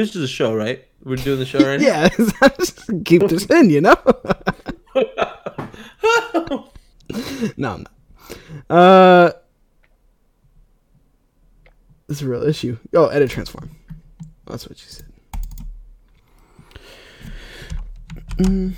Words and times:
This 0.00 0.16
is 0.16 0.22
a 0.22 0.28
show, 0.28 0.54
right? 0.54 0.82
We're 1.04 1.16
doing 1.16 1.38
the 1.38 1.44
show 1.44 1.58
right 1.58 1.78
yeah, 1.90 2.08
keep 3.04 3.20
this 3.28 3.44
in, 3.44 3.68
you 3.68 3.82
know. 3.82 3.94
no, 7.58 7.74
I'm 7.74 7.84
not. 7.84 7.92
Uh, 8.70 9.32
this 12.06 12.16
is 12.16 12.22
a 12.22 12.28
real 12.30 12.44
issue. 12.44 12.78
Oh, 12.94 13.08
edit 13.08 13.28
transform. 13.28 13.76
That's 14.46 14.66
what 14.66 14.80
you 14.80 14.88
said. 14.88 15.04
You 18.38 18.72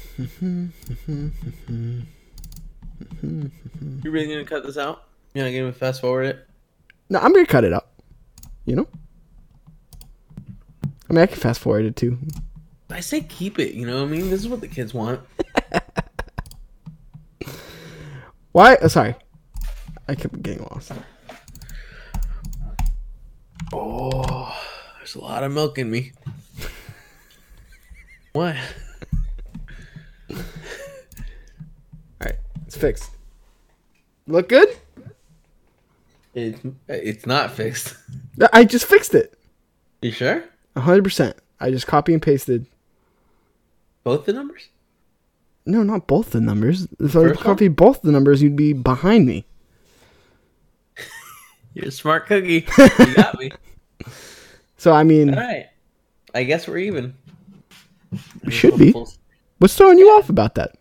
really 4.11 4.27
gonna 4.27 4.45
cut 4.45 4.67
this 4.67 4.77
out? 4.77 5.05
You're 5.35 5.45
not 5.45 5.53
gonna 5.53 5.73
fast 5.73 6.01
forward 6.01 6.25
it? 6.25 6.49
No, 7.11 7.21
I'm 7.21 7.33
gonna 7.33 7.47
cut 7.47 7.63
it 7.63 7.73
out. 7.73 7.91
You 8.65 8.75
know. 8.75 8.89
I 11.13 11.15
mean, 11.15 11.23
I 11.25 11.27
can 11.27 11.37
fast 11.37 11.61
forward 11.61 11.85
it 11.85 11.95
too. 11.95 12.17
I 12.89 13.01
say 13.01 13.21
keep 13.21 13.59
it. 13.59 13.75
You 13.75 13.87
know 13.87 13.97
what 14.01 14.09
I 14.09 14.11
mean? 14.11 14.31
This 14.31 14.41
is 14.41 14.49
what 14.49 14.63
the 14.63 14.67
kids 14.69 14.95
want. 14.95 15.21
Why? 18.53 18.79
Oh, 18.81 18.89
sorry, 18.89 19.15
I 20.09 20.15
kept 20.15 20.43
getting 20.43 20.63
lost. 20.63 20.93
Oh, 23.75 24.57
there's 24.97 25.15
a 25.15 25.21
lot 25.21 25.43
of 25.43 25.53
milk 25.53 25.77
in 25.77 25.91
me. 25.91 26.13
what? 28.33 28.57
All 30.31 30.39
right, 32.23 32.37
it's 32.67 32.77
fixed. 32.79 33.11
Look 34.27 34.49
good? 34.49 34.75
It's 36.33 36.59
it's 36.89 37.27
not 37.27 37.51
fixed. 37.51 37.97
I 38.51 38.65
just 38.65 38.87
fixed 38.87 39.15
it. 39.15 39.39
You 40.01 40.11
sure? 40.11 40.45
Hundred 40.77 41.05
percent. 41.05 41.37
I 41.61 41.71
just 41.71 41.87
copy 41.87 42.13
and 42.13 42.23
pasted. 42.23 42.67
Both 44.05 44.25
the 44.27 44.33
numbers? 44.33 44.69
No, 45.65 45.83
not 45.85 46.07
both 46.09 46.31
the 46.31 46.41
numbers. 46.41 46.89
If 46.99 47.11
I 47.11 47.23
First 47.23 47.37
one? 47.37 47.45
copy 47.45 47.69
both 47.69 48.03
the 48.03 48.11
numbers, 48.11 48.43
you'd 48.43 48.57
be 48.57 48.73
behind 48.73 49.27
me. 49.27 49.47
You're 51.75 51.89
a 51.89 51.91
smart 51.93 52.27
cookie. 52.27 52.67
You 52.99 53.15
got 53.15 53.39
me. 53.39 53.53
So 54.77 54.93
I 54.93 55.05
mean, 55.05 55.35
All 55.35 55.41
right. 55.41 55.69
I 56.35 56.43
guess 56.45 56.67
we're 56.67 56.79
even. 56.79 57.15
We 58.45 58.51
should 58.51 58.77
be. 58.79 58.93
what's 59.59 59.77
throwing 59.77 59.99
you 59.99 60.09
off 60.11 60.29
about 60.29 60.57
that? 60.57 60.77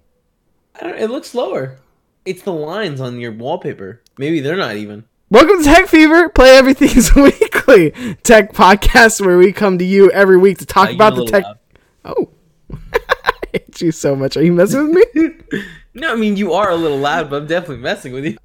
I 0.76 0.84
don't, 0.88 0.98
it 0.98 1.10
looks 1.12 1.36
lower. 1.36 1.78
It's 2.26 2.42
the 2.44 2.54
lines 2.54 3.00
on 3.02 3.20
your 3.20 3.32
wallpaper. 3.32 4.02
Maybe 4.18 4.40
they're 4.40 4.58
not 4.58 4.76
even. 4.78 5.04
Welcome 5.32 5.60
to 5.60 5.64
Tech 5.64 5.88
Fever. 5.88 6.28
Play 6.28 6.58
Everything's 6.58 7.16
Weekly 7.16 7.92
Tech 8.24 8.52
podcast, 8.52 9.26
where 9.26 9.38
we 9.38 9.54
come 9.54 9.78
to 9.78 9.86
you 9.86 10.12
every 10.12 10.38
week 10.38 10.58
to 10.58 10.66
talk 10.66 10.90
Uh, 10.90 10.94
about 10.94 11.16
the 11.16 11.24
tech. 11.26 11.44
loud. 11.46 11.58
Oh, 12.04 12.30
I 12.74 13.32
hate 13.54 13.80
you 13.82 13.94
so 13.94 14.14
much. 14.14 14.36
Are 14.36 14.44
you 14.44 14.52
messing 14.52 14.94
with 14.94 15.16
me? 15.16 15.62
No, 15.94 16.14
I 16.14 16.16
mean 16.16 16.38
you 16.38 16.54
are 16.54 16.70
a 16.70 16.76
little 16.78 16.98
loud, 17.00 17.30
but 17.30 17.42
I'm 17.42 17.48
definitely 17.48 17.84
messing 17.84 18.14
with 18.14 18.24
you. 18.24 18.38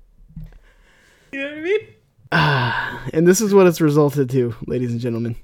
You 1.30 1.40
know 1.42 1.48
what 1.48 1.58
I 1.58 1.60
mean? 1.60 1.80
Ah, 2.32 3.04
and 3.12 3.24
this 3.24 3.40
is 3.40 3.54
what 3.54 3.68
it's 3.68 3.80
resulted 3.80 4.28
to, 4.30 4.52
ladies 4.66 4.90
and 4.90 4.98
gentlemen. 4.98 5.36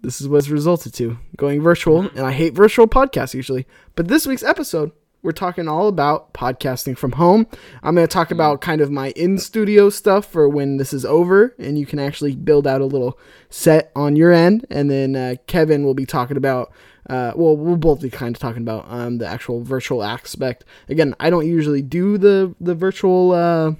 This 0.00 0.22
is 0.22 0.28
what 0.28 0.38
it's 0.38 0.48
resulted 0.48 0.94
to 0.94 1.18
going 1.36 1.60
virtual, 1.60 2.00
and 2.00 2.20
I 2.20 2.32
hate 2.32 2.54
virtual 2.54 2.88
podcasts 2.88 3.34
usually. 3.34 3.66
But 3.94 4.08
this 4.08 4.26
week's 4.26 4.42
episode, 4.42 4.92
we're 5.22 5.32
talking 5.32 5.68
all 5.68 5.88
about 5.88 6.32
podcasting 6.32 6.96
from 6.96 7.12
home. 7.12 7.46
I'm 7.82 7.94
going 7.94 8.06
to 8.06 8.12
talk 8.12 8.30
about 8.30 8.60
kind 8.60 8.80
of 8.80 8.90
my 8.90 9.10
in 9.10 9.38
studio 9.38 9.90
stuff 9.90 10.26
for 10.26 10.48
when 10.48 10.78
this 10.78 10.92
is 10.92 11.04
over, 11.04 11.54
and 11.58 11.78
you 11.78 11.86
can 11.86 11.98
actually 11.98 12.34
build 12.34 12.66
out 12.66 12.80
a 12.80 12.86
little 12.86 13.18
set 13.50 13.92
on 13.94 14.16
your 14.16 14.32
end. 14.32 14.66
And 14.70 14.90
then 14.90 15.16
uh, 15.16 15.34
Kevin 15.46 15.84
will 15.84 15.94
be 15.94 16.06
talking 16.06 16.36
about. 16.36 16.72
Uh, 17.08 17.32
well, 17.34 17.56
we'll 17.56 17.76
both 17.76 18.00
be 18.02 18.10
kind 18.10 18.36
of 18.36 18.40
talking 18.40 18.62
about 18.62 18.86
um, 18.88 19.18
the 19.18 19.26
actual 19.26 19.64
virtual 19.64 20.04
aspect. 20.04 20.64
Again, 20.88 21.16
I 21.18 21.28
don't 21.28 21.46
usually 21.46 21.82
do 21.82 22.18
the 22.18 22.54
the 22.60 22.74
virtual 22.74 23.32
uh, 23.32 23.72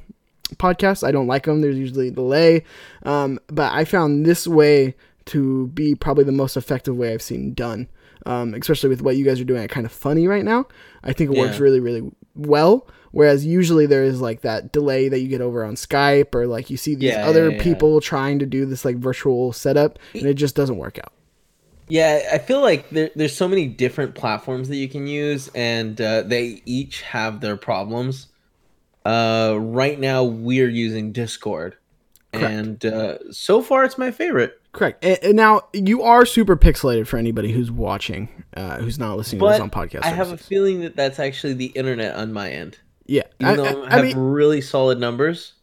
podcasts. 0.55 1.07
I 1.07 1.13
don't 1.13 1.29
like 1.29 1.45
them. 1.45 1.61
There's 1.61 1.79
usually 1.79 2.09
a 2.09 2.13
delay. 2.13 2.65
Um, 3.05 3.39
but 3.47 3.73
I 3.73 3.85
found 3.85 4.27
this 4.27 4.49
way 4.49 4.97
to 5.27 5.69
be 5.69 5.95
probably 5.95 6.25
the 6.25 6.33
most 6.33 6.57
effective 6.57 6.97
way 6.97 7.13
I've 7.13 7.23
seen 7.23 7.55
done. 7.55 7.89
Um, 8.27 8.55
especially 8.55 8.89
with 8.91 9.03
what 9.03 9.17
you 9.17 9.25
guys 9.25 9.41
are 9.41 9.45
doing 9.45 9.63
at 9.65 9.71
kind 9.71 9.87
of 9.87 9.93
funny 9.93 10.27
right 10.29 10.45
now. 10.45 10.67
I 11.03 11.13
think 11.13 11.31
it 11.33 11.39
works 11.39 11.59
really, 11.59 11.81
really 11.81 12.11
well. 12.35 12.87
Whereas 13.13 13.45
usually 13.45 13.87
there 13.87 14.05
is 14.05 14.21
like 14.21 14.43
that 14.43 14.71
delay 14.73 15.09
that 15.09 15.19
you 15.21 15.29
get 15.29 15.41
over 15.41 15.65
on 15.65 15.75
Skype 15.75 16.35
or 16.35 16.47
like 16.47 16.71
you 16.71 16.77
see 16.77 16.95
these 16.95 17.11
Yeah, 17.13 17.27
other 17.27 17.51
yeah, 17.51 17.57
yeah. 17.57 17.63
people 17.63 18.01
trying 18.01 18.39
to 18.39 18.47
do 18.47 18.67
this 18.67 18.85
like 18.85 18.97
virtual 18.97 19.53
setup 19.53 19.99
and 20.15 20.27
it 20.27 20.35
just 20.35 20.55
doesn't 20.55 20.77
work 20.77 20.99
out. 20.99 21.13
Yeah, 21.89 22.29
I 22.33 22.39
feel 22.39 22.61
like 22.61 22.89
there, 22.91 23.11
there's 23.17 23.35
so 23.37 23.49
many 23.49 23.67
different 23.67 24.15
platforms 24.15 24.69
that 24.69 24.77
you 24.77 24.89
can 24.89 25.09
use, 25.09 25.51
and 25.57 26.01
uh, 26.01 26.23
they 26.23 26.63
each 26.65 27.03
have 27.03 27.41
their 27.41 27.57
problems. 27.57 28.29
Uh, 29.05 29.57
right 29.59 29.99
now, 29.99 30.23
we're 30.23 30.69
using 30.69 31.11
Discord, 31.11 31.77
Correct. 32.33 32.45
and 32.53 32.87
uh, 32.87 33.33
so 33.33 33.61
far, 33.61 33.85
it's 33.85 33.99
my 33.99 34.13
favorite. 34.13 34.60
Correct. 34.73 35.05
And, 35.05 35.35
now 35.37 35.63
you 35.73 36.03
are 36.03 36.25
super 36.25 36.57
pixelated 36.57 37.07
for 37.09 37.17
anybody 37.17 37.51
who's 37.53 37.71
watching, 37.71 38.45
uh, 38.57 38.77
who's 38.79 38.99
not 38.99 39.17
listening 39.17 39.41
to 39.41 39.45
But 39.47 39.53
this 39.53 39.61
on 39.61 39.71
podcast. 39.71 40.05
I 40.05 40.09
have 40.11 40.31
a 40.31 40.37
feeling 40.37 40.81
that 40.83 40.95
that's 40.97 41.19
actually 41.19 41.55
the 41.55 41.67
internet 41.67 42.15
on 42.15 42.33
my 42.33 42.51
end. 42.51 42.79
yeah. 43.07 43.23
Even 43.41 43.53
I, 43.53 43.57
though 43.57 43.83
I- 43.85 43.87
I, 43.89 43.91
have 43.97 44.05
mean, 44.05 44.17
really 44.17 44.61
solid 44.61 45.01
numbers. 45.01 45.55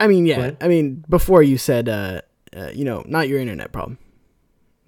I 0.00 0.06
mean, 0.06 0.26
yeah. 0.26 0.52
I 0.60 0.68
mean, 0.68 1.04
before 1.08 1.42
you 1.42 1.58
said, 1.58 1.88
uh, 1.88 2.20
uh, 2.56 2.70
you 2.72 2.84
know, 2.84 3.02
not 3.06 3.28
your 3.28 3.40
internet 3.40 3.72
problem. 3.72 3.98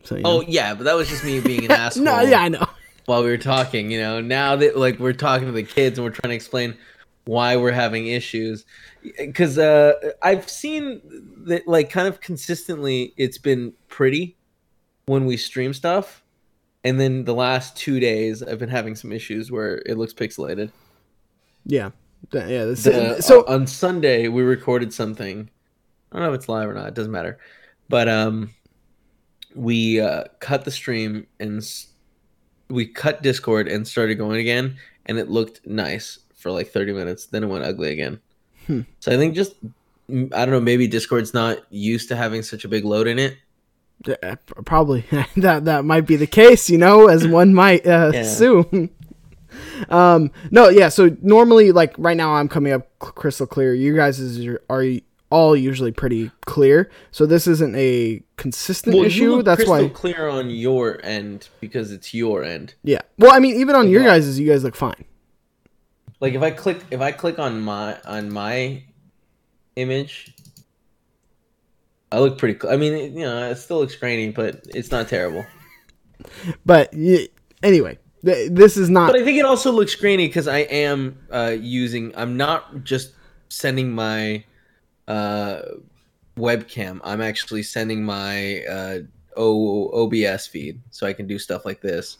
So, 0.04 0.16
you 0.16 0.22
Oh 0.24 0.40
know. 0.40 0.46
yeah, 0.48 0.74
but 0.74 0.84
that 0.84 0.94
was 0.94 1.08
just 1.08 1.24
me 1.24 1.40
being 1.44 1.64
an 1.64 1.72
asshole. 1.72 2.04
no, 2.04 2.20
yeah, 2.20 2.40
I 2.42 2.48
know. 2.48 2.66
while 3.06 3.22
we 3.24 3.30
were 3.30 3.38
talking, 3.38 3.90
you 3.90 4.00
know, 4.00 4.20
now 4.20 4.56
that 4.56 4.76
like 4.76 4.98
we're 4.98 5.12
talking 5.12 5.46
to 5.46 5.52
the 5.52 5.62
kids 5.62 5.98
and 5.98 6.04
we're 6.04 6.12
trying 6.12 6.30
to 6.30 6.36
explain 6.36 6.76
why 7.26 7.54
we're 7.56 7.70
having 7.70 8.06
issues 8.06 8.64
because 9.18 9.58
uh 9.58 9.92
I've 10.22 10.48
seen 10.48 11.00
that 11.46 11.68
like 11.68 11.90
kind 11.90 12.08
of 12.08 12.20
consistently 12.20 13.12
it's 13.16 13.38
been 13.38 13.72
pretty 13.88 14.36
when 15.06 15.26
we 15.26 15.36
stream 15.36 15.72
stuff 15.74 16.24
and 16.82 16.98
then 16.98 17.24
the 17.24 17.34
last 17.34 17.76
2 17.76 18.00
days 18.00 18.42
I've 18.42 18.58
been 18.58 18.70
having 18.70 18.94
some 18.96 19.12
issues 19.12 19.50
where 19.52 19.82
it 19.86 19.98
looks 19.98 20.14
pixelated. 20.14 20.72
Yeah, 21.66 21.90
yeah. 22.32 22.64
This, 22.64 22.84
The- 22.84 23.20
so 23.20 23.44
on 23.46 23.66
Sunday 23.66 24.28
we 24.28 24.42
recorded 24.42 24.92
something. 24.92 25.50
I 26.10 26.16
don't 26.16 26.26
know 26.26 26.32
if 26.32 26.38
it's 26.38 26.48
live 26.48 26.68
or 26.68 26.74
not, 26.74 26.88
it 26.88 26.94
doesn't 26.94 27.12
matter. 27.12 27.38
But 27.88 28.08
um 28.08 28.50
we 29.54 30.00
uh 30.00 30.24
cut 30.40 30.64
the 30.64 30.70
stream 30.70 31.26
and 31.38 31.58
s- 31.58 31.88
we 32.68 32.86
cut 32.86 33.22
Discord 33.22 33.68
and 33.68 33.86
started 33.86 34.14
going 34.14 34.40
again 34.40 34.76
and 35.06 35.18
it 35.18 35.28
looked 35.28 35.66
nice 35.66 36.18
for 36.40 36.50
like 36.50 36.68
30 36.70 36.92
minutes 36.92 37.26
then 37.26 37.44
it 37.44 37.46
went 37.46 37.64
ugly 37.64 37.92
again. 37.92 38.20
Hmm. 38.66 38.80
So 39.00 39.12
I 39.12 39.16
think 39.16 39.34
just 39.34 39.54
I 40.10 40.44
don't 40.44 40.50
know 40.50 40.60
maybe 40.60 40.88
Discord's 40.88 41.32
not 41.34 41.58
used 41.70 42.08
to 42.08 42.16
having 42.16 42.42
such 42.42 42.64
a 42.64 42.68
big 42.68 42.84
load 42.84 43.06
in 43.06 43.18
it. 43.18 43.36
uh, 44.22 44.36
probably 44.64 45.04
that 45.36 45.64
that 45.66 45.84
might 45.84 46.06
be 46.06 46.16
the 46.16 46.26
case, 46.26 46.68
you 46.70 46.78
know, 46.78 47.08
as 47.08 47.26
one 47.40 47.54
might 47.54 47.86
uh, 47.86 48.10
Yeah. 48.12 48.20
assume. 48.20 48.90
um, 49.90 50.30
no, 50.50 50.68
yeah. 50.68 50.88
So 50.88 51.16
normally, 51.22 51.72
like 51.72 51.94
right 51.98 52.16
now, 52.16 52.34
I'm 52.34 52.48
coming 52.48 52.72
up 52.72 52.88
crystal 52.98 53.46
clear. 53.46 53.74
You 53.74 53.94
guys 53.96 54.18
is 54.20 54.56
are 54.68 54.84
all 55.30 55.56
usually 55.56 55.92
pretty 55.92 56.30
clear. 56.46 56.90
So 57.12 57.24
this 57.26 57.46
isn't 57.46 57.74
a 57.76 58.22
consistent 58.36 58.96
you 58.96 59.04
issue. 59.04 59.42
That's 59.42 59.66
why. 59.66 59.88
clear 59.88 60.28
on 60.28 60.50
your 60.50 61.00
end 61.04 61.48
because 61.60 61.92
it's 61.92 62.12
your 62.14 62.42
end. 62.42 62.74
Yeah. 62.82 63.00
Well, 63.18 63.32
I 63.32 63.38
mean, 63.38 63.56
even 63.56 63.74
on 63.76 63.88
your 63.88 64.02
Yeah. 64.02 64.08
guys, 64.08 64.38
you 64.40 64.48
guys 64.48 64.64
look 64.64 64.74
fine. 64.76 65.04
Like 66.20 66.34
if 66.34 66.42
I 66.42 66.50
click 66.50 66.82
if 66.90 67.00
I 67.00 67.12
click 67.12 67.38
on 67.38 67.60
my 67.60 67.98
on 68.04 68.30
my 68.30 68.84
image, 69.76 70.34
I 72.12 72.20
look 72.20 72.38
pretty. 72.38 72.58
Cl- 72.58 72.74
I 72.74 72.76
mean, 72.76 73.16
you 73.16 73.24
know, 73.24 73.50
it 73.50 73.56
still 73.56 73.78
looks 73.78 73.96
grainy, 73.96 74.30
but 74.30 74.62
it's 74.74 74.90
not 74.90 75.08
terrible. 75.08 75.44
But 76.66 76.92
anyway, 77.62 77.98
th- 78.22 78.50
this 78.52 78.76
is 78.76 78.90
not. 78.90 79.10
But 79.10 79.20
I 79.22 79.24
think 79.24 79.38
it 79.38 79.46
also 79.46 79.72
looks 79.72 79.94
grainy 79.94 80.26
because 80.26 80.46
I 80.46 80.58
am 80.58 81.18
uh, 81.30 81.56
using. 81.58 82.12
I'm 82.14 82.36
not 82.36 82.84
just 82.84 83.14
sending 83.48 83.90
my 83.90 84.44
uh, 85.08 85.62
webcam. 86.36 87.00
I'm 87.04 87.22
actually 87.22 87.62
sending 87.62 88.04
my 88.04 88.62
uh, 88.64 88.98
o- 89.34 89.88
OBS 90.04 90.46
feed, 90.46 90.82
so 90.90 91.06
I 91.06 91.14
can 91.14 91.26
do 91.26 91.38
stuff 91.38 91.64
like 91.64 91.80
this, 91.80 92.18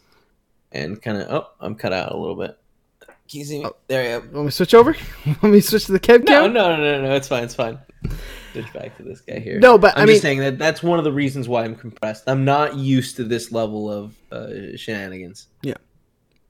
and 0.73 1.01
kind 1.03 1.19
of. 1.19 1.31
Oh, 1.31 1.51
I'm 1.61 1.75
cut 1.75 1.93
out 1.93 2.13
a 2.13 2.17
little 2.17 2.37
bit. 2.37 2.59
See 3.31 3.63
me? 3.63 3.71
There 3.87 4.03
you 4.03 4.21
go. 4.21 4.27
Want 4.33 4.35
me 4.35 4.45
to 4.47 4.51
switch 4.51 4.75
over? 4.75 4.97
Want 5.27 5.43
me 5.45 5.61
to 5.61 5.63
switch 5.63 5.87
to 5.87 5.93
the 5.93 6.01
cab 6.01 6.25
No, 6.25 6.43
cam? 6.43 6.53
no, 6.53 6.77
no, 6.77 6.83
no, 7.01 7.03
no. 7.09 7.15
It's 7.15 7.29
fine. 7.29 7.45
It's 7.45 7.55
fine. 7.55 7.79
Switch 8.53 8.73
back 8.73 8.97
to 8.97 9.05
this 9.05 9.21
guy 9.21 9.39
here. 9.39 9.61
No, 9.61 9.79
but 9.79 9.97
I'm 9.97 10.05
I 10.09 10.13
just 10.13 10.23
saying 10.23 10.41
that 10.41 10.59
that's 10.59 10.83
one 10.83 10.99
of 10.99 11.05
the 11.05 11.13
reasons 11.13 11.49
why 11.49 11.65
I'm 11.65 11.77
compressed. 11.77 12.25
I'm 12.27 12.45
not 12.45 12.77
used 12.77 13.17
to 13.17 13.25
this 13.25 13.53
level 13.53 13.91
of 13.91 14.17
uh, 14.33 14.77
shenanigans. 14.77 15.47
Yeah. 15.63 15.75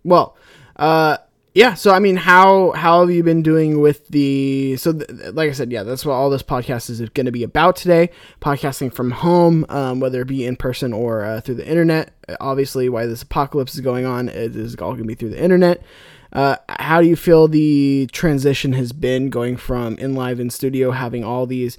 Well, 0.04 0.36
uh, 0.76 1.18
yeah 1.52 1.74
so 1.74 1.92
i 1.92 1.98
mean 1.98 2.16
how 2.16 2.70
how 2.72 3.00
have 3.00 3.10
you 3.10 3.24
been 3.24 3.42
doing 3.42 3.80
with 3.80 4.06
the 4.08 4.76
so 4.76 4.92
th- 4.92 5.34
like 5.34 5.48
i 5.48 5.52
said 5.52 5.72
yeah 5.72 5.82
that's 5.82 6.06
what 6.06 6.12
all 6.12 6.30
this 6.30 6.44
podcast 6.44 6.88
is 6.88 7.00
going 7.10 7.26
to 7.26 7.32
be 7.32 7.42
about 7.42 7.74
today 7.74 8.08
podcasting 8.40 8.94
from 8.94 9.10
home 9.10 9.66
um, 9.68 9.98
whether 9.98 10.20
it 10.22 10.28
be 10.28 10.46
in 10.46 10.54
person 10.54 10.92
or 10.92 11.24
uh, 11.24 11.40
through 11.40 11.56
the 11.56 11.66
internet 11.68 12.12
obviously 12.38 12.88
why 12.88 13.04
this 13.04 13.22
apocalypse 13.22 13.74
is 13.74 13.80
going 13.80 14.06
on 14.06 14.28
it 14.28 14.54
is 14.54 14.76
all 14.76 14.92
going 14.92 15.02
to 15.02 15.08
be 15.08 15.16
through 15.16 15.30
the 15.30 15.42
internet 15.42 15.82
uh, 16.32 16.56
how 16.68 17.00
do 17.00 17.08
you 17.08 17.16
feel 17.16 17.48
the 17.48 18.08
transition 18.12 18.72
has 18.72 18.92
been 18.92 19.30
going 19.30 19.56
from 19.56 19.96
in 19.98 20.14
live 20.14 20.40
in 20.40 20.50
studio 20.50 20.90
having 20.90 21.24
all 21.24 21.46
these 21.46 21.78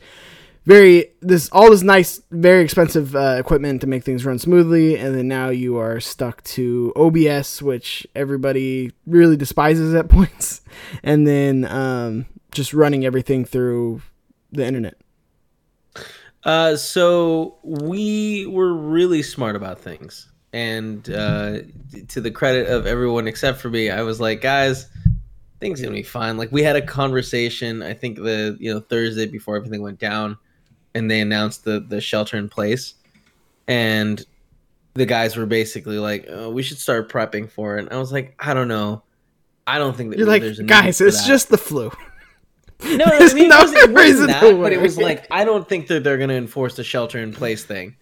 very 0.64 1.12
this 1.22 1.50
all 1.52 1.72
this 1.72 1.82
nice 1.82 2.22
very 2.30 2.64
expensive 2.64 3.16
uh, 3.16 3.36
equipment 3.40 3.82
to 3.82 3.88
make 3.88 4.04
things 4.04 4.26
run 4.26 4.38
smoothly 4.38 4.96
and 4.96 5.16
then 5.16 5.28
now 5.28 5.50
you 5.50 5.78
are 5.78 6.00
stuck 6.00 6.44
to 6.44 6.94
obs 6.96 7.62
which 7.64 8.06
everybody 8.16 8.92
really 9.08 9.36
despises 9.36 9.94
at 9.96 10.08
points 10.10 10.62
and 11.02 11.26
then 11.26 11.66
um, 11.66 12.26
just 12.52 12.74
running 12.74 13.06
everything 13.06 13.46
through 13.46 14.02
the 14.52 14.66
internet? 14.66 14.96
Uh, 16.44 16.76
so 16.76 17.58
we 17.64 18.46
were 18.48 18.74
really 18.74 19.22
smart 19.22 19.56
about 19.56 19.80
things, 19.80 20.31
and 20.54 21.10
uh, 21.10 21.60
to 22.10 22.22
the 22.22 22.32
credit 22.32 22.68
of 22.68 22.86
everyone 22.86 23.28
except 23.28 23.60
for 23.60 23.70
me, 23.70 23.90
I 23.90 24.02
was 24.02 24.20
like, 24.20 24.42
guys, 24.42 24.88
things 25.60 25.82
gonna 25.82 25.94
be 25.94 26.04
fine. 26.04 26.38
Like 26.38 26.52
we 26.52 26.64
had 26.64 26.76
a 26.76 26.82
conversation. 26.82 27.82
I 27.82 27.94
think 27.94 28.18
the 28.18 28.58
you 28.60 28.74
know 28.74 28.80
Thursday 28.80 29.28
before 29.28 29.56
everything 29.56 29.82
went 29.82 30.00
down, 30.00 30.38
and 30.94 31.10
they 31.10 31.22
announced 31.22 31.64
the 31.64 31.80
the 31.80 32.02
shelter 32.02 32.38
in 32.38 32.50
place, 32.50 32.96
and 33.68 34.26
the 34.94 35.06
guys 35.06 35.38
were 35.38 35.46
basically 35.46 36.00
like, 36.00 36.26
oh, 36.30 36.50
we 36.50 36.64
should 36.64 36.78
start 36.78 37.10
prepping 37.10 37.50
for 37.50 37.78
it. 37.78 37.86
And 37.86 37.94
I 37.94 37.98
was 37.98 38.12
like, 38.12 38.36
I 38.40 38.54
don't 38.54 38.68
know. 38.68 39.04
I 39.66 39.78
don't 39.78 39.96
think 39.96 40.10
that 40.10 40.20
you're 40.20 40.28
like 40.28 40.44
guys 40.66 41.00
it's 41.00 41.22
that." 41.22 41.28
just 41.28 41.50
the 41.50 41.58
flu 41.58 41.92
No, 42.84 42.96
no, 42.96 43.06
I 43.06 43.34
mean, 43.34 43.48
no 43.48 43.58
it 43.58 43.62
wasn't, 43.62 43.84
it 43.84 43.92
wasn't 43.92 43.98
reason 43.98 44.28
that, 44.28 44.42
but 44.42 44.74
it 44.74 44.82
was 44.82 44.98
like 44.98 45.28
I 45.32 45.46
don't 45.46 45.68
think 45.70 45.88
that 45.88 46.04
they're 46.04 46.18
going 46.18 46.30
to 46.30 46.36
enforce 46.36 46.76
the 46.76 46.84
shelter 46.84 47.20
in 47.20 47.32
place 47.32 47.64
thing, 47.64 47.96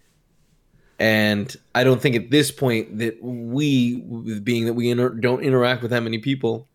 and 1.00 1.56
I 1.74 1.84
don't 1.84 2.01
think 2.01 2.16
at 2.16 2.30
this 2.30 2.51
point 2.51 2.98
that 3.00 3.22
we, 3.22 4.01
being 4.44 4.66
that 4.66 4.74
we 4.74 4.90
inter- 4.90 5.10
don't 5.10 5.42
interact 5.42 5.81
with 5.81 5.92
that 5.92 6.01
many 6.01 6.19
people, 6.19 6.68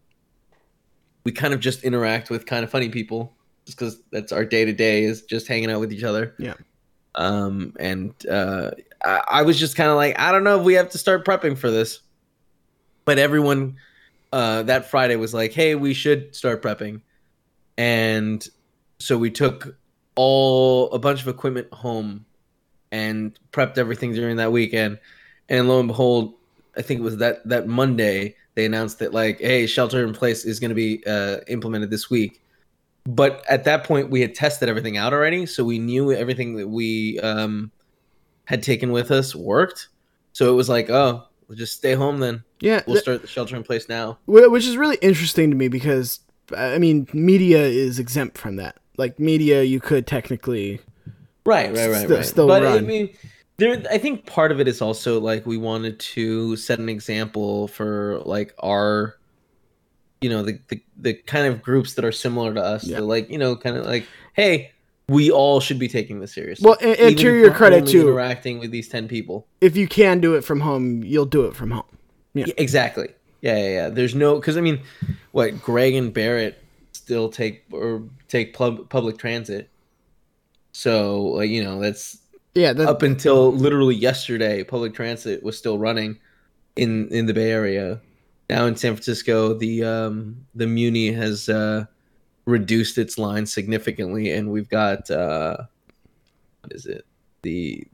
we 1.25 1.33
kind 1.33 1.55
of 1.55 1.61
just 1.61 1.85
interact 1.85 2.31
with 2.31 2.47
kind 2.47 2.65
of 2.65 2.71
funny 2.71 2.89
people, 2.89 3.33
just 3.67 3.79
because 3.79 4.01
that's 4.11 4.33
our 4.33 4.45
day 4.45 4.65
to 4.65 4.73
day 4.73 5.05
is 5.05 5.23
just 5.23 5.47
hanging 5.47 5.71
out 5.71 5.81
with 5.81 5.93
each 5.93 6.05
other. 6.05 6.35
Yeah. 6.39 6.55
Um, 7.15 7.75
and 7.79 8.15
uh, 8.27 8.71
I, 9.05 9.23
I 9.29 9.43
was 9.43 9.59
just 9.59 9.77
kind 9.77 9.91
of 9.91 9.97
like, 9.97 10.19
I 10.19 10.33
don't 10.33 10.45
know 10.45 10.59
if 10.59 10.65
we 10.65 10.75
have 10.75 10.91
to 10.91 10.99
start 10.99 11.25
prepping 11.25 11.57
for 11.57 11.71
this, 11.71 12.01
but 13.05 13.19
everyone 13.19 13.77
uh, 14.33 14.65
that 14.65 14.91
Friday 14.91 15.17
was 15.17 15.33
like, 15.33 15.53
hey, 15.53 15.75
we 15.75 15.95
should 15.95 16.35
start 16.35 16.63
prepping 16.63 17.01
and 17.77 18.47
so 18.99 19.19
we 19.19 19.31
took 19.31 19.77
all 20.15 20.91
a 20.93 20.99
bunch 20.99 21.21
of 21.23 21.29
equipment 21.29 21.73
home 21.73 22.25
and 22.95 23.39
prepped 23.53 23.77
everything 23.77 24.13
during 24.13 24.37
that 24.37 24.53
weekend. 24.53 24.99
And 25.49 25.69
lo 25.69 25.79
and 25.79 25.89
behold 25.89 26.35
i 26.77 26.83
think 26.83 27.01
it 27.01 27.03
was 27.03 27.19
that 27.19 27.47
that 27.49 27.69
monday 27.69 28.35
they 28.55 28.65
announced 28.65 28.99
that 28.99 29.13
like 29.13 29.39
hey 29.39 29.67
shelter 29.67 30.05
in 30.05 30.13
place 30.13 30.45
is 30.45 30.59
going 30.59 30.71
to 30.71 30.75
be 30.75 31.05
uh, 31.07 31.39
implemented 31.49 31.91
this 31.91 32.09
week. 32.09 32.41
But 33.07 33.45
at 33.49 33.65
that 33.65 33.85
point 33.85 34.11
we 34.11 34.21
had 34.23 34.35
tested 34.35 34.69
everything 34.69 34.97
out 34.97 35.13
already 35.13 35.47
so 35.47 35.65
we 35.65 35.79
knew 35.79 36.13
everything 36.13 36.57
that 36.57 36.69
we 36.69 37.21
um, 37.21 37.71
had 38.47 38.63
taken 38.63 38.93
with 38.93 39.11
us 39.11 39.35
worked. 39.35 39.89
So 40.33 40.51
it 40.53 40.57
was 40.57 40.69
like 40.69 40.89
oh 40.89 41.25
we'll 41.47 41.59
just 41.59 41.77
stay 41.77 41.95
home 41.95 42.19
then. 42.19 42.45
Yeah 42.61 42.83
we'll 42.87 43.01
start 43.01 43.21
the 43.23 43.29
shelter 43.29 43.57
in 43.57 43.65
place 43.65 43.89
now. 43.89 44.19
Which 44.27 44.67
is 44.67 44.77
really 44.77 44.99
interesting 45.03 45.51
to 45.51 45.57
me 45.57 45.69
because 45.69 46.21
I 46.57 46.79
mean, 46.79 47.09
media 47.13 47.63
is 47.63 47.99
exempt 47.99 48.39
from 48.39 48.57
that. 48.57 48.77
Like 48.97 49.19
media, 49.19 49.63
you 49.63 49.81
could 49.81 50.07
technically, 50.07 50.81
right 51.47 51.75
right 51.75 51.91
right 51.91 52.05
Still- 52.05 52.17
right. 52.17 52.27
still 52.27 52.47
but 52.49 52.67
i 52.67 52.81
mean 52.81 53.11
there 53.59 53.83
i 53.91 53.99
think 53.99 54.27
part 54.27 54.51
of 54.53 54.61
it 54.61 54.67
is 54.69 54.81
also 54.83 55.21
like 55.21 55.45
we 55.47 55.57
wanted 55.57 55.99
to 56.01 56.57
set 56.57 56.79
an 56.79 56.89
example 56.89 57.69
for 57.69 58.21
like 58.25 58.55
our 58.63 59.17
you 60.21 60.31
know 60.31 60.43
the 60.43 60.59
the, 60.69 60.83
the 60.97 61.15
kind 61.15 61.47
of 61.47 61.63
groups 61.63 61.95
that 61.95 62.05
are 62.05 62.13
similar 62.13 62.55
to 62.55 62.61
us 62.63 62.85
Yeah. 62.85 63.01
like 63.01 63.31
you 63.31 63.39
know 63.39 63.57
kind 63.57 63.77
of 63.77 63.85
like 63.87 64.07
hey 64.33 64.71
we 65.07 65.31
all 65.31 65.61
should 65.61 65.79
be 65.79 65.87
taking 65.87 66.21
this 66.21 66.33
seriously. 66.33 66.65
Well, 66.67 66.79
and- 66.81 66.99
and 66.99 67.19
to 67.19 67.35
your 67.37 67.53
credit, 67.53 67.87
too- 67.87 68.09
interacting 68.09 68.59
with 68.59 68.71
these 68.71 68.89
10 68.89 69.07
people. 69.07 69.47
if 69.61 69.77
you 69.77 69.87
can 69.87 70.19
do 70.19 70.35
it 70.35 70.43
from 70.47 70.61
home, 70.61 71.05
you'll 71.05 71.27
do 71.27 71.45
it 71.45 71.55
from 71.55 71.73
home. 71.73 71.85
Yeah. 72.33 72.47
Yeah, 72.47 72.55
exactly. 72.57 73.09
Yeah 73.43 73.59
yeah 73.59 73.69
yeah. 73.69 73.89
There's 73.91 74.15
no 74.15 74.37
because 74.37 74.57
i 74.57 74.63
mean 74.63 74.81
what 75.33 75.61
greg 75.61 75.93
and 75.95 76.11
barrett 76.15 76.57
still 76.93 77.29
take 77.29 77.65
or 77.71 78.03
take 78.29 78.55
pub, 78.55 78.89
public 78.89 79.19
transit 79.19 79.69
so 80.75 81.23
like 81.39 81.51
you 81.51 81.63
know 81.63 81.81
that's 81.81 82.19
Yeah, 82.55 82.71
up 82.71 83.03
until 83.03 83.53
literally 83.53 83.95
yesterday, 83.95 84.63
public 84.65 84.93
transit 84.93 85.43
was 85.43 85.57
still 85.57 85.79
running 85.79 86.19
in 86.77 87.09
in 87.09 87.27
the 87.27 87.33
Bay 87.33 87.51
Area. 87.51 88.01
Now 88.51 88.67
in 88.67 88.77
San 88.77 88.93
Francisco, 88.95 89.55
the 89.55 89.85
um, 89.85 90.45
the 90.55 90.67
Muni 90.67 91.13
has 91.13 91.49
uh, 91.49 91.87
reduced 92.45 92.99
its 92.99 93.17
line 93.19 93.47
significantly, 93.47 94.31
and 94.33 94.51
we've 94.51 94.69
got 94.69 95.11
uh, 95.11 95.57
what 96.61 96.73
is 96.73 96.87
it? 96.87 97.07
The 97.43 97.87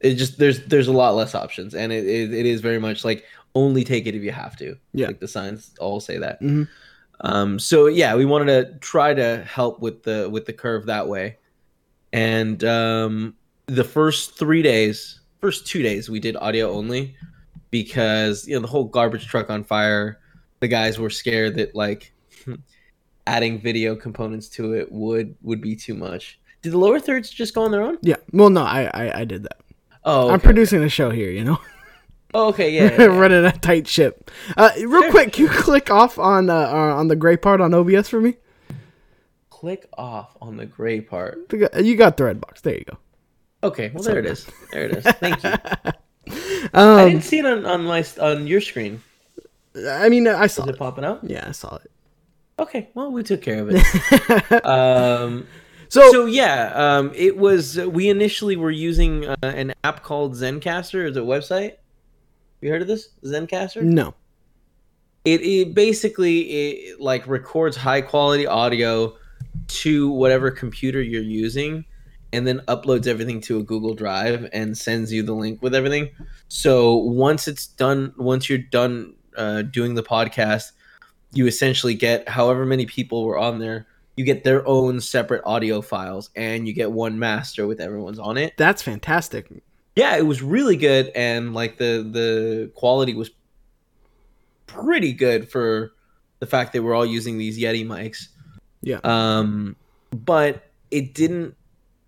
it 0.00 0.14
just 0.14 0.38
there's 0.38 0.64
there's 0.66 0.88
a 0.88 0.92
lot 0.92 1.14
less 1.16 1.34
options, 1.34 1.74
and 1.74 1.92
it, 1.92 2.06
it, 2.06 2.32
it 2.32 2.46
is 2.46 2.60
very 2.60 2.78
much 2.78 3.04
like 3.04 3.24
only 3.54 3.84
take 3.84 4.06
it 4.06 4.14
if 4.14 4.22
you 4.22 4.32
have 4.32 4.56
to. 4.58 4.76
Yeah. 4.92 5.08
like 5.08 5.20
the 5.20 5.28
signs 5.28 5.72
all 5.80 5.98
say 6.00 6.18
that. 6.18 6.40
Mhm. 6.40 6.68
Um, 7.22 7.58
so 7.58 7.86
yeah, 7.86 8.14
we 8.14 8.24
wanted 8.24 8.46
to 8.72 8.78
try 8.78 9.12
to 9.14 9.44
help 9.44 9.80
with 9.80 10.04
the 10.04 10.28
with 10.30 10.46
the 10.46 10.52
curve 10.52 10.86
that 10.86 11.08
way, 11.08 11.36
and 12.12 12.62
um, 12.64 13.34
the 13.66 13.84
first 13.84 14.38
three 14.38 14.62
days, 14.62 15.20
first 15.40 15.66
two 15.66 15.82
days, 15.82 16.10
we 16.10 16.20
did 16.20 16.36
audio 16.36 16.70
only 16.70 17.14
because 17.70 18.46
you 18.46 18.54
know 18.54 18.60
the 18.60 18.66
whole 18.68 18.84
garbage 18.84 19.26
truck 19.26 19.50
on 19.50 19.64
fire. 19.64 20.18
The 20.60 20.68
guys 20.68 20.98
were 20.98 21.10
scared 21.10 21.56
that 21.56 21.74
like 21.74 22.12
adding 23.26 23.60
video 23.60 23.96
components 23.96 24.48
to 24.50 24.74
it 24.74 24.90
would 24.90 25.34
would 25.42 25.60
be 25.60 25.76
too 25.76 25.94
much. 25.94 26.38
Did 26.62 26.72
the 26.72 26.78
lower 26.78 27.00
thirds 27.00 27.30
just 27.30 27.54
go 27.54 27.62
on 27.62 27.70
their 27.70 27.82
own? 27.82 27.98
yeah. 28.02 28.16
Well, 28.32 28.50
no, 28.50 28.62
I, 28.62 28.90
I, 28.92 29.20
I 29.20 29.24
did 29.24 29.44
that. 29.44 29.60
Oh, 30.04 30.28
I'm 30.28 30.34
okay. 30.34 30.44
producing 30.44 30.82
a 30.82 30.90
show 30.90 31.08
here, 31.10 31.30
you 31.30 31.42
know, 31.42 31.58
Oh, 32.34 32.48
okay, 32.48 32.70
yeah. 32.70 32.84
yeah, 32.84 32.90
yeah. 32.98 33.04
running 33.06 33.44
a 33.44 33.52
tight 33.52 33.88
ship. 33.88 34.30
Uh, 34.56 34.70
real 34.76 35.10
quick, 35.10 35.32
can 35.32 35.44
you 35.44 35.50
click 35.50 35.90
off 35.90 36.18
on 36.18 36.48
uh, 36.50 36.54
uh, 36.54 36.94
on 36.96 37.08
the 37.08 37.16
gray 37.16 37.36
part 37.36 37.60
on 37.60 37.74
OBS 37.74 38.08
for 38.08 38.20
me? 38.20 38.36
Click 39.60 39.86
off 39.98 40.38
on 40.40 40.56
the 40.56 40.64
gray 40.64 41.02
part. 41.02 41.50
The 41.50 41.70
You 41.84 41.94
got 41.94 42.16
Threadbox. 42.16 42.62
There 42.62 42.74
you 42.78 42.84
go. 42.84 42.96
Okay, 43.62 43.90
well 43.92 44.02
there 44.02 44.18
it 44.18 44.24
is. 44.24 44.46
There 44.72 44.84
it 44.86 44.96
is. 44.96 45.04
Thank 45.04 45.42
you. 45.44 45.50
I 46.72 47.02
Um, 47.02 47.10
didn't 47.10 47.24
see 47.24 47.40
it 47.40 47.44
on, 47.44 47.66
on 47.66 47.84
my 47.84 48.02
on 48.22 48.46
your 48.46 48.62
screen. 48.62 49.02
I 49.86 50.08
mean, 50.08 50.26
I 50.26 50.46
saw 50.46 50.62
Is 50.62 50.68
it. 50.70 50.74
it 50.76 50.78
popping 50.78 51.04
up? 51.04 51.20
Yeah, 51.22 51.44
I 51.46 51.52
saw 51.52 51.76
it. 51.76 51.90
Okay, 52.58 52.88
well 52.94 53.12
we 53.12 53.22
took 53.22 53.42
care 53.42 53.60
of 53.60 53.68
it. 53.70 54.64
um, 54.64 55.46
So, 55.90 56.10
so 56.10 56.24
yeah, 56.24 56.72
um, 56.74 57.12
it 57.14 57.36
was. 57.36 57.76
We 57.76 58.08
initially 58.08 58.56
were 58.56 58.70
using 58.70 59.26
uh, 59.26 59.36
an 59.42 59.74
app 59.84 60.02
called 60.02 60.34
Zencastr 60.36 61.06
as 61.06 61.16
a 61.18 61.20
website. 61.20 61.74
You 62.62 62.70
heard 62.70 62.80
of 62.80 62.88
this 62.88 63.10
Zencastr? 63.24 63.82
no. 63.82 64.14
It, 65.26 65.42
it 65.42 65.74
basically 65.74 66.38
it, 66.40 67.00
like 67.00 67.26
records 67.26 67.76
high 67.76 68.00
quality 68.00 68.46
audio 68.46 69.16
to 69.68 70.10
whatever 70.10 70.50
computer 70.50 71.00
you're 71.00 71.22
using, 71.22 71.84
and 72.32 72.46
then 72.46 72.60
uploads 72.68 73.06
everything 73.06 73.40
to 73.42 73.58
a 73.58 73.62
Google 73.62 73.94
Drive 73.94 74.48
and 74.52 74.76
sends 74.76 75.12
you 75.12 75.22
the 75.22 75.34
link 75.34 75.62
with 75.62 75.74
everything. 75.74 76.10
So 76.48 76.96
once 76.96 77.48
it's 77.48 77.66
done, 77.66 78.12
once 78.16 78.48
you're 78.48 78.58
done 78.58 79.14
uh, 79.36 79.62
doing 79.62 79.94
the 79.94 80.02
podcast, 80.02 80.72
you 81.32 81.46
essentially 81.46 81.94
get 81.94 82.28
however 82.28 82.66
many 82.66 82.86
people 82.86 83.24
were 83.24 83.38
on 83.38 83.58
there. 83.58 83.86
You 84.16 84.24
get 84.24 84.44
their 84.44 84.66
own 84.66 85.00
separate 85.00 85.42
audio 85.46 85.80
files, 85.80 86.30
and 86.36 86.66
you 86.66 86.74
get 86.74 86.92
one 86.92 87.18
master 87.18 87.66
with 87.66 87.80
everyone's 87.80 88.18
on 88.18 88.36
it. 88.36 88.54
That's 88.56 88.82
fantastic. 88.82 89.48
Yeah, 89.96 90.16
it 90.16 90.26
was 90.26 90.42
really 90.42 90.76
good, 90.76 91.10
and 91.14 91.54
like 91.54 91.78
the 91.78 92.06
the 92.10 92.70
quality 92.74 93.14
was 93.14 93.30
pretty 94.66 95.12
good 95.12 95.50
for 95.50 95.92
the 96.38 96.46
fact 96.46 96.72
that 96.72 96.82
we're 96.82 96.94
all 96.94 97.06
using 97.06 97.38
these 97.38 97.58
Yeti 97.58 97.86
mics. 97.86 98.28
Yeah. 98.82 99.00
Um, 99.04 99.76
but 100.12 100.64
it 100.90 101.14
didn't 101.14 101.54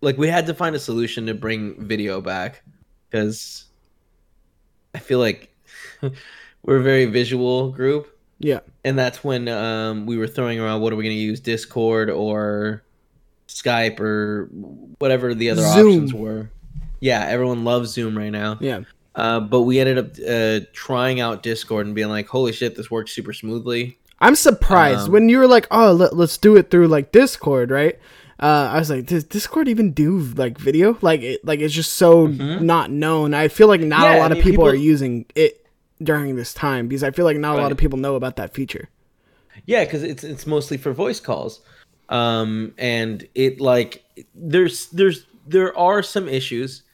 like 0.01 0.17
we 0.19 0.29
had 0.29 0.47
to 0.47 0.55
find 0.55 0.75
a 0.75 0.79
solution 0.79 1.27
to 1.27 1.35
bring 1.35 1.75
video 1.87 2.21
back 2.21 2.63
because 3.11 3.65
I 4.95 4.99
feel 4.99 5.19
like 5.19 5.55
we're 6.63 6.79
a 6.79 6.83
very 6.83 7.05
visual 7.07 7.71
group, 7.71 8.17
Yeah. 8.39 8.61
and 8.85 8.99
that's 8.99 9.23
when 9.23 9.49
um, 9.49 10.07
we 10.07 10.17
were 10.17 10.27
throwing 10.27 10.59
around 10.61 10.81
what 10.81 10.93
are 10.93 10.97
we 10.97 11.05
going 11.05 11.17
to 11.17 11.21
use 11.23 11.41
Discord 11.41 12.11
or 12.11 12.83
Skype 13.49 14.01
or 14.01 14.47
whatever 14.99 15.35
the 15.35 15.51
other 15.51 15.63
Zoom. 15.63 15.89
options 15.89 16.15
were. 16.15 16.51
Yeah, 17.01 17.25
everyone 17.27 17.65
loves 17.65 17.91
Zoom 17.91 18.17
right 18.17 18.31
now. 18.31 18.59
Yeah. 18.61 18.83
Uh, 19.15 19.41
but 19.41 19.63
we 19.63 19.79
ended 19.79 19.99
up 19.99 20.13
uh, 20.27 20.65
trying 20.73 21.21
out 21.21 21.43
Discord 21.43 21.85
and 21.87 21.95
being 21.95 22.09
like, 22.09 22.29
"Holy 22.29 22.53
shit, 22.53 22.77
this 22.77 22.91
works 22.91 23.13
super 23.13 23.33
smoothly." 23.35 23.99
I'm 24.23 24.37
surprised 24.37 25.07
Um, 25.09 25.13
when 25.13 25.29
you 25.29 25.39
were 25.39 25.47
like, 25.49 25.67
"Oh, 25.71 25.93
let, 25.93 26.13
us 26.15 26.39
do 26.39 26.57
it 26.57 26.71
through 26.71 26.89
like 26.89 27.13
Discord," 27.13 27.71
right? 27.71 27.99
Uh, 28.41 28.71
I 28.73 28.79
was 28.79 28.89
like, 28.89 29.07
"Does 29.07 29.25
Discord 29.25 29.69
even 29.69 29.93
do 29.93 30.19
like 30.19 30.59
video? 30.59 30.97
Like, 31.03 31.21
it, 31.23 31.45
like 31.45 31.61
it's 31.61 31.75
just 31.75 31.95
so 31.95 32.27
not 32.29 32.91
known." 32.91 33.35
I 33.35 33.49
feel 33.49 33.67
like 33.69 33.81
not 33.81 34.01
Mm-hmm. 34.01 34.05
Yeah, 34.05 34.15
a 34.15 34.17
I 34.17 34.21
lot 34.21 34.33
of 34.33 34.39
mean, 34.39 34.45
people, 34.45 34.67
are 34.67 34.75
using 34.75 35.27
it 35.35 35.67
during 36.03 36.37
this 36.37 36.55
time 36.55 36.89
because 36.89 37.03
I 37.05 37.11
feel 37.11 37.25
like 37.25 37.37
not 37.37 37.59
a 37.59 37.63
lot 37.63 37.73
of 37.73 37.79
people 37.79 37.99
know 37.99 38.15
about 38.15 38.37
that 38.37 38.55
feature. 38.55 38.89
Yeah, 39.67 39.85
because 39.85 40.03
it's 40.03 40.25
it's 40.25 40.47
mostly 40.47 40.77
for 40.77 40.93
voice 40.93 41.21
calls, 41.21 41.61
um, 42.09 42.75
and 42.79 43.27
it 43.35 43.61
like 43.61 44.05
there's 44.35 44.87
there's 44.91 45.27
there 45.49 45.77
are 45.77 46.03
some 46.03 46.29
issues. 46.29 46.85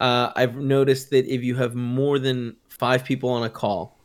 Uh, 0.00 0.30
I've 0.36 0.56
noticed 0.56 1.10
that 1.10 1.26
if 1.26 1.42
you 1.42 1.56
have 1.56 1.74
more 1.74 2.20
than 2.20 2.54
five 2.68 3.04
people 3.04 3.30
on 3.30 3.42
a 3.42 3.50
call, 3.50 3.98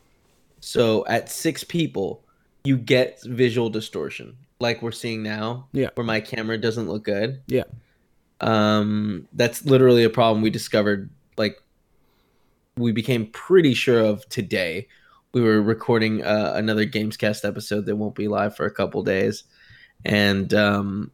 so 0.60 1.06
at 1.06 1.30
six 1.30 1.62
people, 1.62 2.23
you 2.64 2.78
get 2.78 3.22
visual 3.22 3.68
distortion, 3.68 4.36
like 4.58 4.82
we're 4.82 4.92
seeing 4.92 5.22
now. 5.22 5.68
Yeah. 5.72 5.90
where 5.94 6.04
my 6.04 6.20
camera 6.20 6.58
doesn't 6.58 6.88
look 6.88 7.04
good. 7.04 7.42
Yeah. 7.46 7.64
Um, 8.40 9.28
that's 9.32 9.64
literally 9.64 10.04
a 10.04 10.10
problem 10.10 10.42
we 10.42 10.50
discovered. 10.50 11.10
Like, 11.36 11.62
we 12.76 12.92
became 12.92 13.26
pretty 13.26 13.74
sure 13.74 14.00
of 14.00 14.28
today. 14.28 14.88
We 15.32 15.42
were 15.42 15.60
recording 15.60 16.24
uh, 16.24 16.52
another 16.54 16.86
Gamescast 16.86 17.46
episode 17.46 17.86
that 17.86 17.96
won't 17.96 18.14
be 18.14 18.28
live 18.28 18.56
for 18.56 18.66
a 18.66 18.70
couple 18.70 19.02
days, 19.02 19.44
and 20.04 20.52
um, 20.54 21.10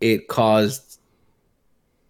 it 0.00 0.28
caused 0.28 1.00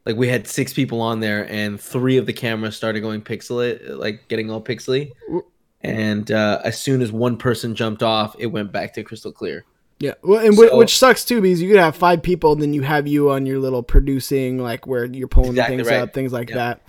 like 0.06 0.16
we 0.16 0.28
had 0.28 0.46
six 0.46 0.72
people 0.72 1.00
on 1.00 1.20
there, 1.20 1.50
and 1.50 1.80
three 1.80 2.16
of 2.16 2.26
the 2.26 2.32
cameras 2.32 2.76
started 2.76 3.00
going 3.00 3.20
pixely, 3.20 3.96
like 3.96 4.28
getting 4.28 4.50
all 4.50 4.62
pixely. 4.62 5.12
And 5.82 6.30
uh, 6.32 6.60
as 6.64 6.80
soon 6.80 7.00
as 7.02 7.12
one 7.12 7.36
person 7.36 7.74
jumped 7.74 8.02
off, 8.02 8.34
it 8.38 8.46
went 8.46 8.72
back 8.72 8.94
to 8.94 9.02
crystal 9.02 9.32
clear. 9.32 9.64
Yeah, 9.98 10.14
well, 10.22 10.44
and 10.44 10.54
So- 10.54 10.76
which 10.76 10.96
sucks 10.98 11.24
too 11.24 11.40
because 11.40 11.62
you 11.62 11.68
could 11.70 11.78
have 11.78 11.96
five 11.96 12.22
people, 12.22 12.52
and 12.52 12.60
then 12.60 12.74
you 12.74 12.82
have 12.82 13.06
you 13.06 13.30
on 13.30 13.46
your 13.46 13.58
little 13.58 13.82
producing, 13.82 14.58
like 14.58 14.86
where 14.86 15.04
you're 15.06 15.28
pulling 15.28 15.50
Exactly 15.50 15.76
things 15.76 15.88
right. 15.88 16.00
up, 16.00 16.12
things 16.12 16.32
like 16.32 16.50
Yeah. 16.50 16.56
that. 16.56 16.80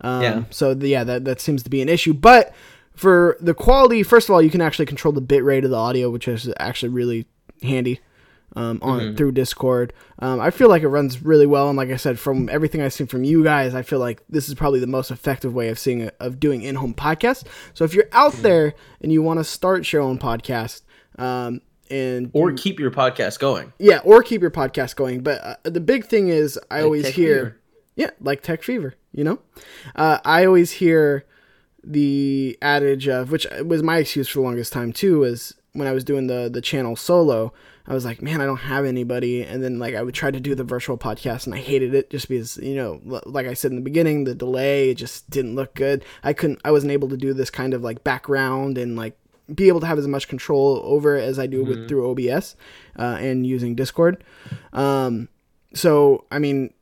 Um, 0.00 0.22
Yeah. 0.22 0.42
So 0.50 0.74
the, 0.74 0.88
yeah, 0.88 1.04
that 1.04 1.24
that 1.24 1.40
seems 1.40 1.62
to 1.64 1.70
be 1.70 1.82
an 1.82 1.88
issue. 1.88 2.12
But 2.12 2.52
for 2.94 3.36
the 3.40 3.54
quality, 3.54 4.02
first 4.02 4.28
of 4.28 4.34
all, 4.34 4.42
you 4.42 4.50
can 4.50 4.60
actually 4.60 4.86
control 4.86 5.12
the 5.12 5.20
bit 5.20 5.42
rate 5.42 5.64
of 5.64 5.70
the 5.70 5.76
audio, 5.76 6.10
which 6.10 6.28
is 6.28 6.50
actually 6.60 6.90
really 6.90 7.26
handy. 7.62 8.00
Um, 8.54 8.80
on 8.82 9.00
Mm-hmm. 9.00 9.16
through 9.16 9.32
Discord, 9.32 9.94
um, 10.18 10.38
I 10.38 10.50
feel 10.50 10.68
like 10.68 10.82
it 10.82 10.88
runs 10.88 11.22
really 11.22 11.46
well, 11.46 11.68
and 11.70 11.76
like 11.78 11.88
I 11.90 11.96
said, 11.96 12.18
from 12.18 12.50
everything 12.50 12.82
I've 12.82 12.92
seen 12.92 13.06
from 13.06 13.24
you 13.24 13.42
guys, 13.42 13.74
I 13.74 13.80
feel 13.80 13.98
like 13.98 14.22
this 14.28 14.46
is 14.46 14.54
probably 14.54 14.78
the 14.78 14.86
most 14.86 15.10
effective 15.10 15.54
way 15.54 15.70
of 15.70 15.78
seeing 15.78 16.10
of 16.20 16.38
doing 16.38 16.60
in-home 16.60 16.92
podcasts. 16.92 17.44
So 17.72 17.84
if 17.84 17.94
you're 17.94 18.10
out 18.12 18.32
Mm-hmm. 18.34 18.42
there 18.42 18.74
and 19.00 19.10
you 19.10 19.22
want 19.22 19.40
to 19.40 19.44
start 19.44 19.90
your 19.90 20.02
own 20.02 20.18
podcast, 20.18 20.82
um, 21.18 21.62
and 21.90 22.30
Or 22.34 22.52
keep 22.52 22.78
your 22.78 22.90
podcast 22.90 23.38
going. 23.38 23.72
yeah, 23.78 24.00
or 24.04 24.22
keep 24.22 24.42
your 24.42 24.50
podcast 24.50 24.96
going. 24.96 25.22
But 25.22 25.40
uh, 25.42 25.56
the 25.64 25.80
big 25.80 26.04
thing 26.04 26.28
is, 26.28 26.58
I 26.70 26.76
Like 26.76 26.84
always 26.84 27.08
hear, 27.08 27.36
Fever. 27.36 27.56
yeah, 27.96 28.10
like 28.20 28.42
Tech 28.42 28.62
Fever. 28.62 28.94
You 29.12 29.24
know, 29.24 29.38
uh, 29.96 30.18
I 30.26 30.44
always 30.44 30.72
hear 30.72 31.24
the 31.84 32.56
adage 32.62 33.08
of 33.08 33.30
which 33.30 33.46
was 33.64 33.82
my 33.82 33.96
excuse 33.98 34.28
for 34.28 34.40
the 34.40 34.44
longest 34.44 34.72
time 34.72 34.92
too. 34.92 35.24
Is 35.24 35.54
when 35.72 35.88
I 35.88 35.92
was 35.92 36.04
doing 36.04 36.26
the 36.26 36.48
the 36.52 36.60
channel 36.60 36.96
solo, 36.96 37.52
I 37.86 37.94
was 37.94 38.04
like, 38.04 38.22
man, 38.22 38.40
I 38.40 38.46
don't 38.46 38.56
have 38.58 38.84
anybody, 38.84 39.42
and 39.42 39.62
then 39.62 39.78
like 39.78 39.94
I 39.94 40.02
would 40.02 40.14
try 40.14 40.30
to 40.30 40.40
do 40.40 40.54
the 40.54 40.64
virtual 40.64 40.96
podcast, 40.96 41.46
and 41.46 41.54
I 41.54 41.58
hated 41.58 41.94
it 41.94 42.10
just 42.10 42.28
because 42.28 42.56
you 42.58 42.74
know, 42.74 43.00
like 43.26 43.46
I 43.46 43.54
said 43.54 43.72
in 43.72 43.76
the 43.76 43.82
beginning, 43.82 44.24
the 44.24 44.34
delay 44.34 44.90
it 44.90 44.94
just 44.94 45.28
didn't 45.30 45.56
look 45.56 45.74
good. 45.74 46.04
I 46.22 46.32
couldn't, 46.32 46.60
I 46.64 46.70
wasn't 46.70 46.92
able 46.92 47.08
to 47.08 47.16
do 47.16 47.32
this 47.32 47.50
kind 47.50 47.74
of 47.74 47.82
like 47.82 48.04
background 48.04 48.78
and 48.78 48.96
like 48.96 49.18
be 49.52 49.68
able 49.68 49.80
to 49.80 49.86
have 49.86 49.98
as 49.98 50.06
much 50.06 50.28
control 50.28 50.80
over 50.84 51.16
it 51.16 51.24
as 51.24 51.38
I 51.38 51.46
do 51.46 51.64
with 51.64 51.88
through 51.88 52.10
OBS 52.10 52.56
uh, 52.98 53.18
and 53.20 53.46
using 53.46 53.74
Discord. 53.74 54.22
Um, 54.72 55.28
so 55.74 56.24
I 56.30 56.38
mean, 56.38 56.72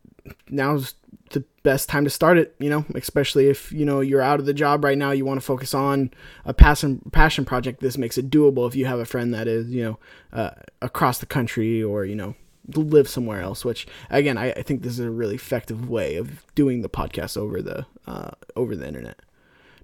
now's 0.48 0.94
the 1.30 1.44
best 1.62 1.88
time 1.88 2.04
to 2.04 2.10
start 2.10 2.38
it. 2.38 2.54
You 2.58 2.70
know, 2.70 2.84
especially 2.94 3.48
if 3.48 3.72
you 3.72 3.84
know 3.84 4.00
you're 4.00 4.22
out 4.22 4.40
of 4.40 4.46
the 4.46 4.54
job 4.54 4.84
right 4.84 4.98
now, 4.98 5.10
you 5.10 5.24
want 5.24 5.40
to 5.40 5.46
focus 5.46 5.74
on 5.74 6.10
a 6.44 6.54
passion 6.54 7.00
passion 7.12 7.44
project. 7.44 7.80
This 7.80 7.98
makes 7.98 8.18
it 8.18 8.30
doable 8.30 8.68
if 8.68 8.74
you 8.74 8.86
have 8.86 8.98
a 8.98 9.04
friend 9.04 9.32
that 9.34 9.48
is 9.48 9.70
you 9.70 9.82
know 9.82 9.98
uh, 10.32 10.50
across 10.82 11.18
the 11.18 11.26
country 11.26 11.82
or 11.82 12.04
you 12.04 12.14
know 12.14 12.34
live 12.74 13.08
somewhere 13.08 13.40
else. 13.40 13.64
Which 13.64 13.86
again, 14.10 14.36
I, 14.38 14.50
I 14.52 14.62
think 14.62 14.82
this 14.82 14.92
is 14.92 15.00
a 15.00 15.10
really 15.10 15.36
effective 15.36 15.88
way 15.88 16.16
of 16.16 16.44
doing 16.54 16.82
the 16.82 16.88
podcast 16.88 17.36
over 17.36 17.62
the 17.62 17.86
uh, 18.06 18.30
over 18.56 18.76
the 18.76 18.86
internet. 18.86 19.20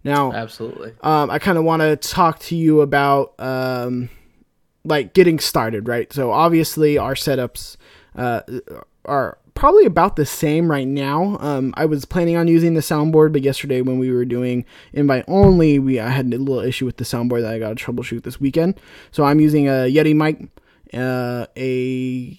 Now, 0.04 0.32
Absolutely. 0.32 0.92
um, 1.00 1.30
I 1.30 1.40
kind 1.40 1.58
of 1.58 1.64
want 1.64 1.82
to 1.82 1.96
talk 1.96 2.38
to 2.40 2.54
you 2.54 2.80
about 2.80 3.34
um, 3.40 4.08
like 4.84 5.14
getting 5.14 5.40
started, 5.40 5.88
right? 5.88 6.12
So 6.12 6.30
obviously 6.30 6.96
our 6.96 7.14
setups 7.14 7.76
uh, 8.14 8.42
are 9.04 9.38
probably 9.56 9.84
about 9.86 10.14
the 10.14 10.24
same 10.26 10.70
right 10.70 10.86
now. 10.86 11.36
Um, 11.40 11.74
I 11.76 11.86
was 11.86 12.04
planning 12.04 12.36
on 12.36 12.46
using 12.46 12.74
the 12.74 12.80
soundboard, 12.80 13.32
but 13.32 13.42
yesterday 13.42 13.80
when 13.80 13.98
we 13.98 14.12
were 14.12 14.24
doing 14.24 14.64
invite 14.92 15.24
only, 15.26 15.80
we 15.80 15.98
I 15.98 16.10
had 16.10 16.26
a 16.26 16.38
little 16.38 16.60
issue 16.60 16.84
with 16.86 16.98
the 16.98 17.04
soundboard 17.04 17.42
that 17.42 17.52
I 17.52 17.58
got 17.58 17.76
to 17.76 17.84
troubleshoot 17.84 18.22
this 18.22 18.40
weekend. 18.40 18.78
So 19.10 19.24
I'm 19.24 19.40
using 19.40 19.66
a 19.66 19.90
Yeti 19.92 20.14
mic, 20.14 20.48
uh, 20.94 21.46
a 21.56 22.38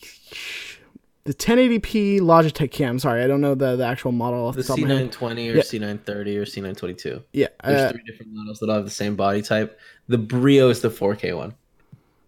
the 1.26 1.34
1080p 1.34 2.22
Logitech 2.22 2.72
cam. 2.72 3.00
Sorry, 3.00 3.22
I 3.22 3.28
don't 3.28 3.42
know 3.42 3.54
the, 3.54 3.76
the 3.76 3.84
actual 3.86 4.14
model 4.14 4.48
off 4.48 4.56
the, 4.56 4.62
The 4.62 4.68
top 4.70 4.78
of 4.78 4.84
my 4.86 4.94
head. 4.96 5.12
C920 5.12 5.54
or 5.54 5.58
Yeah. 5.58 5.62
C930 5.64 6.38
or 6.38 6.46
C922. 6.46 7.24
Yeah, 7.34 7.48
There's 7.66 7.82
uh, 7.82 7.92
three 7.92 8.04
different 8.06 8.32
models 8.34 8.60
that 8.60 8.70
all 8.70 8.78
have 8.78 8.86
the 8.86 8.92
same 8.92 9.18
body 9.18 9.42
type. 9.42 9.78
The 10.08 10.18
Brio 10.18 10.70
is 10.70 10.80
the 10.80 10.90
4K 10.90 11.36
one. 11.36 11.56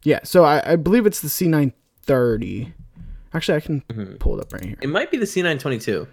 Yeah, 0.04 0.20
so 0.24 0.44
I, 0.44 0.74
I 0.74 0.76
believe 0.76 1.06
it's 1.06 1.22
the 1.22 1.30
C930. 1.30 2.74
Actually, 3.34 3.58
I 3.58 3.60
can 3.62 3.82
Mm-hmm. 3.90 4.16
pull 4.16 4.38
it 4.40 4.42
up 4.42 4.54
right 4.54 4.66
here. 4.66 4.76
It 4.82 4.90
might 4.90 5.12
be 5.12 5.18
the 5.18 5.26
C922, 5.26 6.08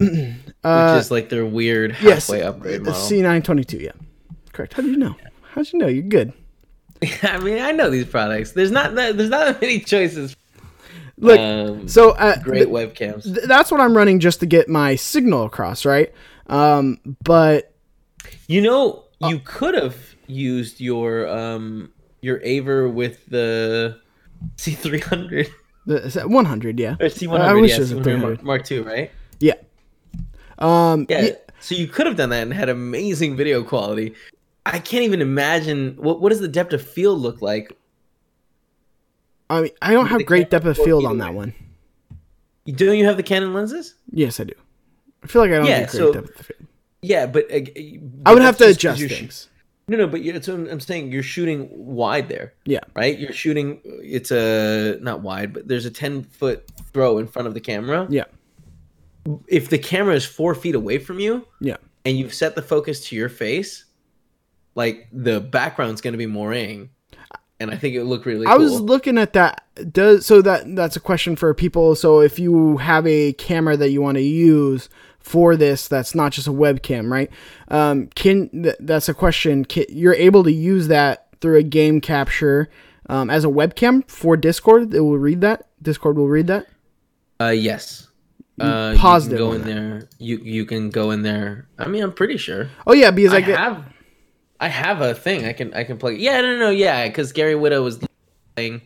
Uh, 0.64 0.92
which 0.92 1.00
is 1.02 1.10
like 1.10 1.28
their 1.28 1.44
weird 1.46 1.96
yes, 2.02 2.26
halfway 2.28 2.42
upgrade 2.42 2.80
the 2.84 2.90
model. 2.90 3.00
C922. 3.08 3.80
Yeah, 3.82 3.90
correct. 4.52 4.74
How 4.74 4.82
did 4.82 4.90
you 4.92 4.96
know? 4.98 5.16
How 5.52 5.62
did 5.62 5.72
you 5.72 5.78
know? 5.78 5.86
You're 5.88 6.02
good. 6.04 6.32
I 7.22 7.38
mean, 7.38 7.58
I 7.60 7.72
know 7.72 7.90
these 7.90 8.06
products. 8.06 8.52
There's 8.52 8.70
not 8.70 8.94
that, 8.94 9.16
there's 9.16 9.30
not 9.30 9.46
that 9.46 9.60
many 9.62 9.80
choices. 9.80 10.36
Look, 11.18 11.38
um, 11.38 11.86
so 11.88 12.10
uh, 12.12 12.36
great 12.42 12.64
th- 12.64 12.68
webcams. 12.68 13.24
th- 13.24 13.46
that's 13.46 13.70
what 13.70 13.80
I'm 13.80 13.94
running 13.96 14.20
just 14.20 14.40
to 14.40 14.46
get 14.46 14.68
my 14.68 14.96
signal 14.96 15.44
across, 15.44 15.84
right? 15.84 16.12
Um, 16.46 16.98
but 17.22 17.74
You 18.48 18.62
know, 18.62 19.04
Uh, 19.22 19.28
you 19.28 19.40
could 19.40 19.74
have 19.74 19.96
used 20.26 20.80
your 20.80 21.28
um 21.28 21.90
your 22.22 22.40
Aver 22.42 22.88
with 22.88 23.26
the 23.26 23.98
C300 24.56 25.50
the 25.98 26.22
100, 26.28 26.78
yeah, 26.78 26.92
or 27.00 27.06
C100. 27.06 27.40
I 27.40 27.54
wish 27.54 27.70
yeah, 27.70 27.76
it 27.76 27.80
was 27.80 27.92
a 27.92 27.96
C100 27.96 28.04
300. 28.04 28.42
Mark, 28.42 28.70
II, 28.70 28.80
right? 28.80 29.10
yeah. 29.40 29.54
Um, 30.58 31.06
Yeah. 31.08 31.22
yeah, 31.22 31.30
So 31.60 31.74
you 31.74 31.86
could 31.88 32.06
have 32.06 32.16
done 32.16 32.30
that 32.30 32.42
and 32.42 32.52
had 32.52 32.68
amazing 32.68 33.36
video 33.36 33.62
quality. 33.62 34.14
I 34.66 34.78
can't 34.78 35.04
even 35.04 35.20
imagine 35.22 35.96
what 35.96 36.20
what 36.20 36.28
does 36.30 36.40
the 36.40 36.48
depth 36.48 36.72
of 36.72 36.82
field 36.82 37.20
look 37.20 37.40
like. 37.42 37.76
I 39.48 39.62
mean, 39.62 39.70
I 39.82 39.92
don't 39.92 40.06
have 40.06 40.24
great 40.26 40.50
depth 40.50 40.66
of 40.66 40.76
field 40.76 41.04
on 41.06 41.18
that 41.18 41.34
one. 41.34 41.54
Don't 42.66 42.96
you 42.98 43.06
have 43.06 43.16
the 43.16 43.22
Canon 43.22 43.52
lenses? 43.52 43.94
Yes, 44.12 44.38
I 44.38 44.44
do. 44.44 44.54
I 45.24 45.26
feel 45.26 45.42
like 45.42 45.50
I 45.50 45.54
don't 45.56 45.66
Yeah, 45.66 45.80
get 45.80 45.90
great 45.90 45.98
so- 45.98 46.12
depth 46.12 46.40
of 46.40 46.46
field. 46.46 46.66
Yeah, 47.02 47.24
but, 47.26 47.50
uh, 47.50 47.60
I 48.26 48.34
would 48.34 48.42
have 48.42 48.58
to 48.58 48.68
adjust 48.68 49.00
things. 49.02 49.48
No, 49.90 49.96
no, 49.96 50.06
but 50.06 50.20
it's, 50.20 50.46
I'm 50.46 50.78
saying 50.78 51.10
you're 51.10 51.24
shooting 51.24 51.68
wide 51.72 52.28
there. 52.28 52.54
Yeah. 52.64 52.78
right? 52.94 53.18
You're 53.18 53.32
shooting. 53.32 53.80
It's 53.84 54.30
a 54.30 54.98
not 55.00 55.20
wide, 55.20 55.52
but 55.52 55.66
there's 55.66 55.84
a 55.84 55.90
ten 55.90 56.22
foot 56.22 56.64
throw 56.92 57.18
in 57.18 57.26
front 57.26 57.48
of 57.48 57.54
the 57.54 57.60
camera. 57.60 58.06
Yeah, 58.08 58.26
If 59.48 59.68
the 59.68 59.78
camera 59.78 60.14
is 60.14 60.24
four 60.24 60.54
feet 60.54 60.76
away 60.76 60.98
from 60.98 61.18
you 61.18 61.44
yeah. 61.60 61.78
and 62.04 62.16
you've 62.16 62.32
set 62.32 62.54
the 62.54 62.62
focus 62.62 63.08
to 63.08 63.16
your 63.16 63.28
face, 63.28 63.84
like 64.76 65.08
the 65.12 65.40
background's 65.40 66.00
going 66.00 66.12
to 66.12 66.18
be 66.18 66.26
Morang, 66.26 66.90
and 67.58 67.72
I 67.72 67.76
think 67.76 67.96
it 67.96 67.98
would 67.98 68.06
look 68.06 68.26
really. 68.26 68.46
I 68.46 68.58
cool. 68.58 68.62
was 68.62 68.80
looking 68.80 69.18
at 69.18 69.32
that. 69.32 69.64
Does 69.90 70.24
so 70.24 70.40
that 70.42 70.76
that's 70.76 70.94
a 70.94 71.00
question 71.00 71.34
for 71.34 71.52
people. 71.52 71.96
So 71.96 72.20
if 72.20 72.38
you 72.38 72.76
have 72.76 73.08
a 73.08 73.32
camera 73.32 73.76
that 73.76 73.90
you 73.90 74.00
want 74.00 74.18
to 74.18 74.22
use 74.22 74.88
for 75.20 75.56
this, 75.56 75.86
that's 75.86 76.14
not 76.14 76.32
just 76.32 76.48
a 76.48 76.52
webcam, 76.52 77.10
right? 77.10 77.30
Um, 77.68 78.08
can 78.08 78.48
th- 78.50 78.76
that's 78.80 79.08
a 79.08 79.14
question. 79.14 79.64
Can, 79.64 79.84
you're 79.88 80.14
able 80.14 80.42
to 80.44 80.52
use 80.52 80.88
that 80.88 81.28
through 81.40 81.58
a 81.58 81.62
game 81.62 82.00
capture 82.00 82.68
um, 83.08 83.30
as 83.30 83.44
a 83.44 83.48
webcam 83.48 84.08
for 84.08 84.36
Discord. 84.36 84.94
It 84.94 85.00
will 85.00 85.18
read 85.18 85.40
that. 85.42 85.68
Discord 85.82 86.16
will 86.16 86.28
read 86.28 86.46
that. 86.48 86.66
Uh, 87.40 87.48
yes. 87.48 88.08
Uh, 88.58 88.94
can 88.94 89.36
go 89.36 89.52
in 89.52 89.62
that. 89.62 89.66
there. 89.66 90.08
You 90.18 90.38
you 90.38 90.66
can 90.66 90.90
go 90.90 91.10
in 91.12 91.22
there. 91.22 91.66
I 91.78 91.88
mean, 91.88 92.02
I'm 92.02 92.12
pretty 92.12 92.36
sure. 92.36 92.68
Oh 92.86 92.92
yeah, 92.92 93.10
because 93.10 93.32
I, 93.32 93.38
I 93.38 93.40
get 93.40 93.58
have. 93.58 93.84
I 94.60 94.68
have 94.68 95.00
a 95.00 95.14
thing. 95.14 95.46
I 95.46 95.54
can 95.54 95.72
I 95.72 95.84
can 95.84 95.96
play. 95.96 96.16
Yeah, 96.16 96.40
no, 96.42 96.52
no, 96.52 96.58
no 96.58 96.70
yeah, 96.70 97.08
because 97.08 97.32
Gary 97.32 97.54
Whitta 97.54 97.82
was 97.82 97.98
playing 98.54 98.82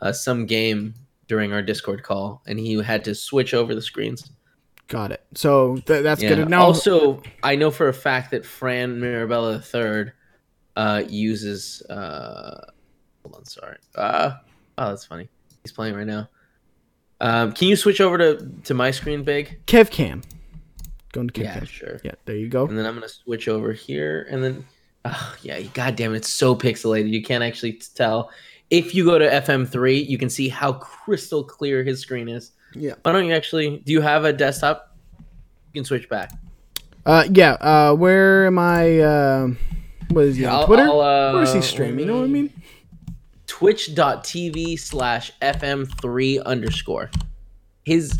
uh, 0.00 0.12
some 0.12 0.46
game 0.46 0.94
during 1.26 1.52
our 1.52 1.62
Discord 1.62 2.04
call, 2.04 2.42
and 2.46 2.60
he 2.60 2.80
had 2.80 3.04
to 3.04 3.14
switch 3.14 3.54
over 3.54 3.74
the 3.74 3.82
screens. 3.82 4.30
Got 4.88 5.10
it. 5.12 5.24
So 5.34 5.76
th- 5.86 6.02
that's 6.02 6.22
Yeah. 6.22 6.28
good 6.30 6.36
to 6.36 6.44
know. 6.46 6.60
Also, 6.60 7.22
I 7.42 7.56
know 7.56 7.70
for 7.70 7.88
a 7.88 7.92
fact 7.94 8.30
that 8.30 8.44
Fran 8.46 9.00
Mirabella 9.00 9.62
III 9.74 10.12
uh, 10.76 11.02
uses. 11.08 11.82
Uh, 11.82 12.66
hold 13.24 13.36
on, 13.36 13.44
sorry. 13.46 13.78
Uh, 13.94 14.32
oh, 14.78 14.88
that's 14.90 15.04
funny. 15.06 15.28
He's 15.64 15.72
playing 15.72 15.94
right 15.96 16.06
now. 16.06 16.28
Um, 17.20 17.52
can 17.52 17.68
you 17.68 17.76
switch 17.76 18.00
over 18.00 18.18
to, 18.18 18.46
to 18.64 18.74
my 18.74 18.90
screen, 18.90 19.24
Big? 19.24 19.64
Kev 19.66 19.90
Cam. 19.90 20.22
Going 21.12 21.28
to 21.28 21.32
Kev 21.40 21.44
Yeah, 21.44 21.54
Cam. 21.54 21.64
sure. 21.64 22.00
Yeah, 22.04 22.12
there 22.26 22.36
you 22.36 22.48
go. 22.48 22.66
And 22.66 22.76
then 22.78 22.84
I'm 22.86 22.94
gonna 22.94 23.08
switch 23.08 23.48
over 23.48 23.72
here, 23.72 24.26
and 24.30 24.44
then, 24.44 24.66
oh, 25.06 25.36
yeah, 25.42 25.60
god 25.62 25.96
damn 25.96 26.12
it, 26.12 26.18
it's 26.18 26.28
so 26.28 26.54
pixelated. 26.54 27.08
You 27.08 27.22
can't 27.22 27.42
actually 27.42 27.80
tell. 27.94 28.30
If 28.68 28.94
you 28.94 29.04
go 29.04 29.18
to 29.18 29.24
FM3, 29.28 30.06
you 30.06 30.18
can 30.18 30.28
see 30.28 30.48
how 30.48 30.74
crystal 30.74 31.42
clear 31.42 31.82
his 31.82 32.00
screen 32.00 32.28
is. 32.28 32.52
Yeah. 32.74 32.94
Why 33.02 33.12
don't 33.12 33.26
you 33.26 33.32
actually? 33.34 33.78
Do 33.78 33.92
you 33.92 34.00
have 34.00 34.24
a 34.24 34.32
desktop? 34.32 34.94
You 35.72 35.80
can 35.80 35.84
switch 35.84 36.08
back. 36.08 36.32
Uh, 37.04 37.24
yeah. 37.32 37.52
Uh, 37.52 37.94
where 37.94 38.46
am 38.46 38.58
I? 38.58 38.98
Uh, 39.00 39.48
what 40.10 40.24
is 40.26 40.36
he 40.36 40.44
on 40.44 40.52
I'll- 40.54 40.66
Twitter? 40.66 40.82
I'll, 40.84 41.00
uh, 41.00 41.32
Where 41.34 41.42
is 41.42 41.52
he 41.52 41.62
streaming? 41.62 42.00
You 42.00 42.06
know 42.06 42.16
what 42.18 42.24
I 42.24 42.28
mean? 42.28 42.52
twitch.tv 43.46 44.78
slash 44.78 45.30
fm3 45.40 46.44
underscore 46.44 47.10
his 47.84 48.12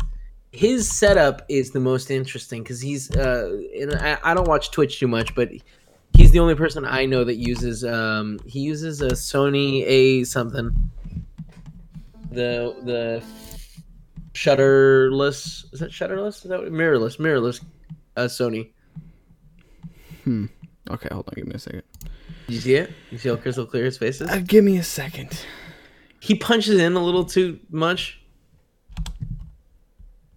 his 0.53 0.89
setup 0.89 1.43
is 1.49 1.71
the 1.71 1.79
most 1.81 2.09
interesting 2.09 2.63
because 2.63 2.79
he's 2.79 3.11
uh 3.15 3.61
and 3.79 3.93
I, 3.95 4.17
I 4.23 4.33
don't 4.33 4.47
watch 4.47 4.71
twitch 4.71 4.99
too 4.99 5.07
much 5.07 5.35
but 5.35 5.49
he's 6.13 6.31
the 6.31 6.39
only 6.39 6.55
person 6.55 6.85
i 6.85 7.05
know 7.05 7.25
that 7.25 7.35
uses 7.35 7.83
um 7.83 8.39
he 8.45 8.61
uses 8.61 9.01
a 9.01 9.09
sony 9.09 9.83
a 9.85 10.23
something 10.23 10.71
the 12.31 12.73
the 12.83 13.23
shutterless 14.37 15.65
is 15.73 15.79
that 15.79 15.89
shutterless 15.91 16.43
is 16.43 16.49
that 16.51 16.59
what, 16.59 16.71
mirrorless 16.71 17.17
mirrorless 17.17 17.63
uh 18.15 18.25
sony 18.25 18.69
Hmm. 20.23 20.45
Okay, 20.89 21.07
hold 21.11 21.27
on. 21.29 21.33
Give 21.35 21.47
me 21.47 21.55
a 21.55 21.59
second. 21.59 21.83
Did 22.47 22.53
you 22.55 22.59
see 22.61 22.75
it 22.75 22.91
you 23.11 23.17
see 23.17 23.29
how 23.29 23.35
crystal 23.37 23.65
clear 23.65 23.85
his 23.85 23.97
face 23.97 24.21
is 24.21 24.29
Uh, 24.29 24.39
give 24.45 24.63
me 24.63 24.77
a 24.77 24.83
second. 24.83 25.45
he 26.19 26.35
punches 26.35 26.79
in 26.79 26.93
a 26.93 27.03
little 27.03 27.25
too 27.25 27.59
much. 27.69 28.19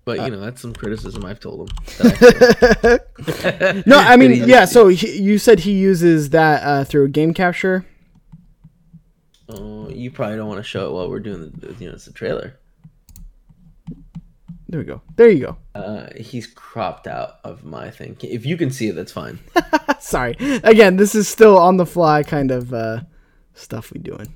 But 0.04 0.20
you 0.20 0.30
know 0.30 0.40
that's 0.40 0.60
some 0.62 0.72
criticism 0.72 1.24
I've 1.24 1.40
told 1.40 1.68
him. 1.70 1.76
I- 2.00 3.82
No, 3.86 3.98
I 3.98 4.16
mean, 4.16 4.48
yeah. 4.48 4.64
So 4.64 4.88
he, 4.88 5.18
you 5.20 5.38
said 5.38 5.60
he 5.60 5.72
uses 5.72 6.30
that 6.30 6.62
uh, 6.62 6.84
through 6.84 7.08
game 7.10 7.34
capture. 7.34 7.84
Oh, 9.48 9.88
you 9.90 10.10
probably 10.10 10.36
don't 10.36 10.48
want 10.48 10.58
to 10.60 10.64
show 10.64 10.88
it 10.88 10.92
while 10.92 11.10
we're 11.10 11.20
doing 11.20 11.50
the 11.58 11.74
you 11.80 11.88
know 11.88 11.94
it's 11.94 12.06
a 12.06 12.12
trailer. 12.12 12.58
There 14.70 14.78
we 14.78 14.86
go. 14.86 15.02
There 15.16 15.28
you 15.28 15.46
go. 15.46 15.56
Uh, 15.74 16.06
he's 16.16 16.46
cropped 16.46 17.08
out 17.08 17.40
of 17.42 17.64
my 17.64 17.90
thing. 17.90 18.16
If 18.22 18.46
you 18.46 18.56
can 18.56 18.70
see 18.70 18.86
it, 18.86 18.94
that's 18.94 19.10
fine. 19.10 19.40
Sorry. 19.98 20.36
Again, 20.62 20.96
this 20.96 21.16
is 21.16 21.26
still 21.26 21.58
on 21.58 21.76
the 21.76 21.84
fly 21.84 22.22
kind 22.22 22.52
of 22.52 22.72
uh, 22.72 23.00
stuff 23.52 23.92
we 23.92 23.98
doing. 23.98 24.32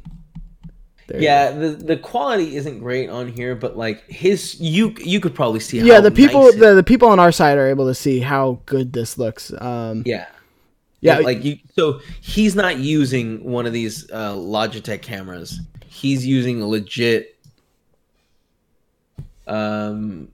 There 1.07 1.21
Yeah, 1.21 1.53
the 1.53 1.69
the 1.69 1.97
quality 1.97 2.57
isn't 2.57 2.81
great 2.81 3.11
on 3.11 3.29
here, 3.29 3.55
but 3.55 3.77
like 3.77 4.03
his 4.11 4.61
you 4.61 4.93
you 4.99 5.21
could 5.21 5.37
probably 5.37 5.61
see. 5.61 5.79
yeah. 5.79 6.01
The 6.01 6.11
people, 6.11 6.47
nice 6.47 6.57
the, 6.57 6.75
the 6.75 6.83
people 6.83 7.09
on 7.09 7.21
our 7.21 7.31
side 7.31 7.57
are 7.57 7.69
able 7.69 7.87
to 7.87 7.95
see 7.95 8.19
how 8.19 8.61
good 8.67 8.93
this 8.93 9.17
looks. 9.17 9.53
Um, 9.61 10.03
yeah. 10.05 10.27
Yeah, 11.01 11.19
like 11.19 11.45
you. 11.45 11.59
So 11.77 12.01
he's 12.23 12.57
not 12.57 12.79
using 12.79 13.45
one 13.45 13.67
of 13.67 13.73
these 13.73 14.11
uh, 14.11 14.33
Logitech 14.33 15.03
cameras. 15.03 15.61
He's 15.87 16.27
using 16.27 16.61
a 16.61 16.67
legit 16.67 17.34
um, 19.47 20.29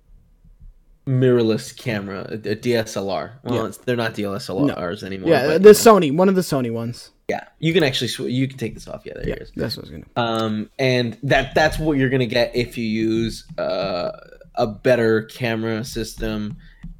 mirrorless 1.06 1.76
camera, 1.76 2.26
a, 2.30 2.34
a 2.34 2.56
DSLR. 2.56 3.32
Well, 3.42 3.54
Yeah. 3.54 3.66
it's, 3.66 3.78
they're 3.78 3.96
not 3.96 4.14
DSLRs 4.14 5.02
anymore. 5.02 5.30
yeah. 5.30 5.46
but, 5.46 5.62
The 5.62 5.70
Sony, 5.70 6.14
one 6.14 6.28
of 6.28 6.34
the 6.34 6.40
Sony 6.42 6.72
ones. 6.72 7.10
yeah, 7.28 7.44
you 7.58 7.72
can 7.72 7.82
actually 7.82 8.08
sw- 8.08 8.20
you 8.20 8.46
can 8.48 8.58
take 8.58 8.74
this 8.74 8.86
off. 8.88 9.02
Yeah, 9.04 9.14
there 9.16 9.28
Yeah, 9.28 9.34
it 9.36 9.42
is. 9.42 9.52
that's 9.56 9.76
what 9.76 9.86
I 9.88 9.90
was 9.90 10.02
gonna. 10.02 10.06
Um, 10.44 10.70
and 10.78 11.16
that 11.22 11.54
that's 11.54 11.78
what 11.78 11.96
you're 11.98 12.10
gonna 12.10 12.26
get 12.26 12.54
if 12.54 12.76
you 12.76 12.84
use 12.84 13.44
uh, 13.58 14.10
a 14.56 14.66
better 14.66 15.22
camera 15.22 15.84
system 15.84 16.56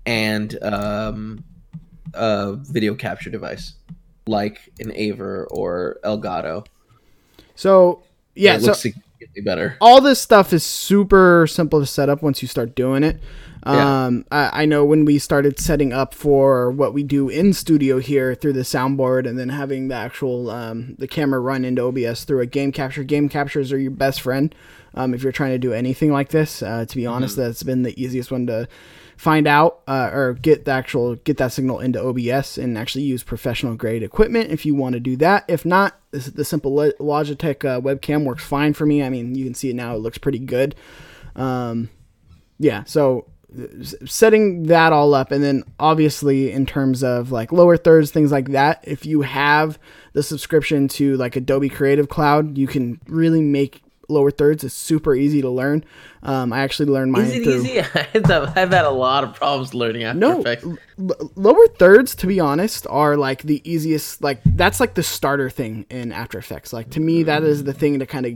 and 0.07 0.61
um, 0.63 1.45
a 2.15 2.55
video 2.55 2.95
capture 2.95 3.31
device 3.31 3.75
like 4.27 4.61
an 4.79 4.93
Aver 4.95 5.47
or 5.51 5.99
Elgato. 6.05 6.67
So 7.57 8.03
yeah, 8.37 8.55
it 8.57 8.63
so 8.63 8.73
better. 9.45 9.77
all 9.81 10.01
this 10.01 10.21
stuff 10.21 10.53
is 10.53 10.65
super 10.65 11.47
simple 11.47 11.81
to 11.81 11.87
set 11.87 12.09
up 12.09 12.23
once 12.23 12.43
you 12.43 12.49
start 12.49 12.75
doing 12.75 13.03
it. 13.03 13.21
Yeah. 13.67 14.07
Um, 14.07 14.25
I, 14.31 14.63
I 14.63 14.65
know 14.65 14.85
when 14.87 15.05
we 15.05 15.19
started 15.19 15.59
setting 15.59 15.93
up 15.93 16.15
for 16.15 16.71
what 16.71 16.95
we 16.95 17.03
do 17.03 17.29
in 17.29 17.53
studio 17.53 17.99
here 17.99 18.35
through 18.35 18.55
the 18.55 18.61
soundboard, 18.61 19.29
and 19.29 19.39
then 19.39 19.51
having 19.51 19.89
the 19.89 19.95
actual 19.95 20.51
um, 20.51 20.97
the 20.99 21.07
camera 21.07 21.41
run 21.41 21.65
into 21.65 21.83
OBS 21.83 22.25
through 22.25 22.41
a 22.41 22.47
game 22.47 22.73
capture. 22.73 23.05
Game 23.05 23.29
captures 23.29 23.71
are 23.73 23.79
your 23.79 23.91
best 23.91 24.23
friend 24.23 24.55
um, 24.95 25.13
if 25.13 25.23
you're 25.23 25.33
trying 25.33 25.53
to 25.53 25.59
do 25.59 25.73
anything 25.73 26.11
like 26.11 26.31
this. 26.31 26.63
Uh, 26.63 26.87
to 26.87 26.97
be 26.97 27.07
honest, 27.07 27.37
that's 27.37 27.63
been 27.63 27.83
the 27.83 28.01
easiest 28.03 28.31
one 28.31 28.47
to 28.47 28.67
find 29.21 29.47
out 29.47 29.83
uh, 29.87 30.09
or 30.15 30.33
get 30.33 30.65
the 30.65 30.71
actual 30.71 31.15
get 31.17 31.37
that 31.37 31.53
signal 31.53 31.79
into 31.79 32.03
OBS 32.03 32.57
and 32.57 32.79
actually 32.79 33.05
use 33.05 33.23
professional 33.23 33.75
grade 33.75 34.03
equipment 34.03 34.51
if 34.51 34.65
you 34.65 34.75
want 34.75 34.95
to 34.95 35.01
do 35.01 35.15
that. 35.15 35.45
If 35.47 35.67
not, 35.67 36.01
this, 36.11 36.25
the 36.29 36.43
simple 36.43 36.73
Logitech 36.73 37.63
uh, 37.69 37.83
webcam 37.83 38.25
works 38.25 38.43
fine 38.43 38.73
for 38.73 38.87
me. 38.87 39.03
I 39.03 39.11
mean, 39.11 39.35
you 39.35 39.45
can 39.45 39.53
see 39.53 39.69
it 39.69 39.77
now; 39.77 39.95
it 39.95 39.99
looks 39.99 40.17
pretty 40.17 40.39
good. 40.39 40.75
Um, 41.37 41.91
yeah, 42.59 42.85
so 42.85 43.27
setting 44.07 44.63
that 44.69 44.95
all 44.95 45.13
up, 45.13 45.33
and 45.33 45.45
then 45.45 45.65
obviously 45.79 46.51
in 46.51 46.65
terms 46.65 47.05
of 47.05 47.31
like 47.31 47.53
lower 47.53 47.77
thirds, 47.77 48.11
things 48.11 48.33
like 48.33 48.53
that. 48.53 48.83
If 48.85 49.05
you 49.05 49.21
have 49.21 49.79
the 50.15 50.23
subscription 50.23 50.89
to 50.89 51.19
like 51.19 51.37
Adobe 51.37 51.69
Creative 51.69 52.09
Cloud, 52.09 52.57
you 52.57 52.67
can 52.67 52.99
really 53.07 53.43
make 53.43 53.83
lower 54.11 54.31
thirds. 54.31 54.65
is 54.65 54.73
super 54.73 55.15
easy 55.15 55.41
to 55.41 55.49
learn. 55.49 55.85
Um, 56.23 56.53
I 56.53 56.61
actually 56.61 56.91
learned 56.91 57.13
mine 57.13 57.27
Is 57.27 57.35
it 57.35 57.45
through. 57.45 57.55
easy? 57.63 57.81
I've 58.15 58.55
had, 58.55 58.73
a 58.85 58.91
lot 58.91 59.25
of 59.25 59.35
problems 59.35 59.73
learning 59.73 60.05
After 60.05 60.19
No, 60.19 60.41
Effects. 60.41 60.65
l- 60.65 61.31
lower 61.37 61.67
thirds, 61.79 62.15
to 62.17 62.27
be 62.27 62.41
honest, 62.41 62.87
are 62.91 63.17
like 63.17 63.43
the 63.43 63.63
easiest. 63.71 64.23
Like 64.23 64.41
that's 64.45 64.81
like 64.81 64.95
the 64.95 65.03
starter 65.03 65.49
thing 65.49 65.87
in 65.89 66.13
After 66.13 66.39
Effects. 66.39 66.73
Like 66.73 66.91
to 66.91 67.01
me, 67.01 67.23
that 67.23 67.43
is 67.43 67.65
the 67.65 67.73
thing 67.73 67.99
to 68.01 68.07
kind 68.07 68.27
of 68.27 68.35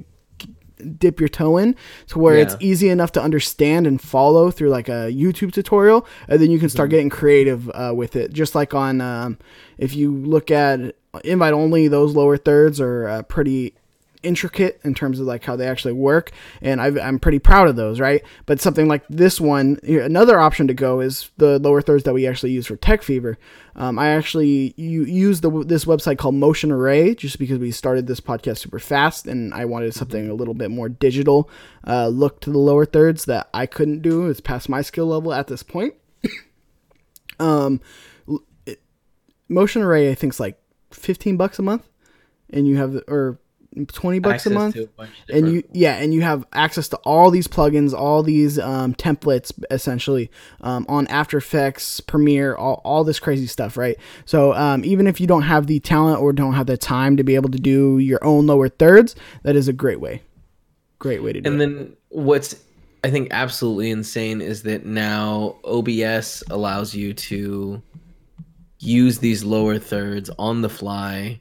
dip 0.98 1.20
your 1.20 1.28
toe 1.28 1.56
in 1.56 1.74
to 2.08 2.18
where 2.18 2.36
it's 2.36 2.56
easy 2.60 2.88
enough 2.88 3.12
to 3.12 3.22
understand 3.22 3.86
and 3.86 4.00
follow 4.02 4.50
through 4.50 4.68
like 4.70 4.88
a 4.88 5.10
YouTube 5.12 5.52
tutorial, 5.52 6.06
and 6.28 6.40
then 6.40 6.50
you 6.50 6.58
can 6.58 6.68
start 6.68 6.90
getting 6.90 7.08
creative 7.10 7.70
uh, 7.70 7.92
with 7.94 8.16
it. 8.16 8.32
Just 8.32 8.54
like 8.54 8.74
on, 8.74 9.00
um, 9.00 9.38
if 9.78 9.94
you 9.94 10.12
look 10.12 10.50
at 10.50 10.94
invite 11.24 11.52
only, 11.54 11.86
those 11.88 12.14
lower 12.16 12.36
thirds 12.36 12.80
are 12.80 13.08
uh, 13.08 13.22
pretty 13.22 13.74
intricate 14.24 14.80
in 14.84 14.94
terms 14.94 15.20
of 15.20 15.26
like 15.26 15.44
how 15.44 15.54
they 15.56 15.66
actually 15.68 15.92
work 15.92 16.30
and 16.62 16.80
i 16.80 16.86
i'm 17.06 17.18
pretty 17.18 17.38
proud 17.38 17.68
of 17.68 17.76
those 17.76 18.00
right? 18.00 18.22
But 18.46 18.60
something 18.60 18.88
like 18.88 19.04
this 19.08 19.40
one 19.40 19.78
another 19.84 20.40
option 20.40 20.66
to 20.68 20.74
go 20.74 21.00
is 21.00 21.30
the 21.36 21.58
lower 21.58 21.82
thirds 21.82 22.04
that 22.04 22.14
we 22.14 22.26
actually 22.26 22.52
use 22.52 22.66
for 22.66 22.76
tech 22.76 23.02
fever. 23.02 23.36
Um, 23.76 23.98
i 23.98 24.08
actually 24.08 24.72
you 24.76 25.04
use 25.04 25.40
the 25.40 25.50
this 25.64 25.84
website 25.84 26.18
called 26.18 26.36
motion 26.36 26.70
array 26.70 27.14
just 27.14 27.38
because 27.38 27.58
we 27.58 27.70
started 27.70 28.06
this 28.06 28.20
podcast 28.20 28.58
super 28.58 28.78
fast 28.78 29.26
and 29.26 29.52
i 29.52 29.64
wanted 29.64 29.94
something 29.94 30.28
a 30.30 30.34
little 30.34 30.54
bit 30.54 30.70
more 30.70 30.88
digital 30.88 31.50
uh, 31.86 32.06
look 32.08 32.40
to 32.42 32.50
the 32.50 32.58
lower 32.58 32.84
thirds 32.86 33.24
that 33.26 33.48
i 33.52 33.66
couldn't 33.66 34.00
do. 34.02 34.28
It's 34.28 34.40
past 34.40 34.68
my 34.68 34.80
skill 34.82 35.06
level 35.06 35.32
at 35.34 35.46
this 35.48 35.62
point. 35.62 35.94
Um 37.40 37.80
it- 38.66 38.80
motion 39.48 39.82
array 39.82 40.10
i 40.10 40.14
think 40.14 40.32
is 40.32 40.40
like 40.40 40.58
15 40.92 41.36
bucks 41.36 41.58
a 41.58 41.62
month 41.62 41.88
and 42.50 42.66
you 42.66 42.76
have 42.76 42.92
the- 42.92 43.04
or 43.10 43.38
20 43.86 44.18
bucks 44.20 44.34
Access 44.34 44.52
a 44.52 44.54
month 44.54 44.76
a 44.76 45.08
and 45.32 45.52
you 45.52 45.62
yeah 45.72 45.96
and 45.96 46.14
you 46.14 46.22
have 46.22 46.44
access 46.52 46.88
to 46.88 46.96
all 46.98 47.30
these 47.30 47.48
plugins 47.48 47.92
all 47.92 48.22
these 48.22 48.58
um, 48.58 48.94
templates 48.94 49.52
essentially 49.70 50.30
um, 50.60 50.86
on 50.88 51.06
after 51.08 51.38
effects 51.38 52.00
premiere 52.00 52.54
all, 52.54 52.80
all 52.84 53.04
this 53.04 53.18
crazy 53.18 53.46
stuff 53.46 53.76
right? 53.76 53.96
So 54.24 54.54
um, 54.54 54.84
even 54.84 55.06
if 55.06 55.20
you 55.20 55.26
don't 55.26 55.42
have 55.42 55.66
the 55.66 55.80
talent 55.80 56.20
or 56.20 56.32
don't 56.32 56.54
have 56.54 56.66
the 56.66 56.76
time 56.76 57.16
to 57.16 57.24
be 57.24 57.34
able 57.34 57.50
to 57.50 57.58
do 57.58 57.98
your 57.98 58.24
own 58.24 58.46
lower 58.46 58.68
thirds 58.68 59.16
that 59.42 59.56
is 59.56 59.68
a 59.68 59.72
great 59.72 60.00
way. 60.00 60.22
Great 60.98 61.22
way 61.22 61.32
to 61.32 61.40
do 61.40 61.48
it. 61.48 61.50
And 61.50 61.60
then 61.60 61.96
what's 62.10 62.56
I 63.02 63.10
think 63.10 63.28
absolutely 63.32 63.90
insane 63.90 64.40
is 64.40 64.62
that 64.62 64.86
now 64.86 65.56
OBS 65.64 66.42
allows 66.50 66.94
you 66.94 67.12
to 67.12 67.82
use 68.78 69.18
these 69.18 69.44
lower 69.44 69.78
thirds 69.78 70.30
on 70.38 70.62
the 70.62 70.70
fly 70.70 71.40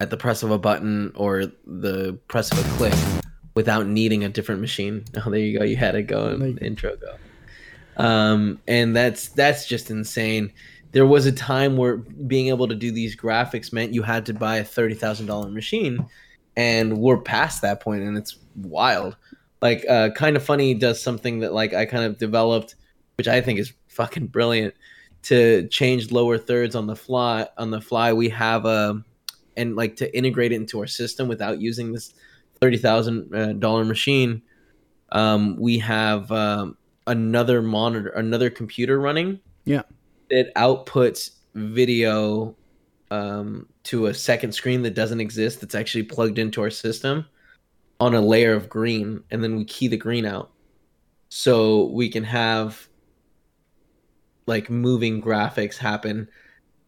at 0.00 0.10
the 0.10 0.16
press 0.16 0.42
of 0.42 0.50
a 0.50 0.58
button 0.58 1.12
or 1.14 1.44
the 1.66 2.18
press 2.28 2.52
of 2.52 2.58
a 2.58 2.76
click 2.76 2.94
without 3.54 3.86
needing 3.86 4.24
a 4.24 4.28
different 4.28 4.60
machine. 4.60 5.04
Oh, 5.24 5.30
there 5.30 5.40
you 5.40 5.58
go. 5.58 5.64
You 5.64 5.76
had 5.76 5.94
it 5.94 6.02
go 6.04 6.28
in 6.28 6.40
Like- 6.54 6.62
intro 6.62 6.96
go. 6.96 7.16
Um, 7.96 8.60
and 8.68 8.94
that's 8.94 9.28
that's 9.28 9.66
just 9.66 9.90
insane. 9.90 10.52
There 10.92 11.06
was 11.06 11.24
a 11.26 11.32
time 11.32 11.76
where 11.76 11.96
being 11.96 12.48
able 12.48 12.68
to 12.68 12.74
do 12.74 12.90
these 12.90 13.16
graphics 13.16 13.72
meant 13.72 13.94
you 13.94 14.02
had 14.02 14.26
to 14.26 14.34
buy 14.34 14.56
a 14.58 14.64
thirty 14.64 14.94
thousand 14.94 15.26
dollar 15.26 15.48
machine, 15.48 16.06
and 16.56 16.98
we're 16.98 17.16
past 17.18 17.62
that 17.62 17.80
point, 17.80 18.02
and 18.02 18.16
it's 18.18 18.36
wild. 18.56 19.16
Like, 19.62 19.84
uh, 19.88 20.10
kind 20.10 20.36
of 20.36 20.44
funny 20.44 20.74
does 20.74 21.02
something 21.02 21.40
that 21.40 21.54
like 21.54 21.72
I 21.72 21.86
kind 21.86 22.04
of 22.04 22.18
developed, 22.18 22.74
which 23.16 23.28
I 23.28 23.40
think 23.40 23.58
is 23.58 23.72
fucking 23.88 24.26
brilliant 24.26 24.74
to 25.22 25.66
change 25.68 26.12
lower 26.12 26.36
thirds 26.36 26.74
on 26.76 26.86
the 26.86 26.96
fly. 26.96 27.48
On 27.56 27.70
the 27.70 27.80
fly, 27.80 28.12
we 28.12 28.28
have 28.28 28.66
a 28.66 29.02
and 29.56 29.76
like 29.76 29.96
to 29.96 30.16
integrate 30.16 30.52
it 30.52 30.56
into 30.56 30.80
our 30.80 30.86
system 30.86 31.28
without 31.28 31.60
using 31.60 31.92
this 31.92 32.14
thirty 32.60 32.76
thousand 32.76 33.60
dollar 33.60 33.84
machine. 33.84 34.42
Um, 35.12 35.56
we 35.58 35.78
have 35.78 36.30
um, 36.32 36.76
another 37.06 37.62
monitor, 37.62 38.10
another 38.10 38.50
computer 38.50 38.98
running. 39.00 39.40
Yeah. 39.64 39.82
It 40.30 40.52
outputs 40.54 41.30
video 41.54 42.56
um, 43.10 43.68
to 43.84 44.06
a 44.06 44.14
second 44.14 44.52
screen 44.52 44.82
that 44.82 44.94
doesn't 44.94 45.20
exist. 45.20 45.60
That's 45.60 45.74
actually 45.74 46.04
plugged 46.04 46.38
into 46.38 46.60
our 46.62 46.70
system 46.70 47.26
on 48.00 48.14
a 48.14 48.20
layer 48.20 48.52
of 48.52 48.68
green, 48.68 49.22
and 49.30 49.42
then 49.42 49.56
we 49.56 49.64
key 49.64 49.88
the 49.88 49.96
green 49.96 50.26
out, 50.26 50.50
so 51.28 51.86
we 51.86 52.08
can 52.08 52.24
have 52.24 52.88
like 54.46 54.68
moving 54.68 55.22
graphics 55.22 55.76
happen. 55.76 56.28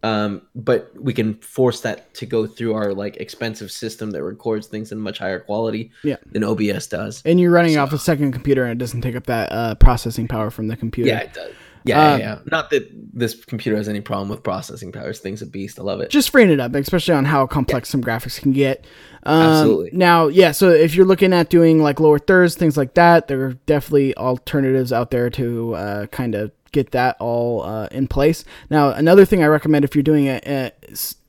Um, 0.05 0.43
but 0.55 0.93
we 0.97 1.13
can 1.13 1.35
force 1.35 1.81
that 1.81 2.15
to 2.15 2.27
go 2.27 2.47
through 2.47 2.75
our 2.75 2.95
like 2.95 3.17
expensive 3.17 3.71
system 3.73 4.13
that 4.13 4.23
records 4.23 4.69
things 4.69 4.93
in 4.93 4.99
much 5.01 5.19
higher 5.19 5.41
quality 5.41 5.91
Yeah. 6.05 6.17
than 6.31 6.45
OBS 6.45 6.87
does. 6.87 7.21
And 7.25 7.41
you're 7.41 7.51
running 7.51 7.75
So- 7.75 7.83
off 7.83 7.93
a 7.93 7.99
second 7.99 8.31
computer, 8.33 8.63
and 8.63 8.73
it 8.73 8.79
doesn't 8.79 9.01
take 9.01 9.17
up 9.17 9.27
that 9.27 9.51
uh, 9.51 9.75
processing 9.75 10.29
power 10.29 10.51
from 10.51 10.69
the 10.69 10.77
computer. 10.77 11.11
Yeah, 11.11 11.19
it 11.21 11.35
does. 11.35 11.51
Yeah, 11.85 12.17
yeah, 12.17 12.19
yeah. 12.19 12.39
Not 12.51 12.71
that 12.71 12.89
this 13.15 13.45
computer 13.45 13.77
has 13.77 13.89
any 13.89 14.01
problem 14.01 14.29
with 14.29 14.43
processing 14.43 14.93
power. 14.93 15.07
This 15.07 15.21
thing's 15.21 15.43
a 15.43 15.47
beast. 15.47 15.79
I 15.79 15.83
love 15.83 16.01
it. 16.01 16.11
just 16.11 16.31
freeing 16.31 16.51
it 16.51 16.61
up, 16.61 16.75
especially 16.75 17.15
on 17.15 17.25
how 17.25 17.47
complex 17.47 17.89
some 17.89 18.03
graphics 18.03 18.39
can 18.41 18.53
get. 18.53 18.85
Um, 19.23 19.43
Absolutely. 19.43 19.91
Now, 19.95 20.27
yeah, 20.29 20.53
so 20.53 20.71
if 20.71 20.95
you're 20.95 21.07
looking 21.07 21.33
at 21.33 21.49
doing 21.51 21.83
like 21.83 21.99
lower 21.99 22.19
thirds, 22.19 22.57
things 22.57 22.77
like 22.77 22.95
that, 22.95 23.29
there 23.29 23.41
are 23.45 23.53
definitely 23.67 24.15
alternatives 24.17 24.93
out 24.93 25.11
there 25.11 25.31
to 25.31 25.75
uh, 25.75 26.07
kind 26.07 26.35
of 26.35 26.51
get 26.73 26.93
that 26.93 27.17
all 27.21 27.63
uh, 27.63 27.89
in 27.91 28.09
place. 28.09 28.45
Now, 28.71 28.91
another 28.91 29.25
thing 29.25 29.43
I 29.43 29.47
recommend 29.47 29.85
if 29.85 29.95
you're 29.95 30.03
doing 30.03 30.29
a, 30.29 30.73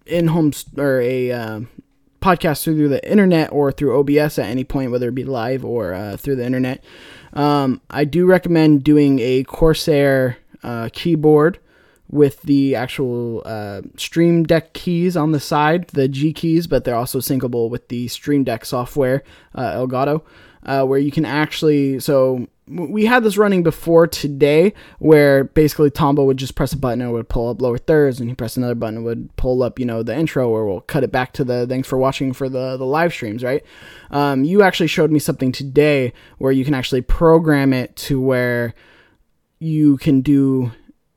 in-home 0.06 0.54
or 0.78 1.02
a 1.02 1.32
um, 1.32 1.70
podcast 2.22 2.64
through 2.64 2.90
the 2.90 3.10
internet 3.10 3.52
or 3.52 3.72
through 3.72 4.00
OBS 4.00 4.40
at 4.40 4.48
any 4.48 4.64
point, 4.64 4.92
whether 4.92 5.10
it 5.10 5.16
be 5.16 5.24
live 5.24 5.64
or 5.64 5.94
uh, 5.94 6.18
through 6.18 6.36
the 6.36 6.46
internet, 6.46 6.84
um, 7.34 7.82
I 7.90 8.06
do 8.06 8.26
recommend 8.26 8.84
doing 8.84 9.20
a 9.20 9.44
Corsair 9.44 10.38
uh, 10.64 10.90
keyboard 10.92 11.60
with 12.10 12.42
the 12.42 12.76
actual 12.76 13.44
uh, 13.46 13.82
Stream 13.96 14.44
Deck 14.44 14.74
keys 14.74 15.16
on 15.16 15.32
the 15.32 15.40
side, 15.40 15.88
the 15.90 16.08
G 16.08 16.34
keys, 16.34 16.66
but 16.66 16.84
they're 16.84 16.96
also 16.96 17.20
syncable 17.20 17.70
with 17.70 17.88
the 17.90 18.08
Stream 18.08 18.44
Deck 18.44 18.66
software, 18.66 19.24
uh, 19.54 19.74
Elgato, 19.74 20.24
uh, 20.64 20.86
where 20.86 21.00
you 21.00 21.12
can 21.12 21.26
actually. 21.26 22.00
So 22.00 22.48
we 22.70 23.06
had 23.06 23.24
this 23.24 23.38
running 23.38 23.64
before 23.64 24.06
today, 24.06 24.74
where 25.00 25.44
basically 25.44 25.90
Tombo 25.90 26.24
would 26.24 26.38
just 26.38 26.56
press 26.56 26.72
a 26.72 26.78
button 26.78 27.02
and 27.02 27.10
it 27.10 27.14
would 27.14 27.30
pull 27.30 27.50
up 27.50 27.62
lower 27.62 27.78
thirds, 27.78 28.20
and 28.20 28.30
he 28.30 28.36
press 28.36 28.58
another 28.58 28.76
button 28.76 28.98
and 28.98 29.06
would 29.06 29.36
pull 29.36 29.64
up, 29.64 29.80
you 29.80 29.86
know, 29.86 30.04
the 30.04 30.16
intro, 30.16 30.50
or 30.50 30.68
we'll 30.68 30.82
cut 30.82 31.04
it 31.04 31.12
back 31.12 31.34
to 31.34 31.44
the 31.44 31.66
thanks 31.68 31.88
for 31.88 31.98
watching 31.98 32.32
for 32.32 32.48
the 32.48 32.78
the 32.78 32.86
live 32.86 33.12
streams, 33.12 33.44
right? 33.44 33.64
Um, 34.12 34.44
you 34.44 34.62
actually 34.62 34.88
showed 34.88 35.12
me 35.12 35.20
something 35.20 35.52
today 35.52 36.14
where 36.38 36.52
you 36.52 36.64
can 36.64 36.74
actually 36.74 37.02
program 37.02 37.74
it 37.74 37.96
to 37.98 38.22
where 38.22 38.74
you 39.60 39.98
can 39.98 40.22
do 40.22 40.72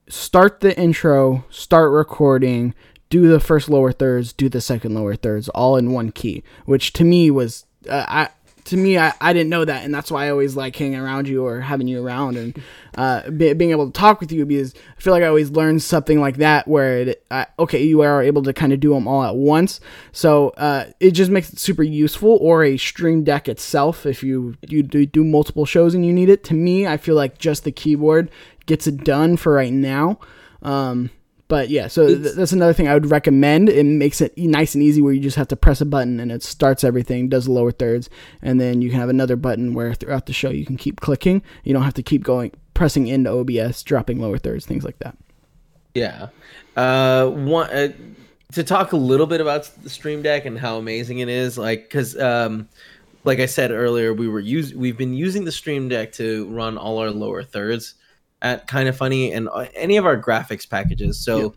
start 0.08 0.60
the 0.60 0.76
intro, 0.78 1.44
start 1.50 1.90
recording, 1.90 2.74
do 3.10 3.28
the 3.28 3.40
first 3.40 3.68
lower 3.68 3.92
thirds, 3.92 4.32
do 4.32 4.48
the 4.48 4.60
second 4.60 4.94
lower 4.94 5.14
thirds, 5.14 5.48
all 5.50 5.76
in 5.76 5.92
one 5.92 6.12
key, 6.12 6.42
which 6.64 6.92
to 6.94 7.04
me 7.04 7.30
was 7.30 7.66
uh, 7.88 8.04
I 8.08 8.28
to 8.64 8.76
me 8.76 8.98
I, 8.98 9.12
I 9.20 9.32
didn't 9.32 9.50
know 9.50 9.64
that 9.64 9.84
and 9.84 9.94
that's 9.94 10.10
why 10.10 10.26
I 10.26 10.30
always 10.30 10.56
like 10.56 10.76
hanging 10.76 10.98
around 10.98 11.28
you 11.28 11.44
or 11.44 11.60
having 11.60 11.88
you 11.88 12.04
around 12.04 12.36
and 12.36 12.62
uh, 12.96 13.28
be, 13.30 13.52
being 13.54 13.70
able 13.70 13.86
to 13.86 13.92
talk 13.92 14.20
with 14.20 14.30
you 14.30 14.44
because 14.44 14.74
I 14.96 15.00
feel 15.00 15.12
like 15.12 15.22
I 15.22 15.26
always 15.26 15.50
learn 15.50 15.80
something 15.80 16.20
like 16.20 16.36
that 16.36 16.68
where 16.68 16.98
it 16.98 17.26
okay 17.58 17.82
you 17.82 18.02
are 18.02 18.22
able 18.22 18.42
to 18.42 18.52
kind 18.52 18.72
of 18.72 18.80
do 18.80 18.94
them 18.94 19.08
all 19.08 19.24
at 19.24 19.34
once. 19.34 19.80
So 20.12 20.50
uh, 20.50 20.86
it 21.00 21.12
just 21.12 21.30
makes 21.30 21.52
it 21.52 21.58
super 21.58 21.82
useful 21.82 22.38
or 22.40 22.64
a 22.64 22.76
stream 22.76 23.24
deck 23.24 23.48
itself 23.48 24.06
if 24.06 24.22
you 24.22 24.56
you 24.68 24.82
do, 24.82 25.06
do 25.06 25.24
multiple 25.24 25.64
shows 25.64 25.94
and 25.94 26.06
you 26.06 26.12
need 26.12 26.28
it. 26.28 26.44
To 26.44 26.54
me 26.54 26.86
I 26.86 26.96
feel 26.96 27.14
like 27.14 27.38
just 27.38 27.64
the 27.64 27.72
keyboard 27.72 28.30
gets 28.66 28.86
it 28.86 29.04
done 29.04 29.36
for 29.36 29.52
right 29.52 29.72
now. 29.72 30.18
Um, 30.62 31.10
but 31.52 31.68
yeah, 31.68 31.86
so 31.86 32.06
th- 32.06 32.34
that's 32.34 32.52
another 32.52 32.72
thing 32.72 32.88
I 32.88 32.94
would 32.94 33.10
recommend. 33.10 33.68
It 33.68 33.84
makes 33.84 34.22
it 34.22 34.32
nice 34.38 34.74
and 34.74 34.82
easy 34.82 35.02
where 35.02 35.12
you 35.12 35.20
just 35.20 35.36
have 35.36 35.48
to 35.48 35.54
press 35.54 35.82
a 35.82 35.84
button 35.84 36.18
and 36.18 36.32
it 36.32 36.42
starts 36.42 36.82
everything, 36.82 37.28
does 37.28 37.44
the 37.44 37.52
lower 37.52 37.72
thirds, 37.72 38.08
and 38.40 38.58
then 38.58 38.80
you 38.80 38.88
can 38.88 38.98
have 38.98 39.10
another 39.10 39.36
button 39.36 39.74
where 39.74 39.92
throughout 39.92 40.24
the 40.24 40.32
show 40.32 40.48
you 40.48 40.64
can 40.64 40.78
keep 40.78 41.02
clicking. 41.02 41.42
You 41.64 41.74
don't 41.74 41.82
have 41.82 41.92
to 41.92 42.02
keep 42.02 42.22
going, 42.22 42.52
pressing 42.72 43.06
into 43.06 43.30
OBS, 43.30 43.82
dropping 43.82 44.18
lower 44.18 44.38
thirds, 44.38 44.64
things 44.64 44.82
like 44.82 44.98
that. 45.00 45.14
Yeah. 45.92 46.28
Uh, 46.74 47.28
one 47.28 47.68
uh, 47.68 47.88
to 48.52 48.64
talk 48.64 48.92
a 48.92 48.96
little 48.96 49.26
bit 49.26 49.42
about 49.42 49.68
the 49.82 49.90
Stream 49.90 50.22
Deck 50.22 50.46
and 50.46 50.58
how 50.58 50.78
amazing 50.78 51.18
it 51.18 51.28
is, 51.28 51.58
like 51.58 51.82
because 51.82 52.18
um, 52.18 52.66
like 53.24 53.40
I 53.40 53.46
said 53.46 53.72
earlier, 53.72 54.14
we 54.14 54.26
were 54.26 54.40
use 54.40 54.72
we've 54.72 54.96
been 54.96 55.12
using 55.12 55.44
the 55.44 55.52
Stream 55.52 55.90
Deck 55.90 56.12
to 56.12 56.48
run 56.48 56.78
all 56.78 56.96
our 56.96 57.10
lower 57.10 57.42
thirds 57.42 57.96
at 58.42 58.66
kind 58.66 58.88
of 58.88 58.96
funny 58.96 59.32
and 59.32 59.48
uh, 59.48 59.66
any 59.74 59.96
of 59.96 60.04
our 60.04 60.20
graphics 60.20 60.68
packages. 60.68 61.18
So 61.18 61.54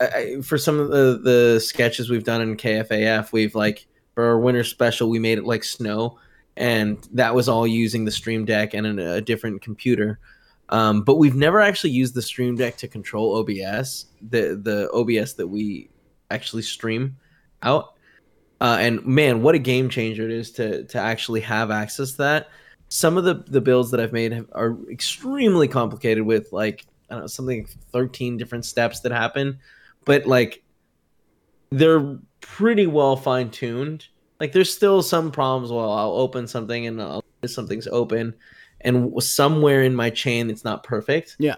I, 0.00 0.06
I, 0.06 0.40
for 0.40 0.58
some 0.58 0.80
of 0.80 0.88
the 0.88 1.20
the 1.22 1.60
sketches 1.60 2.10
we've 2.10 2.24
done 2.24 2.40
in 2.40 2.56
KFAF, 2.56 3.32
we've 3.32 3.54
like 3.54 3.86
for 4.14 4.24
our 4.24 4.38
winter 4.38 4.64
special, 4.64 5.08
we 5.08 5.18
made 5.18 5.38
it 5.38 5.44
like 5.44 5.62
snow, 5.62 6.18
and 6.56 7.06
that 7.12 7.34
was 7.34 7.48
all 7.48 7.66
using 7.66 8.04
the 8.04 8.10
Stream 8.10 8.44
Deck 8.44 8.74
and 8.74 8.98
a, 8.98 9.14
a 9.14 9.20
different 9.20 9.62
computer. 9.62 10.18
Um, 10.70 11.02
but 11.02 11.16
we've 11.16 11.34
never 11.34 11.60
actually 11.60 11.90
used 11.90 12.14
the 12.14 12.22
Stream 12.22 12.56
Deck 12.56 12.78
to 12.78 12.88
control 12.88 13.36
OBS, 13.36 14.06
the 14.22 14.58
the 14.60 14.90
OBS 14.92 15.34
that 15.34 15.46
we 15.46 15.90
actually 16.30 16.62
stream 16.62 17.16
out. 17.62 17.94
Uh, 18.60 18.78
and 18.80 19.04
man, 19.04 19.42
what 19.42 19.54
a 19.54 19.58
game 19.58 19.90
changer 19.90 20.24
it 20.24 20.30
is 20.30 20.50
to 20.52 20.84
to 20.84 20.98
actually 20.98 21.40
have 21.40 21.70
access 21.70 22.12
to 22.12 22.18
that. 22.18 22.48
Some 22.92 23.16
of 23.16 23.24
the 23.24 23.42
the 23.46 23.62
builds 23.62 23.90
that 23.92 24.00
I've 24.00 24.12
made 24.12 24.32
have, 24.32 24.50
are 24.52 24.76
extremely 24.90 25.66
complicated 25.66 26.24
with 26.24 26.52
like 26.52 26.84
I 27.08 27.14
don't 27.14 27.22
know 27.22 27.26
something 27.26 27.62
like 27.62 27.70
thirteen 27.90 28.36
different 28.36 28.66
steps 28.66 29.00
that 29.00 29.12
happen, 29.12 29.58
but 30.04 30.26
like 30.26 30.62
they're 31.70 32.18
pretty 32.42 32.86
well 32.86 33.16
fine 33.16 33.48
tuned. 33.48 34.08
Like 34.40 34.52
there's 34.52 34.70
still 34.70 35.02
some 35.02 35.32
problems. 35.32 35.72
Well, 35.72 35.90
I'll 35.90 36.12
open 36.12 36.46
something 36.46 36.86
and 36.86 37.00
I'll, 37.00 37.24
something's 37.46 37.86
open, 37.86 38.34
and 38.82 39.22
somewhere 39.22 39.82
in 39.82 39.94
my 39.94 40.10
chain 40.10 40.50
it's 40.50 40.62
not 40.62 40.82
perfect. 40.82 41.36
Yeah. 41.38 41.56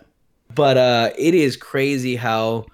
But 0.54 0.76
uh, 0.76 1.10
it 1.18 1.34
is 1.34 1.56
crazy 1.56 2.14
how 2.14 2.66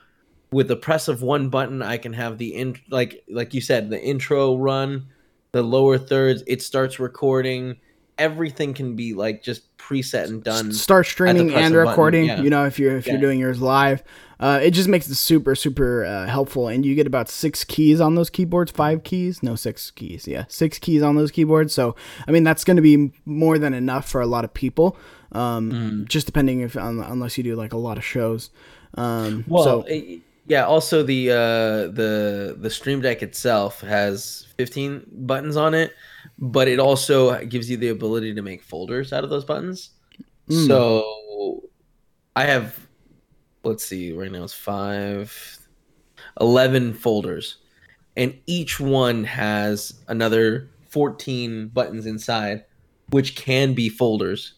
with 0.52 0.68
the 0.68 0.76
press 0.76 1.08
of 1.08 1.22
one 1.22 1.48
button 1.48 1.80
I 1.80 1.96
can 1.96 2.12
have 2.12 2.36
the 2.36 2.54
in 2.54 2.76
like 2.90 3.24
like 3.26 3.54
you 3.54 3.62
said 3.62 3.88
the 3.88 4.02
intro 4.02 4.58
run, 4.58 5.06
the 5.52 5.62
lower 5.62 5.96
thirds. 5.96 6.42
It 6.46 6.60
starts 6.60 6.98
recording. 7.00 7.78
Everything 8.20 8.74
can 8.74 8.94
be 8.96 9.14
like 9.14 9.42
just 9.42 9.62
preset 9.78 10.24
and 10.24 10.44
done. 10.44 10.72
Start 10.72 11.06
streaming 11.06 11.52
and 11.54 11.74
recording. 11.74 12.26
yeah. 12.26 12.40
You 12.40 12.50
know, 12.50 12.66
if 12.66 12.78
you're 12.78 12.96
if 12.96 13.06
Yeah. 13.06 13.14
you're 13.14 13.20
doing 13.20 13.38
yours 13.40 13.60
live, 13.60 14.02
uh, 14.38 14.60
it 14.62 14.70
just 14.72 14.88
makes 14.88 15.08
it 15.08 15.14
super 15.16 15.54
super 15.54 16.04
uh, 16.04 16.26
helpful. 16.26 16.68
And 16.68 16.84
you 16.84 16.94
get 16.94 17.06
about 17.06 17.28
six 17.28 17.64
keys 17.64 18.00
on 18.00 18.14
those 18.14 18.30
keyboards. 18.30 18.70
Five 18.70 19.02
keys? 19.04 19.42
No, 19.42 19.56
six 19.56 19.90
keys. 19.90 20.28
Yeah, 20.28 20.44
six 20.48 20.78
keys 20.78 21.02
on 21.02 21.16
those 21.16 21.30
keyboards. 21.30 21.72
So 21.74 21.96
I 22.28 22.30
mean, 22.30 22.44
that's 22.44 22.62
going 22.62 22.76
to 22.76 22.82
be 22.82 23.10
more 23.24 23.58
than 23.58 23.72
enough 23.74 24.08
for 24.08 24.20
a 24.20 24.26
lot 24.26 24.44
of 24.44 24.52
people. 24.54 24.96
Um, 25.32 25.72
Mm. 25.72 26.08
Just 26.08 26.26
depending 26.26 26.60
if 26.60 26.76
un- 26.76 27.04
unless 27.08 27.38
you 27.38 27.44
do 27.44 27.56
like 27.56 27.72
a 27.72 27.78
lot 27.78 27.96
of 27.98 28.04
shows. 28.04 28.50
Um, 28.94 29.44
Well, 29.48 29.64
so 29.64 29.82
it- 29.88 30.20
yeah. 30.46 30.64
Also, 30.66 31.02
the 31.02 31.30
uh, 31.30 31.36
the 31.92 32.56
the 32.60 32.70
Stream 32.70 33.00
Deck 33.00 33.22
itself 33.22 33.80
has 33.82 34.46
15 34.58 35.06
buttons 35.12 35.56
on 35.56 35.74
it, 35.74 35.92
but 36.38 36.68
it 36.68 36.78
also 36.78 37.44
gives 37.44 37.70
you 37.70 37.76
the 37.76 37.88
ability 37.88 38.34
to 38.34 38.42
make 38.42 38.62
folders 38.62 39.12
out 39.12 39.24
of 39.24 39.30
those 39.30 39.44
buttons. 39.44 39.90
Mm. 40.48 40.66
So 40.66 41.62
I 42.36 42.44
have, 42.44 42.78
let's 43.64 43.84
see, 43.84 44.12
right 44.12 44.30
now 44.30 44.44
it's 44.44 44.54
five, 44.54 45.58
11 46.40 46.94
folders, 46.94 47.56
and 48.16 48.38
each 48.46 48.80
one 48.80 49.24
has 49.24 49.94
another 50.08 50.70
14 50.88 51.68
buttons 51.68 52.06
inside, 52.06 52.64
which 53.10 53.36
can 53.36 53.74
be 53.74 53.88
folders. 53.88 54.54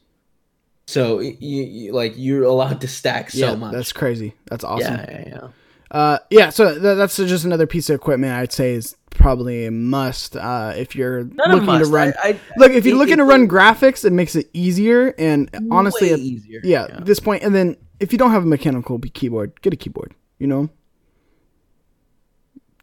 So 0.87 1.21
you, 1.21 1.37
you 1.41 1.93
like 1.93 2.15
you're 2.17 2.45
allowed 2.45 2.81
to 2.81 2.89
stack 2.89 3.31
so 3.31 3.51
yeah, 3.51 3.55
much. 3.55 3.73
that's 3.73 3.93
crazy. 3.93 4.35
That's 4.47 4.65
awesome. 4.65 4.95
Yeah, 4.95 5.07
yeah, 5.11 5.25
yeah. 5.29 5.49
Uh, 5.91 6.19
yeah, 6.31 6.51
so 6.51 6.73
th- 6.73 6.97
that's 6.97 7.17
just 7.17 7.45
another 7.45 7.67
piece 7.67 7.89
of 7.91 7.95
equipment 7.95 8.33
I'd 8.33 8.53
say 8.53 8.73
is 8.73 8.97
probably 9.15 9.67
a 9.67 9.71
must 9.71 10.37
uh, 10.37 10.73
if 10.77 10.97
you're 10.97 11.25
Not 11.25 11.51
looking 11.51 11.79
to 11.79 11.87
run. 11.87 12.15
I, 12.23 12.31
I, 12.31 12.41
Look, 12.57 12.73
if 12.73 12.87
you're 12.87 12.97
looking 12.97 13.19
to 13.19 13.25
run 13.25 13.49
graphics, 13.49 14.05
it 14.05 14.13
makes 14.13 14.35
it 14.35 14.51
easier. 14.53 15.15
And 15.19 15.51
honestly, 15.71 16.13
way 16.13 16.21
easier. 16.21 16.61
yeah, 16.63 16.85
at 16.85 17.05
this 17.05 17.21
point, 17.21 17.43
and 17.43 17.55
then 17.55 17.77
if 18.01 18.13
you 18.13 18.19
don't 18.19 18.31
have 18.31 18.43
a 18.43 18.47
mechanical 18.47 18.99
keyboard, 18.99 19.61
get 19.63 19.73
a 19.73 19.77
keyboard. 19.77 20.15
You 20.39 20.47
know, 20.49 20.71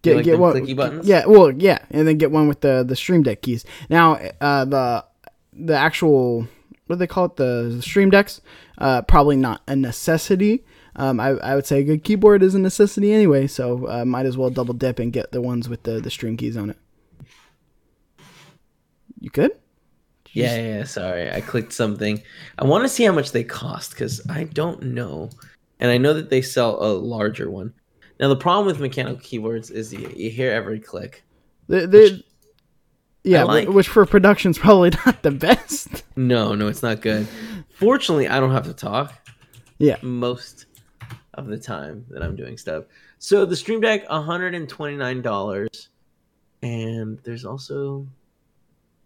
get 0.02 0.16
like 0.16 0.26
clicky 0.26 0.76
buttons? 0.76 1.08
Yeah, 1.08 1.26
well, 1.26 1.52
yeah, 1.52 1.80
and 1.92 2.08
then 2.08 2.18
get 2.18 2.32
one 2.32 2.48
with 2.48 2.62
the 2.62 2.84
the 2.88 2.96
Stream 2.96 3.24
Deck 3.24 3.42
keys. 3.42 3.66
Now, 3.90 4.16
uh, 4.40 4.66
the 4.66 5.06
the 5.54 5.76
actual 5.76 6.48
what 6.88 6.96
do 6.96 7.00
they 7.00 7.08
call 7.08 7.26
it 7.26 7.36
the, 7.36 7.74
the 7.76 7.82
Stream 7.82 8.10
Decks. 8.10 8.42
Uh, 8.78 9.02
probably 9.04 9.36
not 9.36 9.62
a 9.68 9.76
necessity. 9.76 10.64
Um, 11.00 11.20
I, 11.20 11.30
I 11.30 11.56
would 11.56 11.66
say 11.66 11.80
a 11.80 11.84
good 11.84 12.04
keyboard 12.04 12.44
is 12.44 12.56
a 12.56 12.60
necessity 12.60 13.14
anyway, 13.14 13.48
so 13.48 13.88
uh, 13.88 14.04
might 14.04 14.26
as 14.26 14.38
well 14.38 14.50
double 14.50 14.74
dip 14.74 15.00
and 15.00 15.14
get 15.14 15.32
the 15.32 15.42
ones 15.42 15.70
with 15.70 15.84
the, 15.84 16.02
the 16.02 16.12
string 16.12 16.36
keys 16.36 16.58
on 16.58 16.70
it. 16.72 16.78
You 19.20 19.30
good? 19.30 19.52
Yeah, 20.32 20.56
yeah, 20.56 20.78
yeah, 20.80 20.84
sorry. 20.84 21.32
I 21.32 21.42
clicked 21.42 21.74
something. 21.74 22.22
I 22.58 22.66
want 22.66 22.84
to 22.84 22.90
see 22.90 23.04
how 23.06 23.14
much 23.14 23.32
they 23.32 23.44
cost 23.44 23.92
because 23.92 24.22
I 24.30 24.44
don't 24.44 24.82
know. 24.84 25.30
And 25.80 25.90
I 25.90 25.98
know 25.98 26.14
that 26.14 26.30
they 26.30 26.42
sell 26.42 26.84
a 26.84 26.92
larger 26.92 27.50
one. 27.50 27.74
Now, 28.20 28.28
the 28.28 28.36
problem 28.36 28.66
with 28.66 28.82
mechanical 28.82 29.20
keyboards 29.22 29.72
is 29.72 29.94
you, 29.94 30.12
you 30.16 30.30
hear 30.30 30.52
every 30.52 30.80
click. 30.80 31.24
The, 31.68 31.88
the, 31.88 32.24
yeah, 33.24 33.44
like. 33.44 33.70
which 33.70 33.88
for 33.88 34.06
production's 34.06 34.58
probably 34.60 34.92
not 35.06 35.24
the 35.24 35.32
best. 35.32 36.04
No, 36.18 36.54
no, 36.56 36.68
it's 36.68 36.84
not 36.84 37.02
good. 37.02 37.26
Fortunately, 37.70 38.28
I 38.28 38.40
don't 38.42 38.52
have 38.52 38.66
to 38.66 38.74
talk 38.74 39.14
Yeah. 39.78 39.96
most 40.02 40.66
of 41.40 41.48
the 41.48 41.58
time 41.58 42.06
that 42.10 42.22
I'm 42.24 42.36
doing 42.36 42.58
stuff. 42.58 42.86
So 43.18 43.46
the 43.46 43.56
Stream 43.56 43.82
Deck, 43.82 44.08
$129. 44.08 45.90
And 46.62 47.20
there's 47.24 47.46
also 47.46 48.06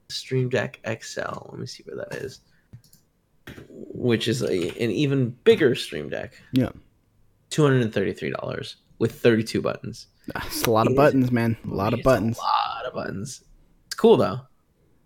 Stream 0.10 0.50
Deck 0.50 0.80
XL. 0.86 1.22
Let 1.50 1.60
me 1.60 1.66
see 1.66 1.84
where 1.84 1.98
that 1.98 2.16
is. 2.16 2.42
Which 3.70 4.28
is 4.28 4.42
a, 4.42 4.70
an 4.70 4.92
even 4.92 5.30
bigger 5.44 5.76
Stream 5.76 6.10
Deck. 6.10 6.42
Yeah. 6.52 6.70
$233 7.52 8.76
with 9.00 9.20
32 9.20 9.62
buttons. 9.62 10.08
It's 10.36 10.64
a 10.64 10.72
lot 10.72 10.88
of 10.88 10.96
buttons, 10.96 11.32
man. 11.32 11.58
A 11.70 11.74
lot 11.74 11.94
of 11.94 12.02
buttons. 12.02 12.38
A 12.38 12.42
lot 12.42 12.86
of 12.86 12.94
buttons. 12.94 13.44
It's 13.86 13.96
cool 13.96 14.18
though. 14.18 14.40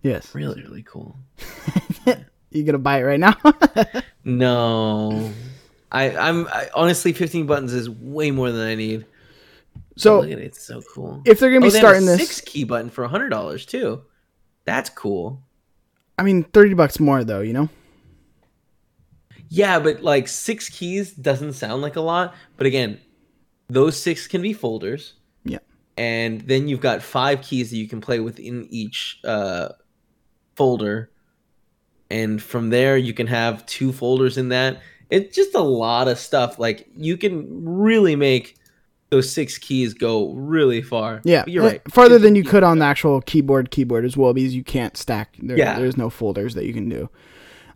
Yes. 0.04 0.34
Really, 0.34 0.62
really 0.62 0.84
cool. 0.84 1.18
You 2.50 2.64
gonna 2.64 2.78
buy 2.80 3.00
it 3.00 3.04
right 3.04 3.20
now? 3.20 3.36
No. 4.24 5.32
I, 5.92 6.16
I'm 6.18 6.48
I, 6.48 6.70
honestly 6.76 7.14
15 7.14 7.46
buttons 7.46 7.74
is 7.74 7.90
way 7.90 8.32
more 8.32 8.52
than 8.52 8.68
I 8.68 8.76
need. 8.76 9.06
so 9.96 10.24
at 10.24 10.30
it, 10.30 10.40
it's 10.40 10.62
so 10.66 10.82
cool. 10.94 11.22
if 11.26 11.40
they're 11.40 11.50
gonna 11.50 11.62
be 11.62 11.68
Oh, 11.68 11.70
they 11.72 11.80
have 11.80 11.86
a 11.86 11.90
starting 11.90 12.06
this, 12.06 12.20
six 12.20 12.42
key 12.42 12.64
button 12.64 12.90
for 12.90 13.08
hundred 13.08 13.30
dollars 13.30 13.66
too. 13.66 14.04
That's 14.66 14.90
cool. 14.90 15.42
I 16.18 16.24
mean, 16.24 16.44
thirty 16.44 16.74
bucks 16.74 17.00
more 17.00 17.24
though. 17.24 17.42
You 17.42 17.54
know. 17.54 17.70
Yeah, 19.50 19.80
but 19.80 20.02
like 20.04 20.28
six 20.28 20.70
keys 20.70 21.14
doesn't 21.14 21.54
sound 21.54 21.82
like 21.82 21.96
a 21.96 22.02
lot. 22.02 22.36
But 22.58 22.68
again, 22.68 23.00
those 23.70 24.00
six 24.00 24.28
can 24.28 24.42
be 24.42 24.54
folders. 24.54 25.14
Yeah. 25.46 25.60
And 25.98 26.42
then 26.42 26.68
you've 26.68 26.82
got 26.82 27.02
five 27.02 27.42
keys 27.42 27.70
that 27.72 27.78
you 27.78 27.88
can 27.88 28.02
play 28.02 28.20
within 28.20 28.68
each 28.70 29.20
uh, 29.24 29.70
folder. 30.56 31.12
And 32.10 32.42
from 32.42 32.70
there, 32.70 32.98
you 32.98 33.14
can 33.14 33.28
have 33.28 33.66
two 33.66 33.92
folders 33.92 34.38
in 34.38 34.50
that. 34.50 34.82
It's 35.10 35.36
just 35.36 35.56
a 35.56 35.62
lot 35.62 36.08
of 36.08 36.18
stuff. 36.18 36.60
Like 36.60 36.88
you 36.96 37.18
can 37.18 37.66
really 37.66 38.16
make 38.16 38.56
those 39.10 39.32
six 39.32 39.58
keys 39.58 39.94
go 39.94 40.32
really 40.34 40.82
far. 40.82 41.22
Yeah, 41.24 41.44
But 41.44 41.54
you're 41.54 41.64
uh, 41.64 41.68
right. 41.68 41.92
Farther 41.92 42.16
Fifty 42.16 42.24
than 42.28 42.36
you 42.36 42.44
could 42.44 42.64
on 42.64 42.80
the 42.80 42.86
actual 42.86 43.22
keyboard 43.22 43.72
keyboard 43.72 44.04
as 44.04 44.18
well 44.18 44.34
because 44.34 44.54
you 44.54 44.64
can't 44.64 44.98
stack. 44.98 45.38
There, 45.42 45.58
Yeah. 45.58 45.80
there's 45.80 45.96
no 45.98 46.10
folders 46.10 46.56
that 46.56 46.66
you 46.66 46.74
can 46.74 46.90
do. 46.90 47.10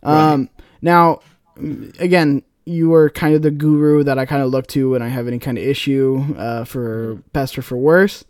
Um, 0.02 0.50
Now, 0.82 1.20
mm, 1.56 1.98
again, 2.00 2.42
you 2.66 2.90
were 2.90 3.08
kind 3.10 3.34
of 3.34 3.42
the 3.42 3.50
guru 3.50 4.04
that 4.04 4.18
I 4.18 4.26
kind 4.26 4.42
of 4.42 4.50
look 4.50 4.66
to 4.68 4.90
when 4.90 5.02
I 5.02 5.08
have 5.08 5.26
any 5.26 5.38
kind 5.38 5.58
of 5.58 5.64
issue, 5.64 6.24
uh, 6.36 6.64
for 6.64 7.22
best 7.32 7.56
or 7.58 7.62
for 7.62 7.76
worse. 7.76 8.24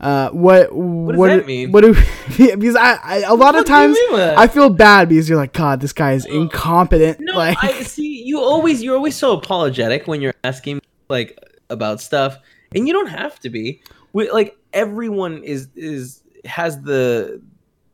Uh, 0.00 0.30
what 0.30 0.72
what 0.74 1.28
does 1.28 1.40
that 1.40 1.46
mean? 1.46 1.72
What 1.72 1.82
do 1.82 1.94
because 2.36 2.76
I, 2.76 2.98
I 3.02 3.16
a 3.20 3.34
lot 3.34 3.54
of 3.54 3.60
fuck 3.60 3.66
do 3.66 3.72
you 3.72 3.78
times 3.78 3.94
mean 3.94 4.10
by 4.12 4.16
that? 4.18 4.38
I 4.38 4.46
feel 4.46 4.70
bad 4.70 5.08
because 5.08 5.28
you're 5.28 5.38
like 5.38 5.52
God, 5.52 5.80
this 5.80 5.92
guy 5.92 6.12
is 6.12 6.26
incompetent. 6.26 7.18
No, 7.20 7.34
like 7.34 7.56
I 7.62 7.82
see. 7.82 8.22
You 8.22 8.40
always 8.40 8.82
you're 8.82 8.96
always 8.96 9.16
so 9.16 9.32
apologetic 9.32 10.06
when 10.06 10.20
you're 10.20 10.34
asking 10.44 10.80
like 11.08 11.38
about 11.70 12.00
stuff, 12.00 12.38
and 12.74 12.86
you 12.86 12.92
don't 12.92 13.08
have 13.08 13.40
to 13.40 13.50
be. 13.50 13.82
We, 14.12 14.30
like 14.30 14.56
everyone 14.72 15.42
is 15.42 15.68
is 15.74 16.22
has 16.44 16.82
the 16.82 17.40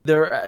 there. 0.05 0.33
Uh, 0.33 0.47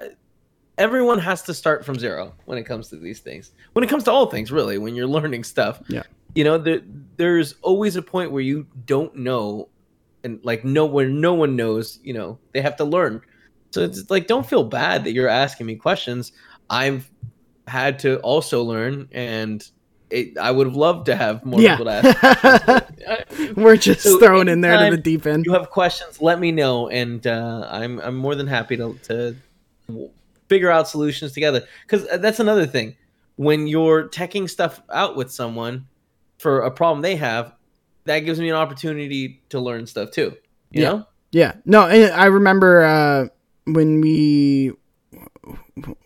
everyone 0.79 1.19
has 1.19 1.43
to 1.43 1.55
start 1.55 1.85
from 1.85 1.99
zero 1.99 2.35
when 2.47 2.59
it 2.59 2.65
comes 2.65 2.89
to 2.89 2.97
these 2.97 3.21
things. 3.21 3.53
When 3.73 3.85
it 3.85 3.89
comes 3.89 4.05
to 4.05 4.13
all 4.13 4.27
things, 4.27 4.51
really, 4.51 4.79
when 4.79 4.95
you're 4.95 5.07
learning 5.07 5.45
stuff. 5.45 5.83
Yeah. 5.89 6.03
You 6.35 6.43
know, 6.43 6.59
there, 6.59 6.81
there's 7.17 7.55
always 7.63 7.95
a 7.97 8.03
point 8.03 8.33
where 8.33 8.43
you 8.43 8.67
don't 8.87 9.15
know, 9.15 9.69
and 10.25 10.41
like 10.43 10.65
no 10.65 10.87
where 10.87 11.09
no 11.09 11.35
one 11.35 11.55
knows. 11.57 11.99
You 12.03 12.15
know, 12.15 12.39
they 12.53 12.61
have 12.61 12.77
to 12.77 12.85
learn. 12.85 13.21
So 13.71 13.83
it's 13.83 14.09
like, 14.11 14.27
don't 14.29 14.47
feel 14.47 14.63
bad 14.65 15.05
that 15.05 15.13
you're 15.13 15.29
asking 15.29 15.67
me 15.67 15.75
questions. 15.77 16.33
I've 16.71 17.11
had 17.67 17.99
to 18.01 18.19
also 18.21 18.63
learn, 18.63 19.09
and 19.13 19.67
it, 20.11 20.39
I 20.39 20.51
would 20.53 20.67
have 20.69 20.77
loved 20.77 21.07
to 21.07 21.17
have 21.17 21.45
more 21.45 21.61
Yeah. 21.61 21.77
people 21.77 21.87
to 21.87 21.91
ask. 21.93 23.05
uh, 23.07 23.53
we're 23.57 23.77
just 23.77 24.03
So 24.03 24.19
thrown 24.21 24.49
in 24.49 24.61
there 24.61 24.79
to 24.85 24.91
the 24.97 25.03
deep 25.03 25.27
end. 25.27 25.45
you 25.47 25.53
have 25.55 25.71
questions, 25.71 26.21
let 26.23 26.39
me 26.39 26.53
know, 26.53 26.89
and 26.89 27.27
uh, 27.27 27.67
I'm 27.71 27.99
I'm 28.01 28.17
more 28.17 28.35
than 28.37 28.47
happy 28.47 28.77
to 28.77 28.97
to 29.05 29.35
figure 30.49 30.71
out 30.71 30.89
solutions 30.89 31.33
together. 31.33 31.63
Because 31.87 32.07
that's 32.21 32.41
another 32.41 32.67
thing. 32.67 32.97
When 33.37 33.67
you're 33.67 34.09
teching 34.09 34.49
stuff 34.49 34.81
out 34.93 35.17
with 35.17 35.33
someone 35.33 35.87
for 36.39 36.61
a 36.61 36.71
problem 36.71 37.03
they 37.03 37.17
have, 37.17 37.53
that 38.05 38.21
gives 38.21 38.39
me 38.41 38.51
an 38.51 38.57
opportunity 38.57 39.43
to 39.51 39.61
learn 39.61 39.87
stuff 39.87 40.11
too. 40.11 40.37
You 40.71 40.83
Yeah. 40.83 40.89
know? 40.91 41.07
Yeah. 41.33 41.53
No, 41.65 41.87
and 41.87 42.13
I 42.13 42.27
remember 42.27 42.83
uh, 42.83 43.27
when 43.67 44.01
we 44.01 44.73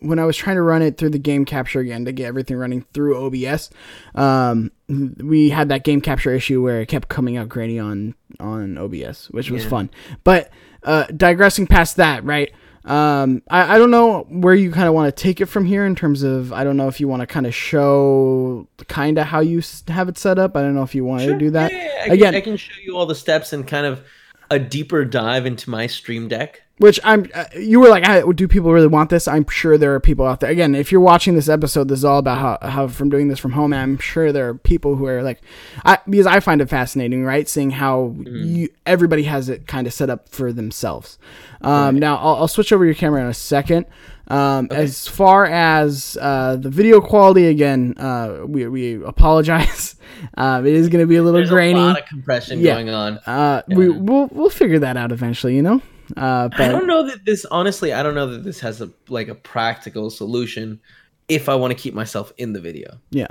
when 0.00 0.18
I 0.18 0.24
was 0.24 0.36
trying 0.36 0.56
to 0.56 0.62
run 0.62 0.80
it 0.82 0.96
through 0.96 1.10
the 1.10 1.18
game 1.18 1.44
capture 1.44 1.80
again 1.80 2.06
to 2.06 2.12
get 2.12 2.26
everything 2.26 2.56
running 2.56 2.86
through 2.94 3.16
OBS. 3.26 3.68
Um, 4.14 4.70
we 4.88 5.50
had 5.50 5.68
that 5.68 5.84
game 5.84 6.00
capture 6.00 6.32
issue 6.32 6.62
where 6.62 6.80
it 6.80 6.86
kept 6.86 7.08
coming 7.08 7.36
out 7.36 7.48
grainy 7.48 7.78
on 7.78 8.14
on 8.40 8.78
OBS, 8.78 9.28
which 9.30 9.50
was 9.50 9.64
Yeah. 9.64 9.70
fun. 9.70 9.90
But 10.24 10.50
uh, 10.82 11.04
digressing 11.14 11.66
past 11.66 11.96
that, 11.96 12.24
right? 12.24 12.50
Um, 12.84 13.42
I, 13.50 13.74
I 13.74 13.78
don't 13.78 13.90
know 13.90 14.22
where 14.30 14.54
you 14.54 14.70
kind 14.70 14.88
of 14.88 14.94
want 14.94 15.14
to 15.14 15.22
take 15.22 15.40
it 15.40 15.46
from 15.46 15.64
here 15.66 15.84
in 15.84 15.94
terms 15.94 16.22
of 16.22 16.52
I 16.52 16.64
don't 16.64 16.76
know 16.76 16.88
if 16.88 17.00
you 17.00 17.08
want 17.08 17.20
to 17.20 17.26
kind 17.26 17.46
of 17.46 17.54
show 17.54 18.66
kind 18.88 19.18
of 19.18 19.26
how 19.26 19.40
you 19.40 19.62
have 19.88 20.08
it 20.08 20.16
set 20.18 20.38
up. 20.38 20.56
I 20.56 20.62
don't 20.62 20.74
know 20.74 20.82
if 20.84 20.94
you 20.94 21.04
want 21.04 21.22
to 21.22 21.36
do 21.38 21.50
that. 21.50 21.72
Yeah, 21.72 21.78
yeah, 21.78 21.84
yeah. 21.84 22.00
I 22.10 22.14
Again- 22.14 22.18
can, 22.32 22.34
I 22.34 22.40
can 22.40 22.56
show 22.56 22.80
you 22.82 22.96
all 22.96 23.06
the 23.06 23.14
steps 23.14 23.52
and 23.52 23.66
kind 23.66 23.86
of 23.86 24.02
a 24.50 24.58
deeper 24.58 25.04
dive 25.04 25.44
into 25.44 25.68
my 25.70 25.86
Stream 25.86 26.28
Deck. 26.28 26.62
Which 26.78 27.00
I'm, 27.02 27.28
uh, 27.34 27.44
you 27.58 27.80
were 27.80 27.88
like, 27.88 28.06
I, 28.06 28.22
do 28.32 28.46
people 28.46 28.72
really 28.72 28.86
want 28.86 29.10
this? 29.10 29.26
I'm 29.26 29.44
sure 29.48 29.76
there 29.76 29.94
are 29.94 30.00
people 30.00 30.24
out 30.26 30.38
there. 30.40 30.50
Again, 30.50 30.76
if 30.76 30.92
you're 30.92 31.00
watching 31.00 31.34
this 31.34 31.48
episode, 31.48 31.88
this 31.88 31.98
is 31.98 32.04
all 32.04 32.18
about 32.18 32.38
how, 32.62 32.68
how 32.68 32.86
from 32.88 33.10
doing 33.10 33.26
this 33.26 33.40
from 33.40 33.52
home. 33.52 33.72
I'm 33.72 33.98
sure 33.98 34.30
there 34.32 34.48
are 34.48 34.54
people 34.54 34.94
who 34.94 35.06
are 35.06 35.22
like, 35.22 35.40
I 35.84 35.98
because 36.08 36.26
I 36.26 36.38
find 36.38 36.60
it 36.60 36.68
fascinating, 36.68 37.24
right? 37.24 37.48
Seeing 37.48 37.70
how 37.72 38.14
you 38.24 38.68
everybody 38.86 39.24
has 39.24 39.48
it 39.48 39.66
kind 39.66 39.86
of 39.88 39.92
set 39.92 40.08
up 40.08 40.28
for 40.28 40.52
themselves. 40.52 41.18
Um, 41.62 41.98
Now 41.98 42.16
I'll, 42.16 42.36
I'll 42.36 42.48
switch 42.48 42.72
over 42.72 42.84
your 42.84 42.94
camera 42.94 43.22
in 43.22 43.26
a 43.28 43.34
second. 43.34 43.86
Um, 44.28 44.68
As 44.70 45.08
far 45.08 45.46
as 45.46 46.16
uh, 46.20 46.56
the 46.56 46.68
video 46.70 47.00
quality, 47.00 47.46
again, 47.46 47.94
uh, 47.98 48.40
we, 48.46 48.66
we 48.68 49.02
apologize. 49.04 49.96
um, 50.36 50.66
it 50.66 50.74
is 50.74 50.88
going 50.90 51.02
to 51.02 51.06
be 51.08 51.16
a 51.16 51.22
little 51.22 51.38
There's 51.40 51.48
grainy. 51.50 51.80
a 51.80 51.82
lot 51.82 51.98
of 52.00 52.06
compression 52.06 52.60
Yeah. 52.60 52.74
going 52.74 52.90
on. 52.90 53.18
uh, 53.26 53.62
we 53.68 53.88
we'll 53.88 54.28
we'll 54.30 54.50
figure 54.50 54.78
that 54.80 54.96
out 54.96 55.10
eventually, 55.12 55.56
you 55.56 55.62
know. 55.62 55.80
Uh, 56.16 56.48
but 56.48 56.60
I 56.60 56.68
don't 56.68 56.86
know 56.86 57.06
that 57.06 57.24
this 57.24 57.44
honestly, 57.46 57.92
I 57.92 58.02
don't 58.02 58.14
know 58.14 58.26
that 58.28 58.44
this 58.44 58.60
has 58.60 58.80
a 58.80 58.90
like 59.08 59.28
a 59.28 59.34
practical 59.34 60.10
solution 60.10 60.80
if 61.28 61.48
I 61.48 61.54
want 61.54 61.70
to 61.72 61.78
keep 61.78 61.94
myself 61.94 62.32
in 62.38 62.52
the 62.52 62.60
video. 62.60 62.98
yeah. 63.10 63.26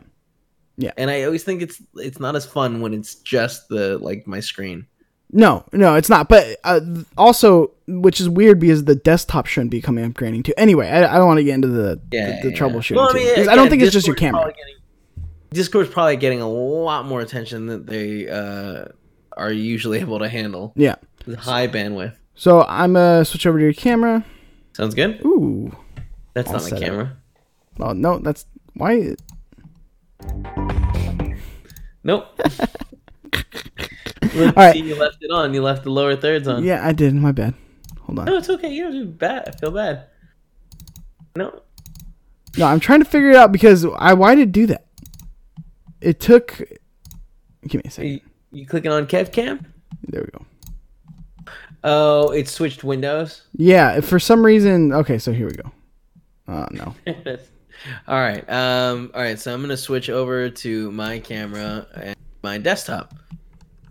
Yeah. 0.80 0.92
And 0.96 1.10
I 1.10 1.24
always 1.24 1.44
think 1.44 1.64
it's 1.64 1.82
it's 1.96 2.20
not 2.20 2.36
as 2.36 2.46
fun 2.46 2.82
when 2.82 2.94
it's 2.94 3.16
just 3.16 3.68
the 3.68 3.98
like 3.98 4.28
my 4.28 4.40
screen. 4.40 4.86
No, 5.34 5.66
no, 5.74 5.96
it's 5.96 6.08
not. 6.08 6.30
But 6.30 6.58
uh, 6.64 6.80
also, 7.18 7.72
which 7.88 8.22
is 8.22 8.30
weird 8.30 8.60
because 8.60 8.86
the 8.86 8.96
desktop 8.96 9.48
shouldn't 9.48 9.72
be 9.72 9.82
coming 9.82 10.06
up 10.06 10.14
grading 10.14 10.44
too. 10.44 10.54
Anyway, 10.56 10.88
I, 10.88 11.16
I 11.16 11.18
don't 11.18 11.26
want 11.26 11.40
to 11.40 11.44
get 11.44 11.56
into 11.56 11.68
the 11.68 12.00
Yeah, 12.12 12.42
the, 12.44 12.50
the 12.50 12.56
yeah. 12.56 12.60
troubleshooting. 12.60 12.96
Well, 12.96 13.10
I 13.10 13.14
mean, 13.14 13.36
'cause 13.36 13.48
I 13.48 13.56
don't 13.56 13.66
again, 13.66 13.70
think 13.72 13.82
it's 13.84 13.92
just 13.94 14.06
your 14.08 14.16
camera. 14.16 14.42
probably 14.44 14.54
getting- 14.54 14.74
Discord's 15.52 15.90
probably 15.90 16.18
getting 16.18 16.42
a 16.42 16.48
lot 16.50 17.06
more 17.06 17.22
attention 17.22 17.66
than 17.66 17.86
they 17.88 18.30
uh, 18.30 18.86
are 19.36 19.52
usually 19.52 20.00
able 20.02 20.20
to 20.20 20.30
handle. 20.30 20.74
Yeah. 20.76 20.96
High 21.40 21.68
bandwidth. 21.68 22.16
So 22.38 22.64
I'm 22.68 22.94
gonna 22.94 23.26
switch 23.26 23.46
over 23.48 23.58
to 23.58 23.64
your 23.64 23.74
camera. 23.74 24.24
Sounds 24.74 24.94
good. 24.94 25.20
Ooh. 25.26 25.76
That's 26.34 26.48
All 26.50 26.54
not 26.60 26.70
my 26.72 26.78
up. 26.78 26.84
camera. 26.84 27.18
Oh 27.80 27.94
no, 27.94 28.20
that's 28.20 28.46
why. 28.76 29.16
Nope. 32.04 32.28
Look, 34.36 34.56
All 34.56 34.64
right. 34.64 34.74
see, 34.74 34.82
you 34.84 34.96
left 34.96 35.18
it 35.22 35.32
on. 35.32 35.54
You 35.54 35.64
left 35.64 35.84
the 35.84 35.90
lower 35.90 36.16
thirds 36.16 36.48
on. 36.48 36.64
Yeah, 36.64 36.86
I 36.86 36.92
did. 36.92 37.14
My 37.16 37.32
bad. 37.32 37.56
Hold 38.02 38.20
on. 38.20 38.26
No, 38.26 38.38
it's 38.38 38.50
okay. 38.52 38.70
You 38.70 38.84
don't 38.84 38.92
do 38.92 39.06
bad. 39.06 39.48
I 39.48 39.52
feel 39.58 39.72
bad. 39.72 40.06
No. 41.36 41.62
No, 42.56 42.66
I'm 42.68 42.80
trying 42.80 43.00
to 43.00 43.06
figure 43.06 43.32
it 43.32 43.36
out 43.36 43.52
because 43.52 43.84
I 43.98 44.14
why 44.14 44.36
did 44.36 44.50
it 44.50 44.52
do 44.52 44.68
that? 44.68 44.86
It 46.02 46.20
took. 46.20 46.62
Give 47.68 47.84
me 47.84 47.88
a 47.88 47.92
second. 47.92 48.12
You, 48.12 48.20
you 48.52 48.66
clicking 48.68 48.92
on 48.92 49.08
Kev 49.08 49.32
Cam? 49.32 49.66
There 50.08 50.22
we 50.22 50.30
go. 50.40 50.46
Oh, 51.84 52.32
it 52.32 52.48
switched 52.48 52.84
windows. 52.84 53.44
Yeah, 53.56 53.98
if 53.98 54.06
for 54.06 54.20
some 54.20 54.46
reason. 54.46 54.94
Okay, 54.94 55.18
so 55.18 55.32
here 55.32 55.48
we 55.48 55.54
go. 55.54 55.72
Oh 56.48 56.68
no. 56.72 56.96
All 58.08 58.20
right. 58.20 58.48
Um. 58.50 59.12
All 59.14 59.22
right. 59.22 59.40
So 59.40 59.54
I'm 59.54 59.62
gonna 59.62 59.78
switch 59.78 60.10
over 60.10 60.50
to 60.50 60.92
my 60.92 61.20
camera 61.20 61.88
and 61.96 62.16
my 62.44 62.58
desktop. 62.58 63.14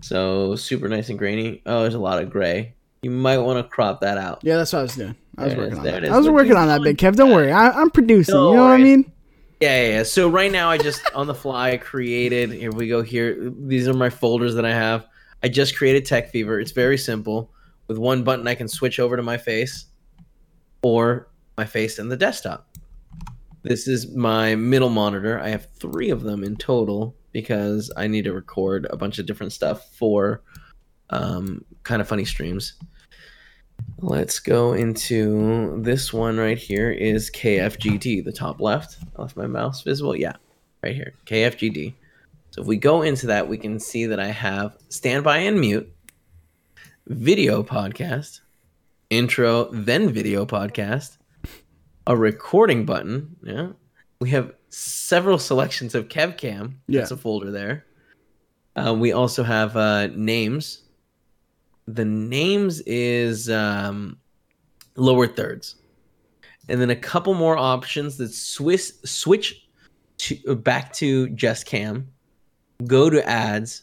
So 0.01 0.57
super 0.57 0.88
nice 0.88 1.09
and 1.09 1.18
grainy. 1.18 1.62
Oh, 1.66 1.83
there's 1.83 1.94
a 1.94 1.99
lot 1.99 2.22
of 2.22 2.31
gray. 2.31 2.75
You 3.03 3.11
might 3.11 3.38
want 3.38 3.59
to 3.59 3.68
crop 3.68 4.01
that 4.01 4.18
out. 4.18 4.40
Yeah, 4.42 4.57
that's 4.57 4.72
what 4.72 4.81
I 4.81 4.83
was 4.83 4.96
doing. 4.96 5.14
I 5.38 5.44
was 5.44 5.55
There 5.55 5.62
working 5.62 5.72
is, 5.72 5.79
on 5.79 5.85
that. 5.85 6.05
I 6.05 6.16
was 6.16 6.27
Look 6.27 6.35
working 6.35 6.57
on 6.57 6.68
that, 6.68 6.83
Big 6.83 6.96
Kev. 6.96 7.14
Don't 7.14 7.31
worry. 7.31 7.53
I, 7.53 7.70
I'm 7.70 7.90
producing. 7.90 8.35
No 8.35 8.51
you 8.51 8.57
know 8.57 8.64
what 8.64 8.72
I 8.72 8.79
mean? 8.79 9.12
Yeah, 9.61 9.83
yeah, 9.83 9.88
yeah. 9.88 10.03
So 10.03 10.29
right 10.29 10.51
now, 10.51 10.70
I 10.70 10.79
just 10.79 11.03
on 11.14 11.27
the 11.27 11.35
fly 11.35 11.77
created. 11.77 12.53
Here 12.53 12.72
we 12.72 12.88
go. 12.88 13.03
Here, 13.03 13.51
these 13.61 13.87
are 13.88 13.94
my 13.94 14.11
folders 14.11 14.55
that 14.55 14.64
I 14.64 14.72
have. 14.72 15.07
I 15.42 15.49
just 15.49 15.77
created 15.77 16.05
Tech 16.05 16.31
Fever. 16.31 16.59
It's 16.59 16.72
very 16.72 16.99
simple. 16.99 17.53
With 17.88 17.99
one 17.99 18.25
button, 18.25 18.49
I 18.49 18.55
can 18.55 18.68
switch 18.68 18.99
over 18.99 19.16
to 19.16 19.22
my 19.22 19.37
face, 19.37 19.87
or 20.83 21.29
my 21.57 21.64
face 21.64 21.99
and 21.99 22.11
the 22.11 22.16
desktop. 22.16 22.68
This 23.62 23.88
is 23.88 24.14
my 24.14 24.55
middle 24.55 24.90
monitor. 24.90 25.40
I 25.40 25.49
have 25.49 25.68
three 25.75 26.11
of 26.11 26.22
them 26.22 26.44
in 26.44 26.57
total 26.57 27.16
because 27.33 27.92
I 27.96 28.07
need 28.07 28.25
to 28.25 28.33
record 28.33 28.87
a 28.90 28.96
bunch 28.96 29.18
of 29.18 29.27
different 29.27 29.53
stuff 29.53 29.92
for 29.96 30.42
um, 31.11 31.64
kind 31.83 32.01
of 32.01 32.09
funny 32.09 32.25
streams. 32.25 32.75
Let's 33.99 34.38
go 34.38 34.72
into 34.72 35.83
this 35.83 36.12
one 36.12 36.37
right 36.37 36.59
here 36.59 36.90
is 36.90 37.31
KFGD, 37.31 38.25
the 38.25 38.33
top 38.33 38.61
left. 38.61 38.99
I 39.16 39.22
left 39.22 39.37
my 39.37 39.46
mouse 39.46 39.83
visible. 39.83 40.14
Yeah, 40.14 40.35
right 40.83 40.94
here, 40.94 41.14
KFGD. 41.27 41.94
So 42.51 42.62
if 42.62 42.66
we 42.66 42.77
go 42.77 43.03
into 43.03 43.27
that, 43.27 43.49
we 43.49 43.59
can 43.59 43.81
see 43.81 44.07
that 44.07 44.20
I 44.20 44.29
have 44.29 44.77
standby 44.88 45.38
and 45.38 45.59
mute, 45.59 45.92
video 47.06 47.62
podcast, 47.62 48.40
intro, 49.10 49.70
then 49.72 50.10
video 50.10 50.44
podcast, 50.44 51.18
a 52.06 52.16
recording 52.16 52.84
button. 52.84 53.36
Yeah. 53.42 53.68
We 54.20 54.30
have 54.30 54.54
several 54.70 55.38
selections 55.38 55.94
of 55.94 56.08
KevCam. 56.08 56.74
Yeah. 56.88 57.00
That's 57.00 57.10
a 57.10 57.16
folder 57.16 57.50
there. 57.50 57.84
Uh, 58.74 58.94
we 58.94 59.12
also 59.12 59.42
have 59.42 59.76
uh, 59.76 60.08
names. 60.08 60.82
The 61.86 62.04
names 62.04 62.80
is 62.80 63.48
um, 63.48 64.18
lower 64.96 65.26
thirds, 65.26 65.76
and 66.68 66.80
then 66.80 66.90
a 66.90 66.96
couple 66.96 67.34
more 67.34 67.56
options 67.56 68.16
that 68.16 68.32
Swiss 68.32 68.98
switch 69.04 69.68
to 70.18 70.56
back 70.56 70.92
to 70.94 71.28
just 71.30 71.66
cam, 71.66 72.08
go 72.86 73.08
to 73.08 73.26
ads, 73.28 73.82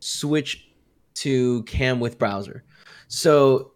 switch 0.00 0.65
to 1.16 1.62
cam 1.64 2.00
with 2.00 2.18
browser. 2.18 2.64
So 3.08 3.72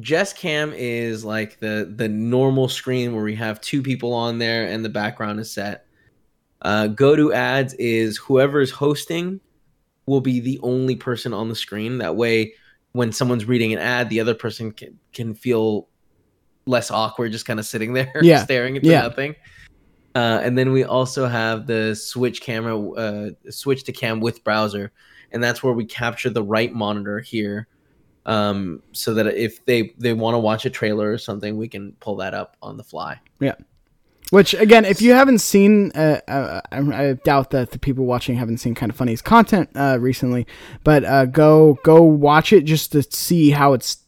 just 0.00 0.36
cam 0.36 0.72
is 0.74 1.24
like 1.24 1.60
the 1.60 1.92
the 1.96 2.08
normal 2.08 2.68
screen 2.68 3.14
where 3.14 3.24
we 3.24 3.34
have 3.36 3.60
two 3.60 3.82
people 3.82 4.12
on 4.12 4.38
there 4.38 4.66
and 4.66 4.84
the 4.84 4.88
background 4.88 5.38
is 5.40 5.52
set. 5.52 5.86
Uh, 6.62 6.86
go 6.88 7.14
to 7.14 7.32
ads 7.32 7.74
is 7.74 8.16
whoever 8.16 8.60
is 8.60 8.70
hosting 8.70 9.40
will 10.06 10.20
be 10.20 10.40
the 10.40 10.58
only 10.62 10.96
person 10.96 11.32
on 11.32 11.48
the 11.48 11.54
screen. 11.54 11.98
That 11.98 12.16
way, 12.16 12.54
when 12.92 13.12
someone's 13.12 13.44
reading 13.44 13.72
an 13.72 13.78
ad, 13.78 14.08
the 14.08 14.20
other 14.20 14.34
person 14.34 14.72
can 14.72 14.98
can 15.12 15.34
feel 15.34 15.88
less 16.66 16.90
awkward, 16.90 17.30
just 17.32 17.44
kind 17.46 17.60
of 17.60 17.66
sitting 17.66 17.92
there, 17.92 18.12
Yeah. 18.22 18.42
staring 18.44 18.76
into 18.76 18.88
Yeah. 18.88 19.02
nothing. 19.02 19.34
Uh, 20.14 20.40
and 20.42 20.56
then 20.56 20.70
we 20.70 20.84
also 20.84 21.26
have 21.26 21.66
the 21.66 21.94
switch 21.94 22.40
camera, 22.40 22.78
uh, 22.92 23.30
switch 23.50 23.82
to 23.84 23.92
cam 23.92 24.20
with 24.20 24.44
browser, 24.44 24.92
and 25.32 25.42
that's 25.42 25.62
where 25.62 25.72
we 25.72 25.84
capture 25.84 26.30
the 26.30 26.42
right 26.42 26.72
monitor 26.72 27.18
here, 27.18 27.66
um, 28.24 28.80
so 28.92 29.14
that 29.14 29.26
if 29.26 29.64
they 29.64 29.92
they 29.98 30.12
want 30.12 30.34
to 30.34 30.38
watch 30.38 30.64
a 30.66 30.70
trailer 30.70 31.10
or 31.10 31.18
something, 31.18 31.56
we 31.56 31.68
can 31.68 31.92
pull 31.98 32.16
that 32.16 32.32
up 32.32 32.56
on 32.62 32.76
the 32.76 32.84
fly. 32.84 33.20
Yeah. 33.40 33.54
Which 34.30 34.54
again, 34.54 34.84
if 34.84 35.02
you 35.02 35.12
haven't 35.12 35.40
seen, 35.40 35.92
uh, 35.94 36.20
uh, 36.26 36.60
I, 36.72 36.78
I 36.78 37.12
doubt 37.12 37.50
that 37.50 37.72
the 37.72 37.78
people 37.78 38.06
watching 38.06 38.36
haven't 38.36 38.58
seen 38.58 38.74
kind 38.74 38.90
of 38.90 38.96
funny's 38.96 39.20
content 39.20 39.68
uh, 39.74 39.98
recently. 40.00 40.46
But 40.82 41.04
uh, 41.04 41.26
go 41.26 41.78
go 41.84 42.02
watch 42.02 42.52
it 42.52 42.64
just 42.64 42.92
to 42.92 43.02
see 43.02 43.50
how 43.50 43.74
it's 43.74 44.03